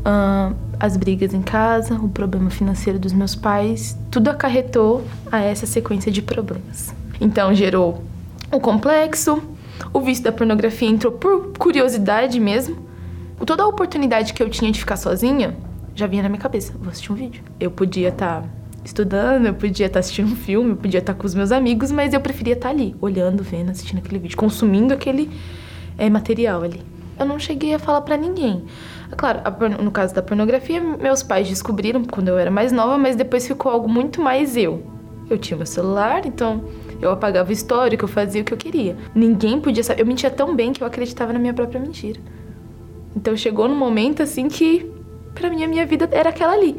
uh, 0.00 0.54
as 0.78 0.96
brigas 0.96 1.34
em 1.34 1.42
casa, 1.42 1.94
o 1.94 2.08
problema 2.08 2.50
financeiro 2.50 2.98
dos 2.98 3.12
meus 3.12 3.34
pais, 3.34 3.96
tudo 4.10 4.28
acarretou 4.28 5.04
a 5.30 5.40
essa 5.40 5.66
sequência 5.66 6.10
de 6.10 6.22
problemas. 6.22 6.94
Então 7.20 7.54
gerou 7.54 8.02
o 8.50 8.60
complexo, 8.60 9.42
o 9.92 10.00
vício 10.00 10.24
da 10.24 10.32
pornografia 10.32 10.88
entrou 10.88 11.12
por 11.12 11.52
curiosidade 11.58 12.38
mesmo 12.38 12.90
toda 13.50 13.64
a 13.64 13.66
oportunidade 13.66 14.32
que 14.32 14.40
eu 14.40 14.48
tinha 14.48 14.70
de 14.70 14.78
ficar 14.78 14.96
sozinha 14.96 15.56
já 15.92 16.06
vinha 16.06 16.22
na 16.22 16.28
minha 16.28 16.40
cabeça. 16.40 16.72
Vou 16.78 16.88
assistir 16.88 17.10
um 17.10 17.16
vídeo. 17.16 17.42
Eu 17.58 17.70
podia 17.70 18.10
estar 18.10 18.42
tá 18.42 18.48
estudando, 18.84 19.46
eu 19.46 19.54
podia 19.54 19.86
estar 19.86 19.94
tá 19.94 20.00
assistindo 20.00 20.32
um 20.32 20.36
filme, 20.36 20.70
eu 20.70 20.76
podia 20.76 20.98
estar 21.00 21.14
tá 21.14 21.18
com 21.18 21.26
os 21.26 21.34
meus 21.34 21.52
amigos, 21.52 21.90
mas 21.90 22.12
eu 22.12 22.20
preferia 22.20 22.54
estar 22.54 22.68
tá 22.68 22.74
ali, 22.74 22.94
olhando, 23.00 23.42
vendo, 23.42 23.70
assistindo 23.70 23.98
aquele 23.98 24.18
vídeo, 24.18 24.36
consumindo 24.36 24.94
aquele 24.94 25.30
é, 25.98 26.08
material 26.08 26.62
ali. 26.62 26.80
Eu 27.18 27.26
não 27.26 27.38
cheguei 27.38 27.74
a 27.74 27.78
falar 27.78 28.00
para 28.00 28.16
ninguém. 28.16 28.64
Claro, 29.16 29.40
no 29.82 29.90
caso 29.90 30.14
da 30.14 30.22
pornografia, 30.22 30.80
meus 30.80 31.22
pais 31.22 31.48
descobriram 31.48 32.02
quando 32.04 32.28
eu 32.28 32.38
era 32.38 32.50
mais 32.50 32.72
nova, 32.72 32.96
mas 32.96 33.14
depois 33.14 33.46
ficou 33.46 33.70
algo 33.70 33.88
muito 33.88 34.22
mais 34.22 34.56
eu. 34.56 34.82
Eu 35.28 35.36
tinha 35.36 35.56
meu 35.56 35.66
celular, 35.66 36.24
então 36.24 36.64
eu 37.00 37.10
apagava 37.10 37.50
o 37.50 37.52
histórico, 37.52 38.04
eu 38.04 38.08
fazia 38.08 38.40
o 38.40 38.44
que 38.44 38.54
eu 38.54 38.58
queria. 38.58 38.96
Ninguém 39.14 39.60
podia 39.60 39.84
saber. 39.84 40.02
Eu 40.02 40.06
mentia 40.06 40.30
tão 40.30 40.56
bem 40.56 40.72
que 40.72 40.82
eu 40.82 40.86
acreditava 40.86 41.32
na 41.32 41.38
minha 41.38 41.52
própria 41.52 41.80
mentira. 41.80 42.20
Então 43.14 43.36
chegou 43.36 43.68
num 43.68 43.76
momento 43.76 44.22
assim 44.22 44.48
que 44.48 44.90
para 45.34 45.50
mim 45.50 45.62
a 45.62 45.68
minha 45.68 45.84
vida 45.84 46.08
era 46.12 46.30
aquela 46.30 46.52
ali. 46.52 46.76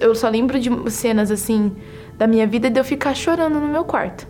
Eu 0.00 0.14
só 0.14 0.28
lembro 0.28 0.58
de 0.58 0.70
cenas 0.90 1.30
assim 1.30 1.72
da 2.16 2.26
minha 2.26 2.46
vida 2.46 2.70
de 2.70 2.78
eu 2.78 2.84
ficar 2.84 3.14
chorando 3.14 3.60
no 3.60 3.68
meu 3.68 3.84
quarto. 3.84 4.26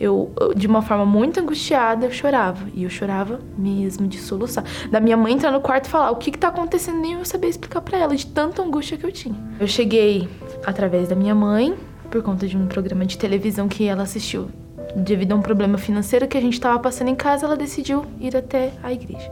Eu, 0.00 0.32
de 0.56 0.66
uma 0.66 0.80
forma 0.80 1.04
muito 1.04 1.38
angustiada, 1.38 2.06
eu 2.06 2.10
chorava. 2.10 2.66
E 2.72 2.84
eu 2.84 2.90
chorava 2.90 3.38
mesmo 3.58 4.08
de 4.08 4.18
soluçar. 4.18 4.64
Da 4.90 4.98
minha 4.98 5.16
mãe 5.16 5.34
entrar 5.34 5.50
no 5.50 5.60
quarto 5.60 5.86
e 5.86 5.90
falar 5.90 6.10
o 6.10 6.16
que, 6.16 6.30
que 6.30 6.38
tá 6.38 6.48
acontecendo, 6.48 7.00
nem 7.00 7.14
eu 7.14 7.24
sabia 7.24 7.50
explicar 7.50 7.82
para 7.82 7.98
ela, 7.98 8.16
de 8.16 8.26
tanta 8.26 8.62
angústia 8.62 8.96
que 8.96 9.04
eu 9.04 9.12
tinha. 9.12 9.36
Eu 9.60 9.66
cheguei 9.66 10.26
através 10.64 11.08
da 11.08 11.14
minha 11.14 11.34
mãe, 11.34 11.76
por 12.10 12.22
conta 12.22 12.46
de 12.46 12.56
um 12.56 12.66
programa 12.66 13.04
de 13.04 13.18
televisão 13.18 13.68
que 13.68 13.86
ela 13.86 14.02
assistiu. 14.02 14.48
Devido 14.96 15.32
a 15.32 15.36
um 15.36 15.42
problema 15.42 15.76
financeiro 15.76 16.26
que 16.26 16.36
a 16.36 16.40
gente 16.40 16.54
estava 16.54 16.78
passando 16.78 17.08
em 17.08 17.14
casa, 17.14 17.44
ela 17.44 17.56
decidiu 17.56 18.06
ir 18.18 18.34
até 18.34 18.72
a 18.82 18.92
igreja. 18.92 19.30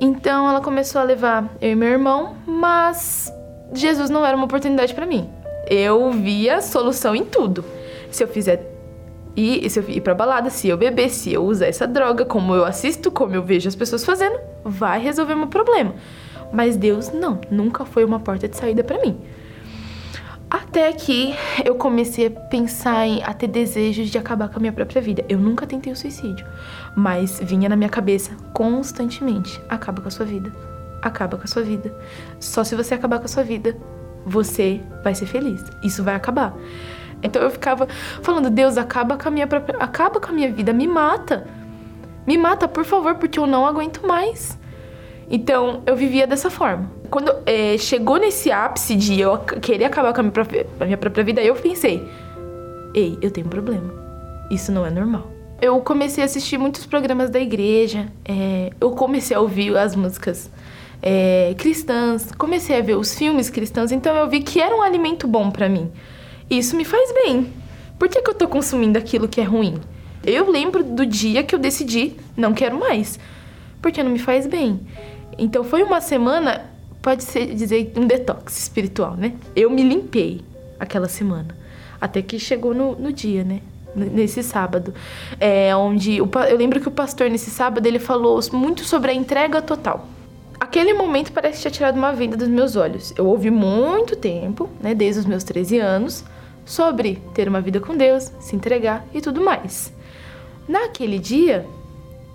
Então 0.00 0.48
ela 0.48 0.60
começou 0.60 1.02
a 1.02 1.04
levar 1.04 1.54
eu 1.60 1.70
e 1.70 1.74
meu 1.74 1.88
irmão, 1.88 2.34
mas 2.46 3.32
Jesus 3.72 4.10
não 4.10 4.24
era 4.24 4.36
uma 4.36 4.46
oportunidade 4.46 4.94
para 4.94 5.06
mim. 5.06 5.28
Eu 5.68 6.10
via 6.10 6.60
solução 6.60 7.14
em 7.14 7.24
tudo. 7.24 7.64
Se 8.10 8.22
eu 8.22 8.28
fizer 8.28 8.72
ir, 9.36 9.68
se 9.68 9.78
eu 9.78 9.84
ir 9.88 10.00
pra 10.00 10.14
balada, 10.14 10.48
se 10.50 10.68
eu 10.68 10.76
beber, 10.76 11.10
se 11.10 11.32
eu 11.32 11.44
usar 11.44 11.66
essa 11.66 11.86
droga, 11.86 12.24
como 12.24 12.54
eu 12.54 12.64
assisto, 12.64 13.10
como 13.10 13.34
eu 13.34 13.42
vejo 13.42 13.68
as 13.68 13.74
pessoas 13.74 14.04
fazendo, 14.04 14.38
vai 14.64 15.00
resolver 15.00 15.34
meu 15.34 15.48
problema. 15.48 15.94
Mas 16.52 16.76
Deus 16.76 17.12
não, 17.12 17.40
nunca 17.50 17.84
foi 17.84 18.04
uma 18.04 18.20
porta 18.20 18.48
de 18.48 18.56
saída 18.56 18.82
para 18.82 19.00
mim. 19.00 19.18
Até 20.48 20.92
que 20.92 21.34
eu 21.64 21.74
comecei 21.74 22.28
a 22.28 22.30
pensar 22.30 23.04
em 23.04 23.22
a 23.24 23.34
ter 23.34 23.48
desejos 23.48 24.08
de 24.08 24.16
acabar 24.16 24.48
com 24.48 24.58
a 24.58 24.60
minha 24.60 24.72
própria 24.72 25.02
vida. 25.02 25.24
Eu 25.28 25.38
nunca 25.38 25.66
tentei 25.66 25.92
o 25.92 25.96
suicídio, 25.96 26.46
mas 26.94 27.40
vinha 27.42 27.68
na 27.68 27.74
minha 27.74 27.90
cabeça 27.90 28.30
constantemente: 28.52 29.60
acaba 29.68 30.00
com 30.00 30.06
a 30.06 30.10
sua 30.10 30.24
vida. 30.24 30.52
Acaba 31.06 31.36
com 31.36 31.44
a 31.44 31.46
sua 31.46 31.62
vida. 31.62 31.94
Só 32.40 32.64
se 32.64 32.74
você 32.74 32.94
acabar 32.94 33.18
com 33.18 33.26
a 33.26 33.28
sua 33.28 33.44
vida, 33.44 33.76
você 34.26 34.80
vai 35.04 35.14
ser 35.14 35.26
feliz. 35.26 35.62
Isso 35.84 36.02
vai 36.02 36.16
acabar. 36.16 36.52
Então 37.22 37.40
eu 37.40 37.50
ficava 37.50 37.86
falando: 38.22 38.50
Deus, 38.50 38.76
acaba 38.76 39.16
com 39.16 39.28
a 39.28 39.30
minha 39.30 39.46
própria, 39.46 39.78
acaba 39.78 40.20
com 40.20 40.30
a 40.30 40.32
minha 40.32 40.50
vida, 40.50 40.72
me 40.72 40.86
mata. 40.86 41.46
Me 42.26 42.36
mata, 42.36 42.66
por 42.66 42.84
favor, 42.84 43.14
porque 43.14 43.38
eu 43.38 43.46
não 43.46 43.64
aguento 43.64 44.04
mais. 44.04 44.58
Então 45.30 45.82
eu 45.86 45.94
vivia 45.94 46.26
dessa 46.26 46.50
forma. 46.50 46.90
Quando 47.08 47.32
é, 47.46 47.78
chegou 47.78 48.16
nesse 48.16 48.50
ápice 48.50 48.96
de 48.96 49.20
eu 49.20 49.38
querer 49.38 49.84
acabar 49.84 50.12
com 50.12 50.20
a 50.20 50.22
minha, 50.24 50.32
própria, 50.32 50.66
a 50.80 50.84
minha 50.84 50.96
própria 50.96 51.22
vida, 51.22 51.40
eu 51.40 51.54
pensei: 51.54 52.06
ei, 52.92 53.16
eu 53.22 53.30
tenho 53.30 53.46
um 53.46 53.50
problema. 53.50 53.94
Isso 54.50 54.72
não 54.72 54.84
é 54.84 54.90
normal. 54.90 55.30
Eu 55.62 55.80
comecei 55.80 56.22
a 56.22 56.26
assistir 56.26 56.58
muitos 56.58 56.84
programas 56.84 57.30
da 57.30 57.40
igreja, 57.40 58.08
é, 58.24 58.72
eu 58.78 58.90
comecei 58.90 59.34
a 59.36 59.40
ouvir 59.40 59.74
as 59.76 59.96
músicas 59.96 60.50
é, 61.02 61.54
cristãs, 61.56 62.30
comecei 62.32 62.78
a 62.78 62.82
ver 62.82 62.96
os 62.96 63.14
filmes 63.14 63.50
cristãos, 63.50 63.92
então 63.92 64.14
eu 64.16 64.28
vi 64.28 64.40
que 64.40 64.60
era 64.60 64.74
um 64.74 64.82
alimento 64.82 65.26
bom 65.26 65.50
para 65.50 65.68
mim. 65.68 65.90
Isso 66.50 66.76
me 66.76 66.84
faz 66.84 67.12
bem. 67.12 67.52
Por 67.98 68.08
que, 68.08 68.22
que 68.22 68.30
eu 68.30 68.34
tô 68.34 68.46
consumindo 68.48 68.98
aquilo 68.98 69.28
que 69.28 69.40
é 69.40 69.44
ruim? 69.44 69.78
Eu 70.24 70.50
lembro 70.50 70.82
do 70.82 71.06
dia 71.06 71.42
que 71.42 71.54
eu 71.54 71.58
decidi, 71.58 72.14
não 72.36 72.52
quero 72.52 72.78
mais, 72.78 73.18
porque 73.80 74.02
não 74.02 74.10
me 74.10 74.18
faz 74.18 74.46
bem. 74.46 74.80
Então 75.38 75.62
foi 75.64 75.82
uma 75.82 76.00
semana 76.00 76.76
pode 77.06 77.22
ser 77.22 77.54
dizer 77.54 77.92
um 77.94 78.04
detox 78.04 78.58
espiritual, 78.58 79.14
né? 79.14 79.34
Eu 79.54 79.70
me 79.70 79.80
limpei 79.80 80.40
aquela 80.76 81.06
semana. 81.06 81.56
Até 82.00 82.20
que 82.20 82.36
chegou 82.36 82.74
no, 82.74 82.96
no 82.96 83.12
dia, 83.12 83.44
né? 83.44 83.60
Nesse 83.94 84.42
sábado. 84.42 84.92
É, 85.38 85.74
onde 85.76 86.20
o, 86.20 86.28
eu 86.48 86.56
lembro 86.56 86.80
que 86.80 86.88
o 86.88 86.90
pastor, 86.90 87.30
nesse 87.30 87.48
sábado, 87.48 87.86
ele 87.86 88.00
falou 88.00 88.40
muito 88.52 88.84
sobre 88.84 89.12
a 89.12 89.14
entrega 89.14 89.62
total. 89.62 90.08
Aquele 90.76 90.92
momento 90.92 91.32
parece 91.32 91.56
que 91.56 91.62
tinha 91.62 91.70
tirado 91.70 91.96
uma 91.96 92.12
venda 92.12 92.36
dos 92.36 92.48
meus 92.48 92.76
olhos. 92.76 93.14
Eu 93.16 93.24
ouvi 93.28 93.50
muito 93.50 94.14
tempo, 94.14 94.68
né, 94.78 94.94
desde 94.94 95.20
os 95.20 95.24
meus 95.24 95.42
13 95.42 95.78
anos, 95.78 96.22
sobre 96.66 97.18
ter 97.32 97.48
uma 97.48 97.62
vida 97.62 97.80
com 97.80 97.96
Deus, 97.96 98.30
se 98.38 98.54
entregar 98.54 99.02
e 99.14 99.22
tudo 99.22 99.40
mais. 99.40 99.90
Naquele 100.68 101.18
dia, 101.18 101.66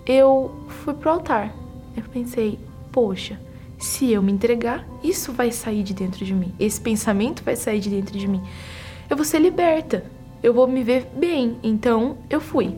eu 0.04 0.50
fui 0.82 0.92
pro 0.92 1.10
altar. 1.10 1.54
Eu 1.96 2.02
pensei, 2.12 2.58
poxa, 2.90 3.38
se 3.78 4.10
eu 4.10 4.20
me 4.20 4.32
entregar, 4.32 4.84
isso 5.04 5.32
vai 5.32 5.52
sair 5.52 5.84
de 5.84 5.94
dentro 5.94 6.24
de 6.24 6.34
mim. 6.34 6.52
Esse 6.58 6.80
pensamento 6.80 7.44
vai 7.44 7.54
sair 7.54 7.78
de 7.78 7.90
dentro 7.90 8.18
de 8.18 8.26
mim. 8.26 8.42
Eu 9.08 9.16
vou 9.16 9.24
ser 9.24 9.38
liberta. 9.38 10.04
Eu 10.42 10.52
vou 10.52 10.66
me 10.66 10.82
ver 10.82 11.06
bem. 11.14 11.58
Então, 11.62 12.18
eu 12.28 12.40
fui. 12.40 12.74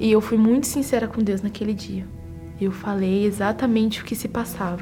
E 0.00 0.10
eu 0.10 0.22
fui 0.22 0.38
muito 0.38 0.66
sincera 0.66 1.06
com 1.06 1.22
Deus 1.22 1.42
naquele 1.42 1.74
dia. 1.74 2.06
Eu 2.60 2.72
falei 2.72 3.24
exatamente 3.24 4.00
o 4.00 4.04
que 4.04 4.14
se 4.14 4.28
passava. 4.28 4.80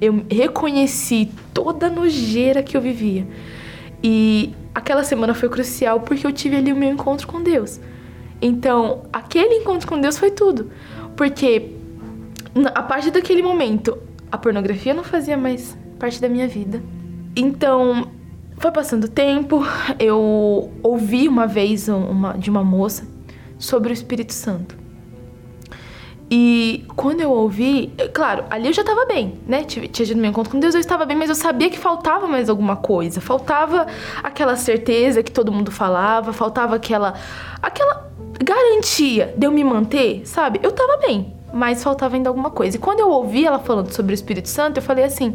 Eu 0.00 0.24
reconheci 0.30 1.30
toda 1.54 1.86
a 1.86 1.90
nojeira 1.90 2.62
que 2.62 2.76
eu 2.76 2.80
vivia. 2.80 3.26
E 4.02 4.52
aquela 4.74 5.04
semana 5.04 5.32
foi 5.34 5.48
crucial 5.48 6.00
porque 6.00 6.26
eu 6.26 6.32
tive 6.32 6.56
ali 6.56 6.72
o 6.72 6.76
meu 6.76 6.90
encontro 6.90 7.26
com 7.26 7.42
Deus. 7.42 7.80
Então, 8.40 9.02
aquele 9.12 9.56
encontro 9.56 9.86
com 9.86 10.00
Deus 10.00 10.18
foi 10.18 10.32
tudo. 10.32 10.70
Porque 11.16 11.70
a 12.74 12.82
partir 12.82 13.12
daquele 13.12 13.42
momento, 13.42 13.96
a 14.30 14.36
pornografia 14.36 14.92
não 14.92 15.04
fazia 15.04 15.36
mais 15.36 15.76
parte 15.98 16.20
da 16.20 16.28
minha 16.28 16.48
vida. 16.48 16.82
Então, 17.36 18.10
foi 18.58 18.70
passando 18.70 19.04
o 19.04 19.08
tempo, 19.08 19.62
eu 19.98 20.72
ouvi 20.82 21.28
uma 21.28 21.46
vez 21.46 21.88
uma, 21.88 22.32
de 22.34 22.50
uma 22.50 22.64
moça 22.64 23.06
sobre 23.58 23.92
o 23.92 23.94
Espírito 23.94 24.32
Santo. 24.32 24.81
E 26.34 26.86
quando 26.96 27.20
eu 27.20 27.30
ouvi, 27.30 27.92
claro, 28.14 28.44
ali 28.48 28.66
eu 28.66 28.72
já 28.72 28.80
estava 28.80 29.04
bem, 29.04 29.34
né? 29.46 29.64
Tinha 29.64 29.86
tido 29.86 30.16
meu 30.16 30.30
encontro 30.30 30.50
com 30.50 30.58
Deus, 30.58 30.74
eu 30.74 30.80
estava 30.80 31.04
bem, 31.04 31.14
mas 31.14 31.28
eu 31.28 31.34
sabia 31.34 31.68
que 31.68 31.78
faltava 31.78 32.26
mais 32.26 32.48
alguma 32.48 32.74
coisa. 32.74 33.20
Faltava 33.20 33.86
aquela 34.22 34.56
certeza 34.56 35.22
que 35.22 35.30
todo 35.30 35.52
mundo 35.52 35.70
falava, 35.70 36.32
faltava 36.32 36.76
aquela 36.76 37.12
aquela 37.60 38.10
garantia 38.42 39.34
de 39.36 39.46
eu 39.46 39.52
me 39.52 39.62
manter, 39.62 40.22
sabe? 40.24 40.58
Eu 40.62 40.70
estava 40.70 40.96
bem, 41.06 41.34
mas 41.52 41.84
faltava 41.84 42.16
ainda 42.16 42.30
alguma 42.30 42.50
coisa. 42.50 42.78
E 42.78 42.80
quando 42.80 43.00
eu 43.00 43.10
ouvi 43.10 43.44
ela 43.44 43.58
falando 43.58 43.92
sobre 43.92 44.14
o 44.14 44.14
Espírito 44.14 44.48
Santo, 44.48 44.78
eu 44.78 44.82
falei 44.82 45.04
assim: 45.04 45.34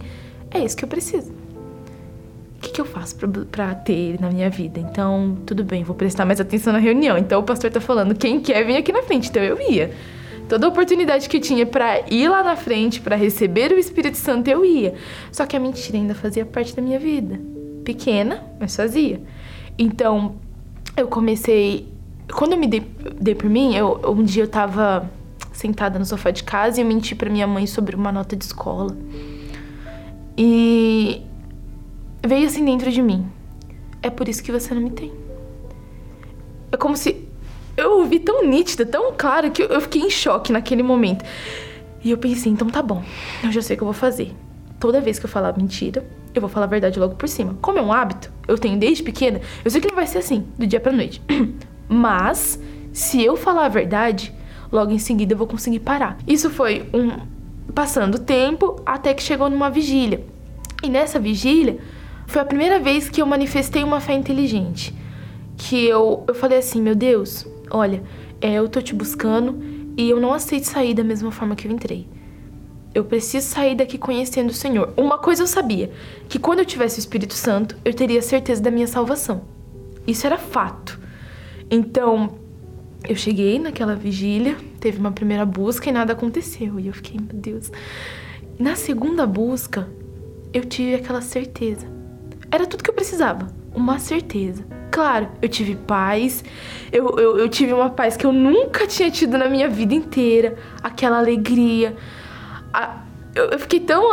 é 0.50 0.58
isso 0.58 0.76
que 0.76 0.84
eu 0.84 0.90
preciso. 0.90 1.32
O 1.32 2.60
que, 2.60 2.72
que 2.72 2.82
eu 2.82 2.86
faço 2.86 3.16
para 3.52 3.76
ter 3.76 3.94
ele 3.94 4.18
na 4.20 4.32
minha 4.32 4.50
vida? 4.50 4.80
Então, 4.80 5.38
tudo 5.46 5.64
bem, 5.64 5.84
vou 5.84 5.96
prestar 5.96 6.26
mais 6.26 6.42
atenção 6.42 6.74
na 6.74 6.80
reunião. 6.80 7.20
Então, 7.20 7.40
o 7.40 7.44
pastor 7.44 7.70
tá 7.70 7.80
falando: 7.80 8.16
quem 8.16 8.40
quer, 8.40 8.66
vem 8.66 8.78
aqui 8.78 8.92
na 8.92 9.04
frente. 9.04 9.30
Então, 9.30 9.44
eu 9.44 9.62
ia. 9.62 9.92
Toda 10.48 10.68
oportunidade 10.68 11.28
que 11.28 11.40
tinha 11.40 11.66
para 11.66 12.02
ir 12.10 12.30
lá 12.30 12.42
na 12.42 12.56
frente, 12.56 13.02
para 13.02 13.16
receber 13.16 13.72
o 13.72 13.78
Espírito 13.78 14.18
Santo, 14.18 14.48
eu 14.48 14.64
ia. 14.64 14.96
Só 15.32 15.46
que 15.46 15.58
a 15.58 15.60
mentira 15.60 15.98
ainda 15.98 16.16
fazia 16.16 16.46
parte 16.46 16.76
da 16.76 16.82
minha 16.82 17.00
vida. 17.00 17.40
Pequena, 17.84 18.44
mas 18.60 18.76
fazia. 18.76 19.22
Então, 19.78 20.36
eu 20.96 21.08
comecei. 21.08 21.88
Quando 22.34 22.54
eu 22.54 22.58
me 22.58 22.68
dei, 22.68 22.86
dei 23.20 23.36
por 23.36 23.50
mim, 23.50 23.76
eu, 23.76 24.02
um 24.08 24.24
dia 24.24 24.44
eu 24.44 24.48
tava 24.48 25.10
sentada 25.52 26.00
no 26.00 26.06
sofá 26.06 26.32
de 26.32 26.44
casa 26.44 26.80
e 26.80 26.84
eu 26.84 26.88
menti 26.88 27.16
para 27.16 27.30
minha 27.30 27.48
mãe 27.48 27.68
sobre 27.68 27.96
uma 27.96 28.12
nota 28.12 28.36
de 28.36 28.46
escola. 28.46 28.96
E 30.38 31.22
veio 32.26 32.46
assim 32.46 32.64
dentro 32.64 32.90
de 32.92 33.02
mim. 33.02 33.26
É 34.02 34.10
por 34.10 34.30
isso 34.30 34.42
que 34.42 34.52
você 34.52 34.74
não 34.74 34.82
me 34.82 34.92
tem. 34.92 35.12
É 36.72 36.78
como 36.78 36.96
se 36.96 37.27
eu 37.78 38.00
ouvi 38.00 38.20
tão 38.20 38.46
nítida, 38.46 38.86
tão 38.86 39.14
clara, 39.16 39.50
que 39.50 39.62
eu 39.62 39.80
fiquei 39.80 40.02
em 40.02 40.10
choque 40.10 40.52
naquele 40.52 40.82
momento. 40.82 41.24
E 42.04 42.12
eu 42.12 42.18
pensei, 42.18 42.52
então 42.52 42.68
tá 42.68 42.82
bom, 42.82 43.04
eu 43.44 43.52
já 43.52 43.62
sei 43.62 43.76
o 43.76 43.78
que 43.78 43.84
eu 43.84 43.88
vou 43.88 43.94
fazer. 43.94 44.34
Toda 44.80 45.00
vez 45.00 45.20
que 45.20 45.26
eu 45.26 45.30
falar 45.30 45.56
mentira, 45.58 46.06
eu 46.34 46.42
vou 46.42 46.50
falar 46.50 46.66
a 46.66 46.70
verdade 46.70 47.00
logo 47.00 47.16
por 47.16 47.30
cima. 47.30 47.56
Como 47.62 47.78
é 47.78 47.82
um 47.82 47.94
hábito, 47.94 48.32
eu 48.48 48.58
tenho 48.58 48.78
desde 48.78 49.04
pequena, 49.04 49.40
eu 49.64 49.72
sei 49.72 49.80
que 49.80 49.88
não 49.88 49.96
vai 49.96 50.08
ser 50.08 50.18
assim, 50.18 50.46
do 50.58 50.66
dia 50.66 50.80
pra 50.80 50.92
noite. 50.92 51.22
Mas, 51.88 52.60
se 52.92 53.24
eu 53.24 53.36
falar 53.36 53.66
a 53.66 53.70
verdade, 53.70 54.34
logo 54.72 54.92
em 54.92 55.00
seguida 55.00 55.34
eu 55.34 55.38
vou 55.38 55.48
conseguir 55.48 55.80
parar. 55.80 56.18
Isso 56.28 56.50
foi 56.50 56.88
um 56.94 57.38
passando 57.74 58.16
o 58.16 58.20
tempo 58.20 58.82
até 58.86 59.14
que 59.14 59.22
chegou 59.22 59.50
numa 59.50 59.70
vigília. 59.70 60.26
E 60.84 60.90
nessa 60.90 61.20
vigília 61.20 61.78
foi 62.26 62.42
a 62.42 62.46
primeira 62.46 62.80
vez 62.80 63.10
que 63.10 63.22
eu 63.22 63.26
manifestei 63.26 63.84
uma 63.84 64.00
fé 64.00 64.14
inteligente. 64.14 64.94
Que 65.56 65.86
eu, 65.86 66.24
eu 66.28 66.36
falei 66.36 66.60
assim: 66.60 66.82
meu 66.82 66.96
Deus, 66.96 67.46
olha, 67.70 68.04
é, 68.42 68.54
eu 68.54 68.68
tô 68.68 68.82
te 68.82 68.94
buscando 68.94 69.58
e 69.98 70.10
eu 70.10 70.20
não 70.20 70.34
aceito 70.34 70.66
sair 70.66 70.94
da 70.94 71.04
mesma 71.04 71.32
forma 71.32 71.56
que 71.56 71.68
eu 71.68 71.72
entrei. 71.72 72.08
Eu 72.94 73.04
preciso 73.04 73.48
sair 73.48 73.76
daqui 73.76 73.98
conhecendo 73.98 74.50
o 74.50 74.54
Senhor. 74.54 74.94
Uma 74.98 75.18
coisa 75.18 75.44
eu 75.44 75.48
sabia: 75.48 75.92
que 76.28 76.40
quando 76.40 76.60
eu 76.60 76.66
tivesse 76.66 76.98
o 76.98 77.02
Espírito 77.02 77.34
Santo, 77.34 77.78
eu 77.86 77.94
teria 77.94 78.22
certeza 78.22 78.62
da 78.62 78.72
minha 78.72 78.88
salvação. 78.88 79.44
Isso 80.06 80.26
era 80.26 80.38
fato. 80.38 81.00
Então, 81.70 82.40
eu 83.08 83.16
cheguei 83.16 83.60
naquela 83.60 83.96
vigília, 83.96 84.56
teve 84.80 84.98
uma 85.00 85.12
primeira 85.12 85.46
busca 85.46 85.90
e 85.90 85.92
nada 85.92 86.14
aconteceu. 86.14 86.80
E 86.80 86.88
eu 86.88 86.94
fiquei, 86.94 87.20
meu 87.20 87.40
Deus. 87.40 87.72
Na 88.58 88.76
segunda 88.76 89.28
busca, 89.28 89.88
eu 90.54 90.64
tive 90.66 90.96
aquela 90.96 91.22
certeza. 91.22 91.88
Era 92.50 92.66
tudo 92.66 92.84
que 92.84 92.90
eu 92.90 92.94
precisava, 92.96 93.48
uma 93.78 94.00
certeza. 94.00 94.66
Claro, 94.92 95.30
eu 95.40 95.48
tive 95.48 95.76
paz, 95.76 96.44
eu, 96.92 97.18
eu, 97.20 97.38
eu 97.38 97.48
tive 97.48 97.72
uma 97.72 97.92
paz 97.92 98.18
que 98.18 98.26
eu 98.26 98.34
nunca 98.34 98.88
tinha 98.88 99.12
tido 99.12 99.38
na 99.38 99.48
minha 99.48 99.70
vida 99.70 99.94
inteira, 99.94 100.58
aquela 100.82 101.20
alegria. 101.20 101.96
A, 102.74 103.04
eu, 103.36 103.46
eu 103.52 103.60
fiquei 103.60 103.80
tão 103.80 104.04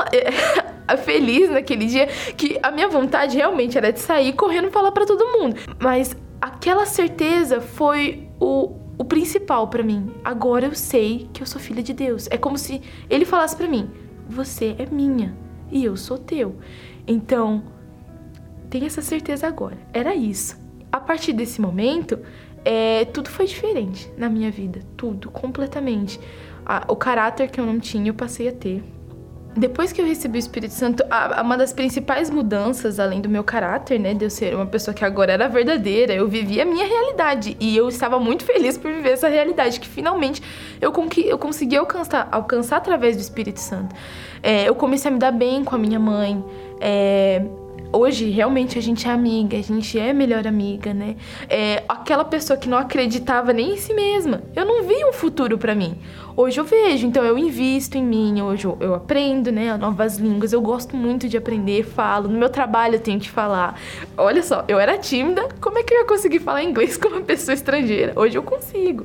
feliz 1.02 1.48
naquele 1.48 1.86
dia 1.86 2.06
que 2.36 2.58
a 2.62 2.70
minha 2.70 2.88
vontade 2.88 3.36
realmente 3.36 3.78
era 3.78 3.90
de 3.90 4.00
sair 4.00 4.34
correndo 4.34 4.70
falar 4.70 4.92
para 4.92 5.06
todo 5.06 5.38
mundo. 5.38 5.56
Mas 5.80 6.14
aquela 6.40 6.84
certeza 6.84 7.62
foi 7.62 8.28
o, 8.38 8.76
o 8.98 9.04
principal 9.04 9.68
para 9.68 9.82
mim. 9.82 10.12
Agora 10.22 10.66
eu 10.66 10.74
sei 10.74 11.30
que 11.32 11.42
eu 11.42 11.46
sou 11.46 11.58
filha 11.58 11.82
de 11.82 11.94
Deus. 11.94 12.28
É 12.30 12.36
como 12.36 12.58
se 12.58 12.82
ele 13.08 13.24
falasse 13.24 13.56
para 13.56 13.66
mim: 13.66 13.90
"Você 14.28 14.76
é 14.78 14.84
minha 14.84 15.34
e 15.72 15.82
eu 15.82 15.96
sou 15.96 16.18
teu". 16.18 16.56
Então, 17.06 17.62
tenha 18.74 18.88
essa 18.88 19.02
certeza 19.02 19.46
agora. 19.46 19.78
Era 19.92 20.16
isso. 20.16 20.56
A 20.90 20.98
partir 20.98 21.32
desse 21.32 21.60
momento, 21.60 22.18
é, 22.64 23.04
tudo 23.04 23.30
foi 23.30 23.46
diferente 23.46 24.10
na 24.18 24.28
minha 24.28 24.50
vida, 24.50 24.80
tudo, 24.96 25.30
completamente. 25.30 26.18
o 26.88 26.96
caráter 26.96 27.48
que 27.48 27.60
eu 27.60 27.66
não 27.66 27.78
tinha, 27.78 28.08
eu 28.10 28.14
passei 28.14 28.48
a 28.48 28.52
ter 28.52 28.82
depois 29.56 29.92
que 29.92 30.00
eu 30.00 30.04
recebi 30.04 30.36
o 30.36 30.40
Espírito 30.40 30.74
Santo, 30.74 31.04
a, 31.08 31.38
a, 31.38 31.42
uma 31.42 31.56
das 31.56 31.72
principais 31.72 32.28
mudanças, 32.28 32.98
além 32.98 33.20
do 33.20 33.28
meu 33.28 33.44
caráter, 33.44 34.00
né, 34.00 34.12
de 34.12 34.24
eu 34.24 34.30
ser 34.30 34.52
uma 34.52 34.66
pessoa 34.66 34.92
que 34.92 35.04
agora 35.04 35.32
era 35.32 35.48
verdadeira, 35.48 36.12
eu 36.12 36.26
vivia 36.26 36.64
a 36.64 36.66
minha 36.66 36.84
realidade 36.84 37.56
e 37.60 37.76
eu 37.76 37.88
estava 37.88 38.18
muito 38.18 38.44
feliz 38.44 38.76
por 38.76 38.90
viver 38.90 39.10
essa 39.10 39.28
realidade 39.28 39.78
que 39.78 39.86
finalmente 39.86 40.42
eu, 40.80 40.92
eu 41.24 41.38
consegui 41.38 41.76
alcançar, 41.76 42.28
alcançar 42.32 42.78
através 42.78 43.16
do 43.16 43.20
Espírito 43.20 43.60
Santo. 43.60 43.94
É, 44.42 44.68
eu 44.68 44.74
comecei 44.74 45.08
a 45.08 45.14
me 45.14 45.20
dar 45.20 45.30
bem 45.30 45.62
com 45.62 45.76
a 45.76 45.78
minha 45.78 46.00
mãe. 46.00 46.44
É, 46.80 47.40
hoje 47.94 48.28
realmente 48.30 48.78
a 48.78 48.82
gente 48.82 49.08
é 49.08 49.10
amiga, 49.10 49.56
a 49.56 49.62
gente 49.62 49.98
é 49.98 50.12
melhor 50.12 50.46
amiga, 50.46 50.92
né? 50.92 51.16
É, 51.48 51.84
aquela 51.88 52.24
pessoa 52.24 52.56
que 52.56 52.68
não 52.68 52.76
acreditava 52.76 53.52
nem 53.52 53.74
em 53.74 53.76
si 53.76 53.94
mesma. 53.94 54.42
Eu 54.54 54.64
não 54.64 54.82
vi 54.82 55.04
um 55.04 55.12
futuro 55.12 55.56
para 55.56 55.74
mim. 55.74 55.96
Hoje 56.36 56.58
eu 56.58 56.64
vejo, 56.64 57.06
então 57.06 57.24
eu 57.24 57.38
invisto 57.38 57.96
em 57.96 58.02
mim, 58.02 58.42
hoje 58.42 58.66
eu, 58.66 58.94
aprendo, 58.94 59.52
né, 59.52 59.76
novas 59.76 60.16
línguas. 60.16 60.52
Eu 60.52 60.60
gosto 60.60 60.96
muito 60.96 61.28
de 61.28 61.36
aprender, 61.36 61.84
falo. 61.84 62.28
No 62.28 62.38
meu 62.38 62.48
trabalho 62.48 62.96
eu 62.96 63.00
tenho 63.00 63.20
que 63.20 63.30
falar. 63.30 63.78
Olha 64.16 64.42
só, 64.42 64.64
eu 64.66 64.80
era 64.80 64.98
tímida, 64.98 65.48
como 65.60 65.78
é 65.78 65.82
que 65.82 65.94
eu 65.94 65.98
ia 65.98 66.04
conseguir 66.04 66.40
falar 66.40 66.64
inglês 66.64 66.96
com 66.98 67.08
uma 67.08 67.20
pessoa 67.20 67.54
estrangeira? 67.54 68.12
Hoje 68.16 68.36
eu 68.36 68.42
consigo. 68.42 69.04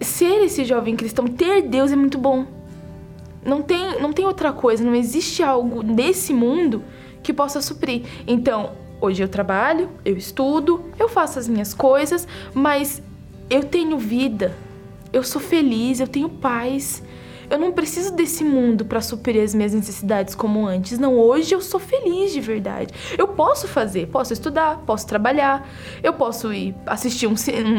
Ser 0.00 0.44
esse 0.44 0.64
jovem 0.64 0.94
cristão, 0.94 1.26
ter 1.26 1.62
Deus 1.62 1.90
é 1.90 1.96
muito 1.96 2.18
bom. 2.18 2.46
Não 3.44 3.62
tem, 3.62 4.00
não 4.00 4.12
tem 4.12 4.26
outra 4.26 4.52
coisa, 4.52 4.84
não 4.84 4.94
existe 4.94 5.42
algo 5.42 5.82
nesse 5.82 6.34
mundo 6.34 6.82
que 7.26 7.32
possa 7.32 7.60
suprir. 7.60 8.02
Então, 8.24 8.70
hoje 9.00 9.20
eu 9.22 9.28
trabalho, 9.28 9.90
eu 10.04 10.16
estudo, 10.16 10.84
eu 10.96 11.08
faço 11.08 11.40
as 11.40 11.48
minhas 11.48 11.74
coisas, 11.74 12.26
mas 12.54 13.02
eu 13.50 13.64
tenho 13.64 13.98
vida, 13.98 14.54
eu 15.12 15.24
sou 15.24 15.40
feliz, 15.40 15.98
eu 15.98 16.06
tenho 16.06 16.28
paz. 16.28 17.02
Eu 17.50 17.58
não 17.58 17.70
preciso 17.70 18.12
desse 18.12 18.42
mundo 18.42 18.84
para 18.84 19.00
suprir 19.00 19.42
as 19.42 19.54
minhas 19.54 19.72
necessidades 19.72 20.34
como 20.34 20.66
antes. 20.66 20.98
Não, 20.98 21.16
hoje 21.16 21.54
eu 21.54 21.60
sou 21.60 21.78
feliz 21.78 22.32
de 22.32 22.40
verdade. 22.40 22.92
Eu 23.16 23.28
posso 23.28 23.68
fazer, 23.68 24.06
posso 24.08 24.32
estudar, 24.32 24.78
posso 24.86 25.06
trabalhar, 25.06 25.68
eu 26.02 26.12
posso 26.12 26.52
ir 26.52 26.74
assistir 26.86 27.26
um, 27.26 27.34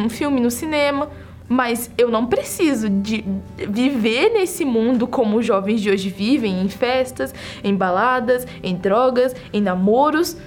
um 0.06 0.10
filme 0.10 0.40
no 0.40 0.52
cinema, 0.52 1.10
mas 1.50 1.90
eu 1.98 2.10
não 2.10 2.26
preciso 2.26 2.90
de 2.90 3.24
viver 3.56 4.30
nesse 4.30 4.66
mundo 4.66 5.08
como 5.08 5.38
os 5.38 5.46
jovens 5.46 5.82
de 5.82 5.90
hoje 5.90 6.10
vivem, 6.10 6.62
em 6.62 6.70
festas, 6.70 7.34
em 7.64 7.76
baladas, 7.76 8.46
em 8.62 8.76
drogas, 8.76 9.36
em 9.54 9.62
namoros, 9.62 10.38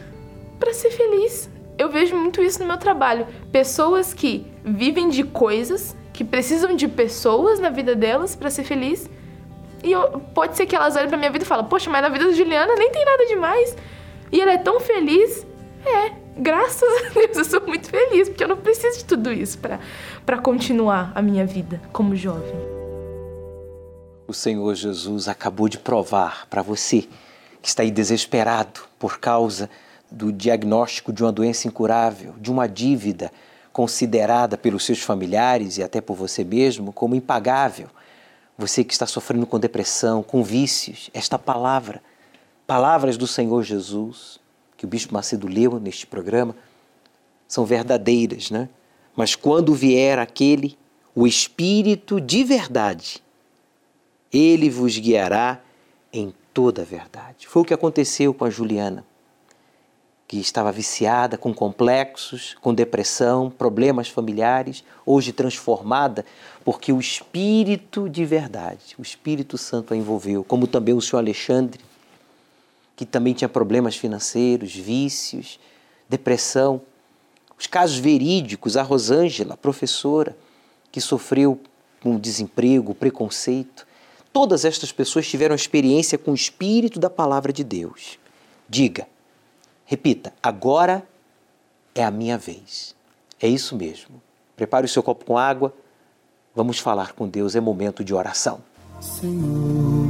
para 0.58 0.74
ser 0.74 0.90
feliz. 0.90 1.50
Eu 1.78 1.88
vejo 1.88 2.14
muito 2.14 2.42
isso 2.42 2.60
no 2.60 2.66
meu 2.66 2.76
trabalho. 2.76 3.26
Pessoas 3.50 4.12
que 4.12 4.46
vivem 4.62 5.08
de 5.08 5.24
coisas, 5.24 5.96
que 6.12 6.22
precisam 6.22 6.76
de 6.76 6.86
pessoas 6.86 7.58
na 7.58 7.70
vida 7.70 7.94
delas 7.94 8.36
para 8.36 8.50
ser 8.50 8.64
feliz. 8.64 9.08
E 9.82 9.92
eu, 9.92 10.20
pode 10.34 10.58
ser 10.58 10.66
que 10.66 10.76
elas 10.76 10.94
olhem 10.94 11.08
pra 11.08 11.16
minha 11.16 11.30
vida 11.30 11.44
e 11.44 11.48
falem: 11.48 11.64
Poxa, 11.64 11.88
mas 11.88 12.02
na 12.02 12.10
vida 12.10 12.26
da 12.26 12.32
Juliana 12.32 12.74
nem 12.74 12.90
tem 12.90 13.02
nada 13.02 13.24
demais. 13.26 13.76
E 14.30 14.38
ela 14.38 14.52
é 14.52 14.58
tão 14.58 14.78
feliz. 14.78 15.46
É, 15.86 16.12
graças 16.40 16.82
a 16.82 17.08
Deus, 17.10 17.36
eu 17.36 17.44
sou 17.44 17.66
muito 17.66 17.88
feliz, 17.88 18.28
porque 18.28 18.42
eu 18.42 18.48
não 18.48 18.56
preciso 18.56 18.98
de 18.98 19.04
tudo 19.04 19.32
isso 19.32 19.58
para 19.58 20.38
continuar 20.38 21.12
a 21.14 21.22
minha 21.22 21.46
vida 21.46 21.80
como 21.92 22.16
jovem. 22.16 22.54
O 24.26 24.32
Senhor 24.32 24.74
Jesus 24.74 25.28
acabou 25.28 25.68
de 25.68 25.78
provar 25.78 26.46
para 26.48 26.62
você 26.62 27.08
que 27.60 27.68
está 27.68 27.82
aí 27.82 27.90
desesperado 27.90 28.80
por 28.98 29.18
causa 29.18 29.68
do 30.10 30.32
diagnóstico 30.32 31.12
de 31.12 31.22
uma 31.22 31.30
doença 31.30 31.68
incurável, 31.68 32.34
de 32.38 32.50
uma 32.50 32.68
dívida 32.68 33.30
considerada 33.72 34.56
pelos 34.56 34.84
seus 34.84 35.00
familiares 35.00 35.78
e 35.78 35.82
até 35.82 36.00
por 36.00 36.14
você 36.16 36.42
mesmo 36.42 36.92
como 36.92 37.14
impagável. 37.14 37.88
Você 38.56 38.82
que 38.82 38.92
está 38.92 39.06
sofrendo 39.06 39.46
com 39.46 39.58
depressão, 39.58 40.22
com 40.22 40.42
vícios, 40.42 41.10
esta 41.12 41.38
palavra 41.38 42.02
palavras 42.66 43.16
do 43.16 43.26
Senhor 43.26 43.64
Jesus, 43.64 44.39
que 44.80 44.86
o 44.86 44.88
Bispo 44.88 45.12
Macedo 45.12 45.46
leu 45.46 45.78
neste 45.78 46.06
programa, 46.06 46.56
são 47.46 47.66
verdadeiras, 47.66 48.50
né? 48.50 48.66
Mas 49.14 49.34
quando 49.34 49.74
vier 49.74 50.18
aquele, 50.18 50.74
o 51.14 51.26
Espírito 51.26 52.18
de 52.18 52.42
verdade, 52.42 53.22
ele 54.32 54.70
vos 54.70 54.96
guiará 54.96 55.60
em 56.10 56.32
toda 56.54 56.80
a 56.80 56.84
verdade. 56.86 57.46
Foi 57.46 57.60
o 57.60 57.64
que 57.66 57.74
aconteceu 57.74 58.32
com 58.32 58.46
a 58.46 58.48
Juliana, 58.48 59.04
que 60.26 60.38
estava 60.38 60.72
viciada, 60.72 61.36
com 61.36 61.52
complexos, 61.52 62.56
com 62.62 62.72
depressão, 62.72 63.50
problemas 63.50 64.08
familiares, 64.08 64.82
hoje 65.04 65.30
transformada, 65.30 66.24
porque 66.64 66.90
o 66.90 66.98
Espírito 66.98 68.08
de 68.08 68.24
verdade, 68.24 68.94
o 68.98 69.02
Espírito 69.02 69.58
Santo 69.58 69.92
a 69.92 69.96
envolveu, 69.96 70.42
como 70.42 70.66
também 70.66 70.94
o 70.94 71.02
senhor 71.02 71.18
Alexandre, 71.18 71.89
que 73.00 73.06
também 73.06 73.32
tinha 73.32 73.48
problemas 73.48 73.96
financeiros, 73.96 74.76
vícios, 74.76 75.58
depressão. 76.06 76.82
Os 77.58 77.66
casos 77.66 77.96
verídicos, 77.96 78.76
a 78.76 78.82
Rosângela, 78.82 79.56
professora, 79.56 80.36
que 80.92 81.00
sofreu 81.00 81.58
com 82.02 82.18
desemprego, 82.18 82.94
preconceito. 82.94 83.86
Todas 84.34 84.66
estas 84.66 84.92
pessoas 84.92 85.26
tiveram 85.26 85.54
experiência 85.54 86.18
com 86.18 86.32
o 86.32 86.34
Espírito 86.34 87.00
da 87.00 87.08
Palavra 87.08 87.54
de 87.54 87.64
Deus. 87.64 88.18
Diga, 88.68 89.08
repita, 89.86 90.34
agora 90.42 91.02
é 91.94 92.04
a 92.04 92.10
minha 92.10 92.36
vez. 92.36 92.94
É 93.40 93.48
isso 93.48 93.74
mesmo. 93.76 94.20
Prepare 94.54 94.84
o 94.84 94.88
seu 94.90 95.02
copo 95.02 95.24
com 95.24 95.38
água. 95.38 95.74
Vamos 96.54 96.78
falar 96.78 97.14
com 97.14 97.26
Deus, 97.26 97.56
é 97.56 97.60
momento 97.60 98.04
de 98.04 98.12
oração. 98.12 98.60
Senhor, 99.00 100.09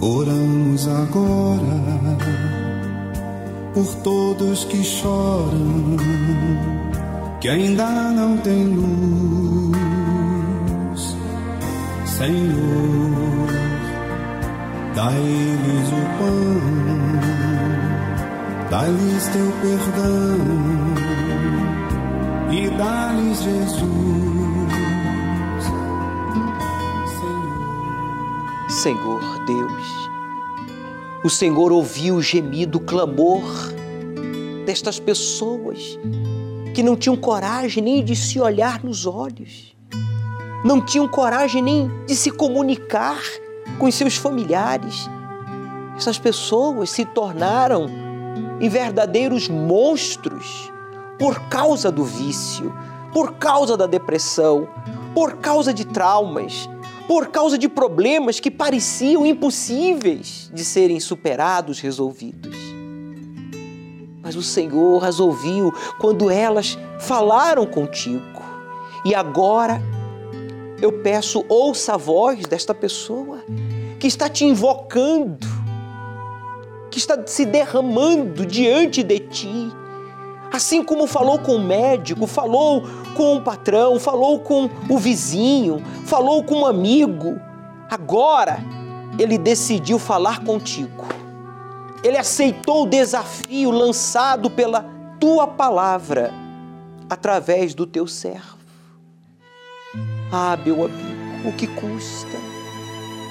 oramos 0.00 0.88
agora 0.88 2.18
por 3.74 3.94
todos 4.02 4.64
que 4.64 4.82
choram, 4.82 5.96
que 7.40 7.48
ainda 7.48 7.86
não 8.12 8.36
têm 8.38 8.64
luz 8.64 9.88
Senhor, 12.18 13.46
dai-lhes 14.92 15.88
o 15.88 16.02
pão, 16.18 16.58
dai-lhes 18.68 19.28
teu 19.28 19.52
perdão 19.62 20.38
e 22.50 22.68
dá-lhes 22.70 23.40
Jesus. 23.40 24.27
Senhor 28.68 29.20
Deus, 29.46 29.82
o 31.24 31.30
Senhor 31.30 31.72
ouviu 31.72 32.16
o 32.16 32.22
gemido, 32.22 32.78
o 32.78 32.80
clamor 32.80 33.42
destas 34.66 35.00
pessoas 35.00 35.98
que 36.74 36.82
não 36.82 36.94
tinham 36.94 37.16
coragem 37.16 37.82
nem 37.82 38.04
de 38.04 38.14
se 38.14 38.38
olhar 38.38 38.84
nos 38.84 39.06
olhos 39.06 39.74
não 40.64 40.80
tinham 40.80 41.06
coragem 41.06 41.62
nem 41.62 41.90
de 42.06 42.14
se 42.14 42.30
comunicar 42.30 43.20
com 43.78 43.86
os 43.86 43.94
seus 43.94 44.16
familiares. 44.16 45.08
Essas 45.96 46.18
pessoas 46.18 46.90
se 46.90 47.04
tornaram 47.04 47.86
em 48.60 48.68
verdadeiros 48.68 49.48
monstros 49.48 50.70
por 51.18 51.40
causa 51.48 51.90
do 51.90 52.04
vício, 52.04 52.74
por 53.12 53.34
causa 53.34 53.76
da 53.76 53.86
depressão, 53.86 54.68
por 55.14 55.36
causa 55.36 55.72
de 55.72 55.84
traumas, 55.84 56.68
por 57.08 57.28
causa 57.28 57.56
de 57.56 57.70
problemas 57.70 58.38
que 58.38 58.50
pareciam 58.50 59.24
impossíveis 59.24 60.50
de 60.52 60.62
serem 60.62 61.00
superados, 61.00 61.80
resolvidos. 61.80 62.54
Mas 64.22 64.36
o 64.36 64.42
Senhor 64.42 65.02
as 65.02 65.18
ouviu 65.18 65.72
quando 65.98 66.30
elas 66.30 66.78
falaram 67.00 67.64
contigo. 67.64 68.42
E 69.06 69.14
agora 69.14 69.80
eu 70.82 71.00
peço, 71.00 71.42
ouça 71.48 71.94
a 71.94 71.96
voz 71.96 72.42
desta 72.42 72.74
pessoa 72.74 73.42
que 73.98 74.06
está 74.06 74.28
te 74.28 74.44
invocando, 74.44 75.46
que 76.90 76.98
está 76.98 77.26
se 77.26 77.46
derramando 77.46 78.44
diante 78.44 79.02
de 79.02 79.18
ti. 79.18 79.72
Assim 80.52 80.84
como 80.84 81.06
falou 81.06 81.38
com 81.38 81.56
o 81.56 81.64
médico, 81.64 82.26
falou 82.26 82.84
com 83.18 83.36
o 83.36 83.42
patrão, 83.42 83.98
falou 83.98 84.38
com 84.38 84.70
o 84.88 84.96
vizinho, 84.96 85.82
falou 86.06 86.44
com 86.44 86.60
um 86.60 86.66
amigo, 86.66 87.40
agora 87.90 88.60
ele 89.18 89.36
decidiu 89.36 89.98
falar 89.98 90.44
contigo. 90.44 91.04
Ele 92.04 92.16
aceitou 92.16 92.84
o 92.84 92.88
desafio 92.88 93.72
lançado 93.72 94.48
pela 94.48 94.86
tua 95.18 95.48
palavra 95.48 96.32
através 97.10 97.74
do 97.74 97.84
teu 97.88 98.06
servo. 98.06 98.56
Ah, 100.30 100.56
meu 100.64 100.84
amigo, 100.84 101.48
o 101.48 101.52
que 101.52 101.66
custa? 101.66 102.38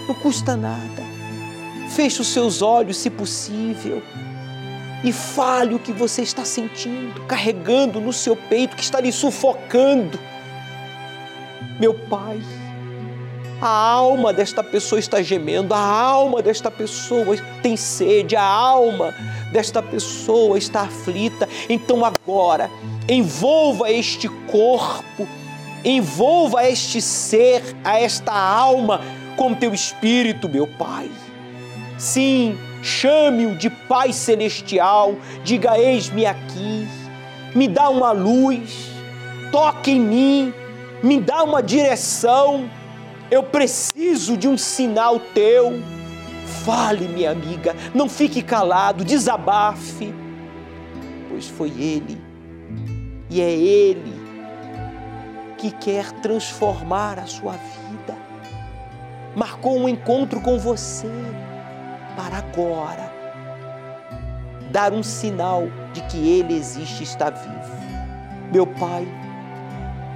Não 0.05 0.15
custa 0.15 0.57
nada. 0.57 1.01
Feche 1.91 2.19
os 2.19 2.27
seus 2.27 2.61
olhos, 2.61 2.97
se 2.97 3.09
possível, 3.09 4.03
e 5.07 5.13
fale 5.13 5.73
o 5.73 5.79
que 5.79 5.91
você 5.91 6.21
está 6.21 6.43
sentindo, 6.43 7.21
carregando 7.27 8.01
no 8.01 8.11
seu 8.11 8.35
peito, 8.35 8.75
que 8.75 8.83
está 8.83 8.99
lhe 8.99 9.11
sufocando. 9.11 10.19
Meu 11.79 11.93
Pai, 11.93 12.41
a 13.61 13.67
alma 13.67 14.33
desta 14.33 14.63
pessoa 14.63 14.99
está 14.99 15.21
gemendo, 15.21 15.73
a 15.73 15.79
alma 15.79 16.41
desta 16.41 16.69
pessoa 16.69 17.37
tem 17.61 17.77
sede, 17.77 18.35
a 18.35 18.43
alma 18.43 19.13
desta 19.51 19.81
pessoa 19.81 20.57
está 20.57 20.81
aflita. 20.81 21.47
Então 21.69 22.03
agora, 22.03 22.69
envolva 23.07 23.89
este 23.91 24.27
corpo 24.27 25.27
Envolva 25.83 26.67
este 26.67 26.99
ser, 27.01 27.61
a 27.83 27.99
esta 27.99 28.33
alma 28.33 28.99
com 29.37 29.53
teu 29.53 29.73
espírito, 29.73 30.49
meu 30.49 30.67
Pai. 30.67 31.09
Sim, 31.97 32.57
chame-o 32.87 33.53
de 33.53 33.69
Pai 33.69 34.13
Celestial, 34.13 35.17
diga: 35.43 35.77
Eis-me 35.77 36.25
aqui, 36.25 36.87
me 37.53 37.67
dá 37.67 37.89
uma 37.89 38.13
luz, 38.13 38.89
toque 39.51 39.91
em 39.91 39.99
mim, 39.99 40.53
me 41.03 41.19
dá 41.19 41.43
uma 41.43 41.61
direção. 41.61 42.69
Eu 43.29 43.43
preciso 43.43 44.37
de 44.37 44.47
um 44.47 44.57
sinal 44.57 45.19
teu. 45.19 45.83
Fale, 46.63 47.09
minha 47.09 47.31
amiga, 47.31 47.75
não 47.93 48.07
fique 48.07 48.41
calado, 48.41 49.03
desabafe, 49.03 50.13
pois 51.29 51.47
foi 51.47 51.69
Ele 51.69 52.17
e 53.29 53.41
é 53.41 53.51
Ele 53.51 54.13
que 55.57 55.71
quer 55.71 56.11
transformar 56.13 57.19
a 57.19 57.25
sua 57.25 57.53
vida. 57.53 58.15
Marcou 59.35 59.77
um 59.77 59.89
encontro 59.89 60.39
com 60.39 60.57
você 60.57 61.11
para 62.17 62.39
agora 62.39 63.09
dar 64.71 64.91
um 64.91 65.01
sinal 65.01 65.69
de 65.93 66.01
que 66.01 66.17
Ele 66.17 66.53
existe 66.53 66.99
e 66.99 67.03
está 67.03 67.29
vivo. 67.29 67.77
Meu 68.51 68.67
Pai, 68.67 69.07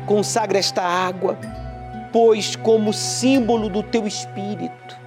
consagra 0.05 0.59
esta 0.59 0.81
água, 0.81 1.37
pois, 2.11 2.57
como 2.57 2.91
símbolo 2.91 3.69
do 3.69 3.81
Teu 3.81 4.05
Espírito, 4.05 4.99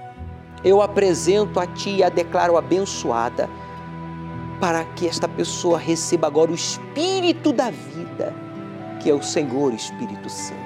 eu 0.63 0.81
apresento 0.81 1.59
a 1.59 1.67
Ti 1.67 1.97
e 1.97 2.03
a 2.03 2.09
declaro 2.09 2.57
abençoada, 2.57 3.47
para 4.59 4.83
que 4.83 5.07
esta 5.07 5.27
pessoa 5.27 5.77
receba 5.77 6.25
agora 6.25 6.49
o 6.49 6.55
Espírito 6.55 7.53
da 7.53 7.69
vida 7.69 8.33
que 9.05 9.11
é 9.11 9.13
o 9.13 9.21
Senhor 9.21 9.71
Espírito 9.71 10.27
Santo. 10.27 10.65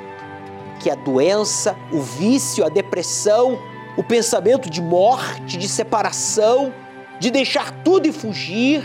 Que 0.79 0.89
a 0.89 0.95
doença, 0.95 1.75
o 1.91 1.99
vício, 1.99 2.65
a 2.65 2.69
depressão, 2.69 3.59
o 3.97 4.03
pensamento 4.03 4.69
de 4.69 4.81
morte, 4.81 5.57
de 5.57 5.67
separação, 5.67 6.73
de 7.19 7.29
deixar 7.31 7.71
tudo 7.83 8.07
e 8.07 8.11
fugir, 8.11 8.83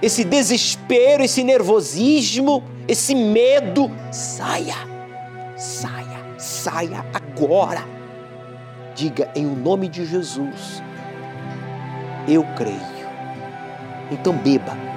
esse 0.00 0.24
desespero, 0.24 1.24
esse 1.24 1.42
nervosismo, 1.42 2.62
esse 2.86 3.14
medo, 3.14 3.90
saia, 4.10 4.76
saia, 5.56 6.38
saia 6.38 7.04
agora. 7.12 7.84
Diga 8.94 9.30
em 9.34 9.44
nome 9.44 9.88
de 9.88 10.04
Jesus, 10.04 10.82
eu 12.26 12.44
creio. 12.56 12.98
Então 14.10 14.32
beba 14.32 14.88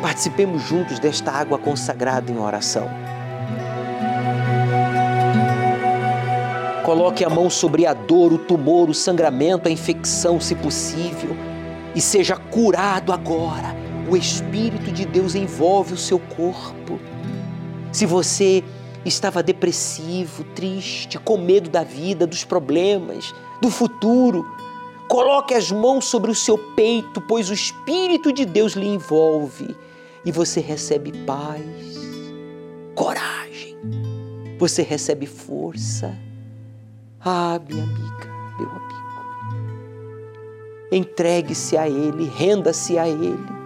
Participemos 0.00 0.62
juntos 0.62 1.00
desta 1.00 1.32
água 1.32 1.58
consagrada 1.58 2.30
em 2.30 2.38
oração. 2.38 2.88
Coloque 6.88 7.22
a 7.22 7.28
mão 7.28 7.50
sobre 7.50 7.84
a 7.84 7.92
dor, 7.92 8.32
o 8.32 8.38
tumor, 8.38 8.88
o 8.88 8.94
sangramento, 8.94 9.68
a 9.68 9.70
infecção, 9.70 10.40
se 10.40 10.54
possível, 10.54 11.36
e 11.94 12.00
seja 12.00 12.34
curado 12.34 13.12
agora. 13.12 13.76
O 14.10 14.16
Espírito 14.16 14.90
de 14.90 15.04
Deus 15.04 15.34
envolve 15.34 15.92
o 15.92 15.98
seu 15.98 16.18
corpo. 16.18 16.98
Se 17.92 18.06
você 18.06 18.64
estava 19.04 19.42
depressivo, 19.42 20.44
triste, 20.54 21.18
com 21.18 21.36
medo 21.36 21.68
da 21.68 21.84
vida, 21.84 22.26
dos 22.26 22.42
problemas, 22.42 23.34
do 23.60 23.70
futuro, 23.70 24.46
Coloque 25.06 25.54
as 25.54 25.70
mãos 25.70 26.06
sobre 26.06 26.30
o 26.30 26.34
seu 26.34 26.56
peito, 26.74 27.20
pois 27.20 27.48
o 27.50 27.54
Espírito 27.54 28.30
de 28.30 28.44
Deus 28.46 28.72
lhe 28.72 28.86
envolve 28.86 29.74
e 30.22 30.30
você 30.30 30.60
recebe 30.60 31.12
paz, 31.24 31.64
coragem, 32.94 33.74
você 34.58 34.82
recebe 34.82 35.24
força. 35.24 36.27
Ah, 37.20 37.60
minha 37.68 37.82
amiga, 37.82 38.28
meu 38.58 38.68
amigo, 38.70 38.88
entregue-se 40.92 41.76
a 41.76 41.88
Ele, 41.88 42.24
renda-se 42.28 42.96
a 42.96 43.08
Ele. 43.08 43.58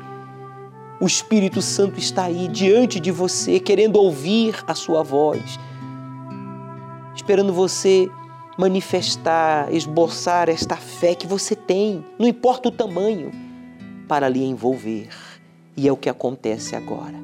O 0.98 1.06
Espírito 1.06 1.60
Santo 1.60 1.98
está 1.98 2.24
aí 2.24 2.48
diante 2.48 2.98
de 2.98 3.10
você, 3.10 3.60
querendo 3.60 3.96
ouvir 3.96 4.56
a 4.66 4.74
sua 4.74 5.02
voz, 5.02 5.58
esperando 7.14 7.52
você 7.52 8.08
manifestar, 8.56 9.72
esboçar 9.72 10.48
esta 10.48 10.76
fé 10.76 11.14
que 11.14 11.26
você 11.26 11.54
tem, 11.54 12.04
não 12.18 12.26
importa 12.26 12.68
o 12.68 12.72
tamanho, 12.72 13.30
para 14.08 14.28
lhe 14.28 14.44
envolver. 14.44 15.08
E 15.76 15.86
é 15.88 15.92
o 15.92 15.96
que 15.96 16.08
acontece 16.08 16.74
agora. 16.74 17.20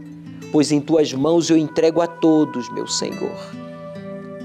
Pois 0.53 0.72
em 0.72 0.81
tuas 0.81 1.12
mãos 1.12 1.49
eu 1.49 1.57
entrego 1.57 2.01
a 2.01 2.07
todos, 2.07 2.70
meu 2.72 2.87
Senhor. 2.87 3.68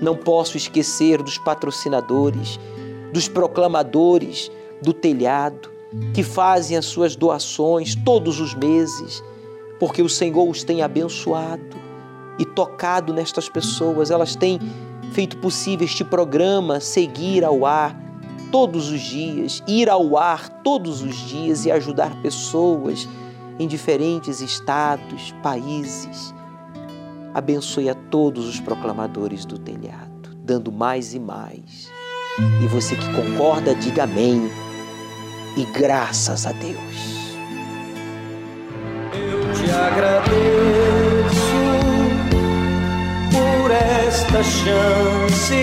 Não 0.04 0.18
posso 0.18 0.58
esquecer 0.58 1.24
dos 1.24 1.38
patrocinadores, 1.38 2.60
dos 3.14 3.30
proclamadores 3.30 4.52
do 4.82 4.92
telhado, 4.92 5.72
que 6.14 6.22
fazem 6.22 6.76
as 6.76 6.86
suas 6.86 7.16
doações 7.16 7.96
todos 7.96 8.42
os 8.42 8.54
meses, 8.54 9.24
porque 9.80 10.02
o 10.02 10.10
Senhor 10.10 10.50
os 10.50 10.62
tem 10.62 10.82
abençoado 10.82 11.78
e 12.38 12.44
tocado 12.44 13.14
nestas 13.14 13.48
pessoas. 13.48 14.12
Elas 14.12 14.36
têm 14.36 14.60
feito 15.14 15.38
possível 15.38 15.86
este 15.86 16.04
programa 16.04 16.82
seguir 16.82 17.46
ao 17.46 17.66
ar 17.66 17.98
todos 18.52 18.92
os 18.92 19.00
dias, 19.00 19.64
ir 19.66 19.90
ao 19.90 20.18
ar 20.18 20.50
todos 20.64 21.02
os 21.02 21.16
dias 21.16 21.66
e 21.66 21.72
ajudar 21.72 22.22
pessoas 22.22 23.08
em 23.58 23.68
diferentes 23.68 24.42
estados, 24.42 25.34
países. 25.42 26.34
Abençoe 27.34 27.90
a 27.90 27.96
todos 27.96 28.48
os 28.48 28.60
proclamadores 28.60 29.46
do 29.46 29.58
telhado, 29.58 30.36
dando 30.38 30.72
mais 30.72 31.14
e 31.14 31.20
mais. 31.20 31.92
E 32.64 32.68
você 32.68 32.96
que 32.96 33.14
concorda, 33.14 33.74
diga 33.76 34.04
amém. 34.04 34.50
E 35.56 35.66
graças 35.66 36.46
a 36.46 36.52
Deus. 36.52 37.38
Eu 39.14 39.54
te 39.54 39.70
agradeço 39.72 40.34
por 43.32 43.72
esta 43.72 44.44
chance 44.44 45.56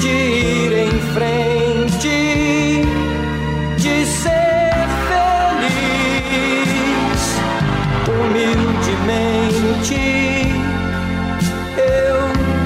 de 0.00 0.08
ir 0.08 0.72
em 0.72 1.00
frente, 1.12 1.53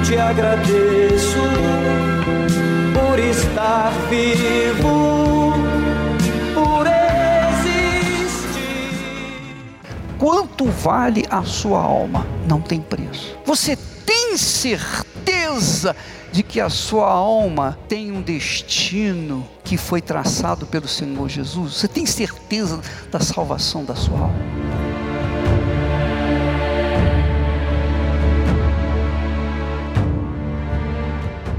te 0.08 0.16
agradeço 0.16 1.38
por 2.94 3.18
estar 3.18 3.92
vivo, 4.08 5.52
por 6.54 6.86
existir. 7.60 8.54
Quanto 10.18 10.64
vale 10.64 11.26
a 11.28 11.42
sua 11.42 11.82
alma? 11.82 12.26
Não 12.48 12.58
tem 12.58 12.80
preço. 12.80 13.36
Você 13.44 13.76
tem 14.06 14.38
certeza 14.38 15.94
de 16.32 16.42
que 16.42 16.58
a 16.58 16.70
sua 16.70 17.10
alma 17.10 17.78
tem 17.86 18.10
um 18.10 18.22
destino 18.22 19.46
que 19.62 19.76
foi 19.76 20.00
traçado 20.00 20.66
pelo 20.66 20.88
Senhor 20.88 21.28
Jesus? 21.28 21.74
Você 21.74 21.88
tem 21.88 22.06
certeza 22.06 22.80
da 23.10 23.20
salvação 23.20 23.84
da 23.84 23.94
sua 23.94 24.20
alma? 24.20 24.67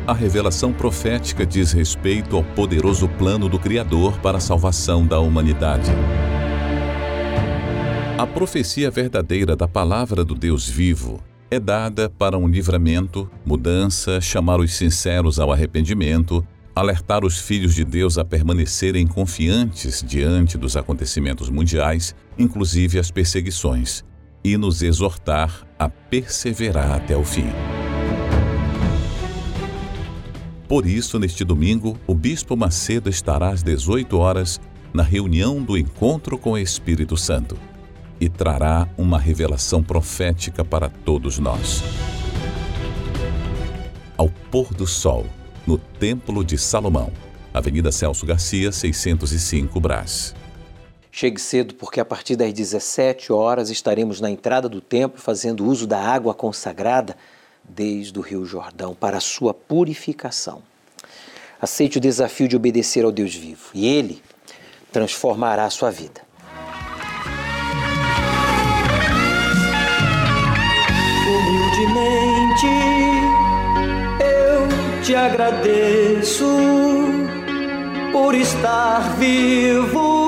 A 0.09 0.13
revelação 0.13 0.73
profética 0.73 1.45
diz 1.45 1.71
respeito 1.71 2.35
ao 2.35 2.43
poderoso 2.43 3.07
plano 3.07 3.47
do 3.47 3.59
Criador 3.59 4.19
para 4.21 4.39
a 4.39 4.41
salvação 4.41 5.05
da 5.05 5.19
humanidade. 5.19 5.91
A 8.17 8.25
profecia 8.25 8.89
verdadeira 8.89 9.55
da 9.55 9.67
palavra 9.67 10.25
do 10.25 10.33
Deus 10.33 10.67
vivo 10.67 11.23
é 11.51 11.59
dada 11.59 12.09
para 12.09 12.35
um 12.39 12.47
livramento, 12.47 13.29
mudança, 13.45 14.19
chamar 14.19 14.59
os 14.59 14.73
sinceros 14.73 15.39
ao 15.39 15.51
arrependimento, 15.51 16.43
alertar 16.75 17.23
os 17.23 17.37
filhos 17.37 17.75
de 17.75 17.83
Deus 17.83 18.17
a 18.17 18.25
permanecerem 18.25 19.05
confiantes 19.05 20.03
diante 20.03 20.57
dos 20.57 20.75
acontecimentos 20.75 21.51
mundiais, 21.51 22.15
inclusive 22.35 22.97
as 22.97 23.11
perseguições, 23.11 24.03
e 24.43 24.57
nos 24.57 24.81
exortar 24.81 25.67
a 25.77 25.87
perseverar 25.87 26.93
até 26.93 27.15
o 27.15 27.23
fim. 27.23 27.45
Por 30.69 30.85
isso, 30.85 31.17
neste 31.17 31.43
domingo, 31.43 31.99
o 32.05 32.13
Bispo 32.13 32.55
Macedo 32.55 33.09
estará 33.09 33.49
às 33.49 33.63
18 33.63 34.15
horas 34.19 34.61
na 34.93 35.01
reunião 35.01 35.63
do 35.63 35.75
Encontro 35.75 36.37
com 36.37 36.51
o 36.51 36.57
Espírito 36.59 37.17
Santo 37.17 37.57
e 38.21 38.29
trará 38.29 38.87
uma 38.95 39.17
revelação 39.17 39.81
profética 39.81 40.63
para 40.63 40.87
todos 40.87 41.39
nós. 41.39 41.81
Ao 44.15 44.29
pôr 44.51 44.71
do 44.71 44.85
sol, 44.85 45.25
no 45.65 45.79
Templo 45.79 46.45
de 46.45 46.55
Salomão, 46.55 47.11
Avenida 47.51 47.91
Celso 47.91 48.23
Garcia, 48.23 48.71
605 48.71 49.79
Brás. 49.79 50.35
Chegue 51.11 51.41
cedo, 51.41 51.73
porque 51.73 51.99
a 51.99 52.05
partir 52.05 52.35
das 52.35 52.53
17 52.53 53.33
horas 53.33 53.71
estaremos 53.71 54.21
na 54.21 54.29
entrada 54.29 54.69
do 54.69 54.81
templo 54.81 55.19
fazendo 55.19 55.65
uso 55.65 55.87
da 55.87 55.99
água 55.99 56.35
consagrada 56.35 57.17
desde 57.69 58.17
o 58.17 58.21
Rio 58.21 58.45
Jordão 58.45 58.95
para 58.95 59.17
a 59.17 59.21
sua 59.21 59.53
purificação. 59.53 60.61
Aceite 61.61 61.97
o 61.97 62.01
desafio 62.01 62.47
de 62.47 62.55
obedecer 62.55 63.05
ao 63.05 63.11
Deus 63.11 63.35
vivo 63.35 63.69
e 63.73 63.87
Ele 63.87 64.21
transformará 64.91 65.65
a 65.65 65.69
sua 65.69 65.91
vida. 65.91 66.21
Humildemente 71.27 72.67
eu 74.19 75.03
te 75.03 75.15
agradeço 75.15 76.47
por 78.11 78.33
estar 78.33 79.17
vivo 79.17 80.19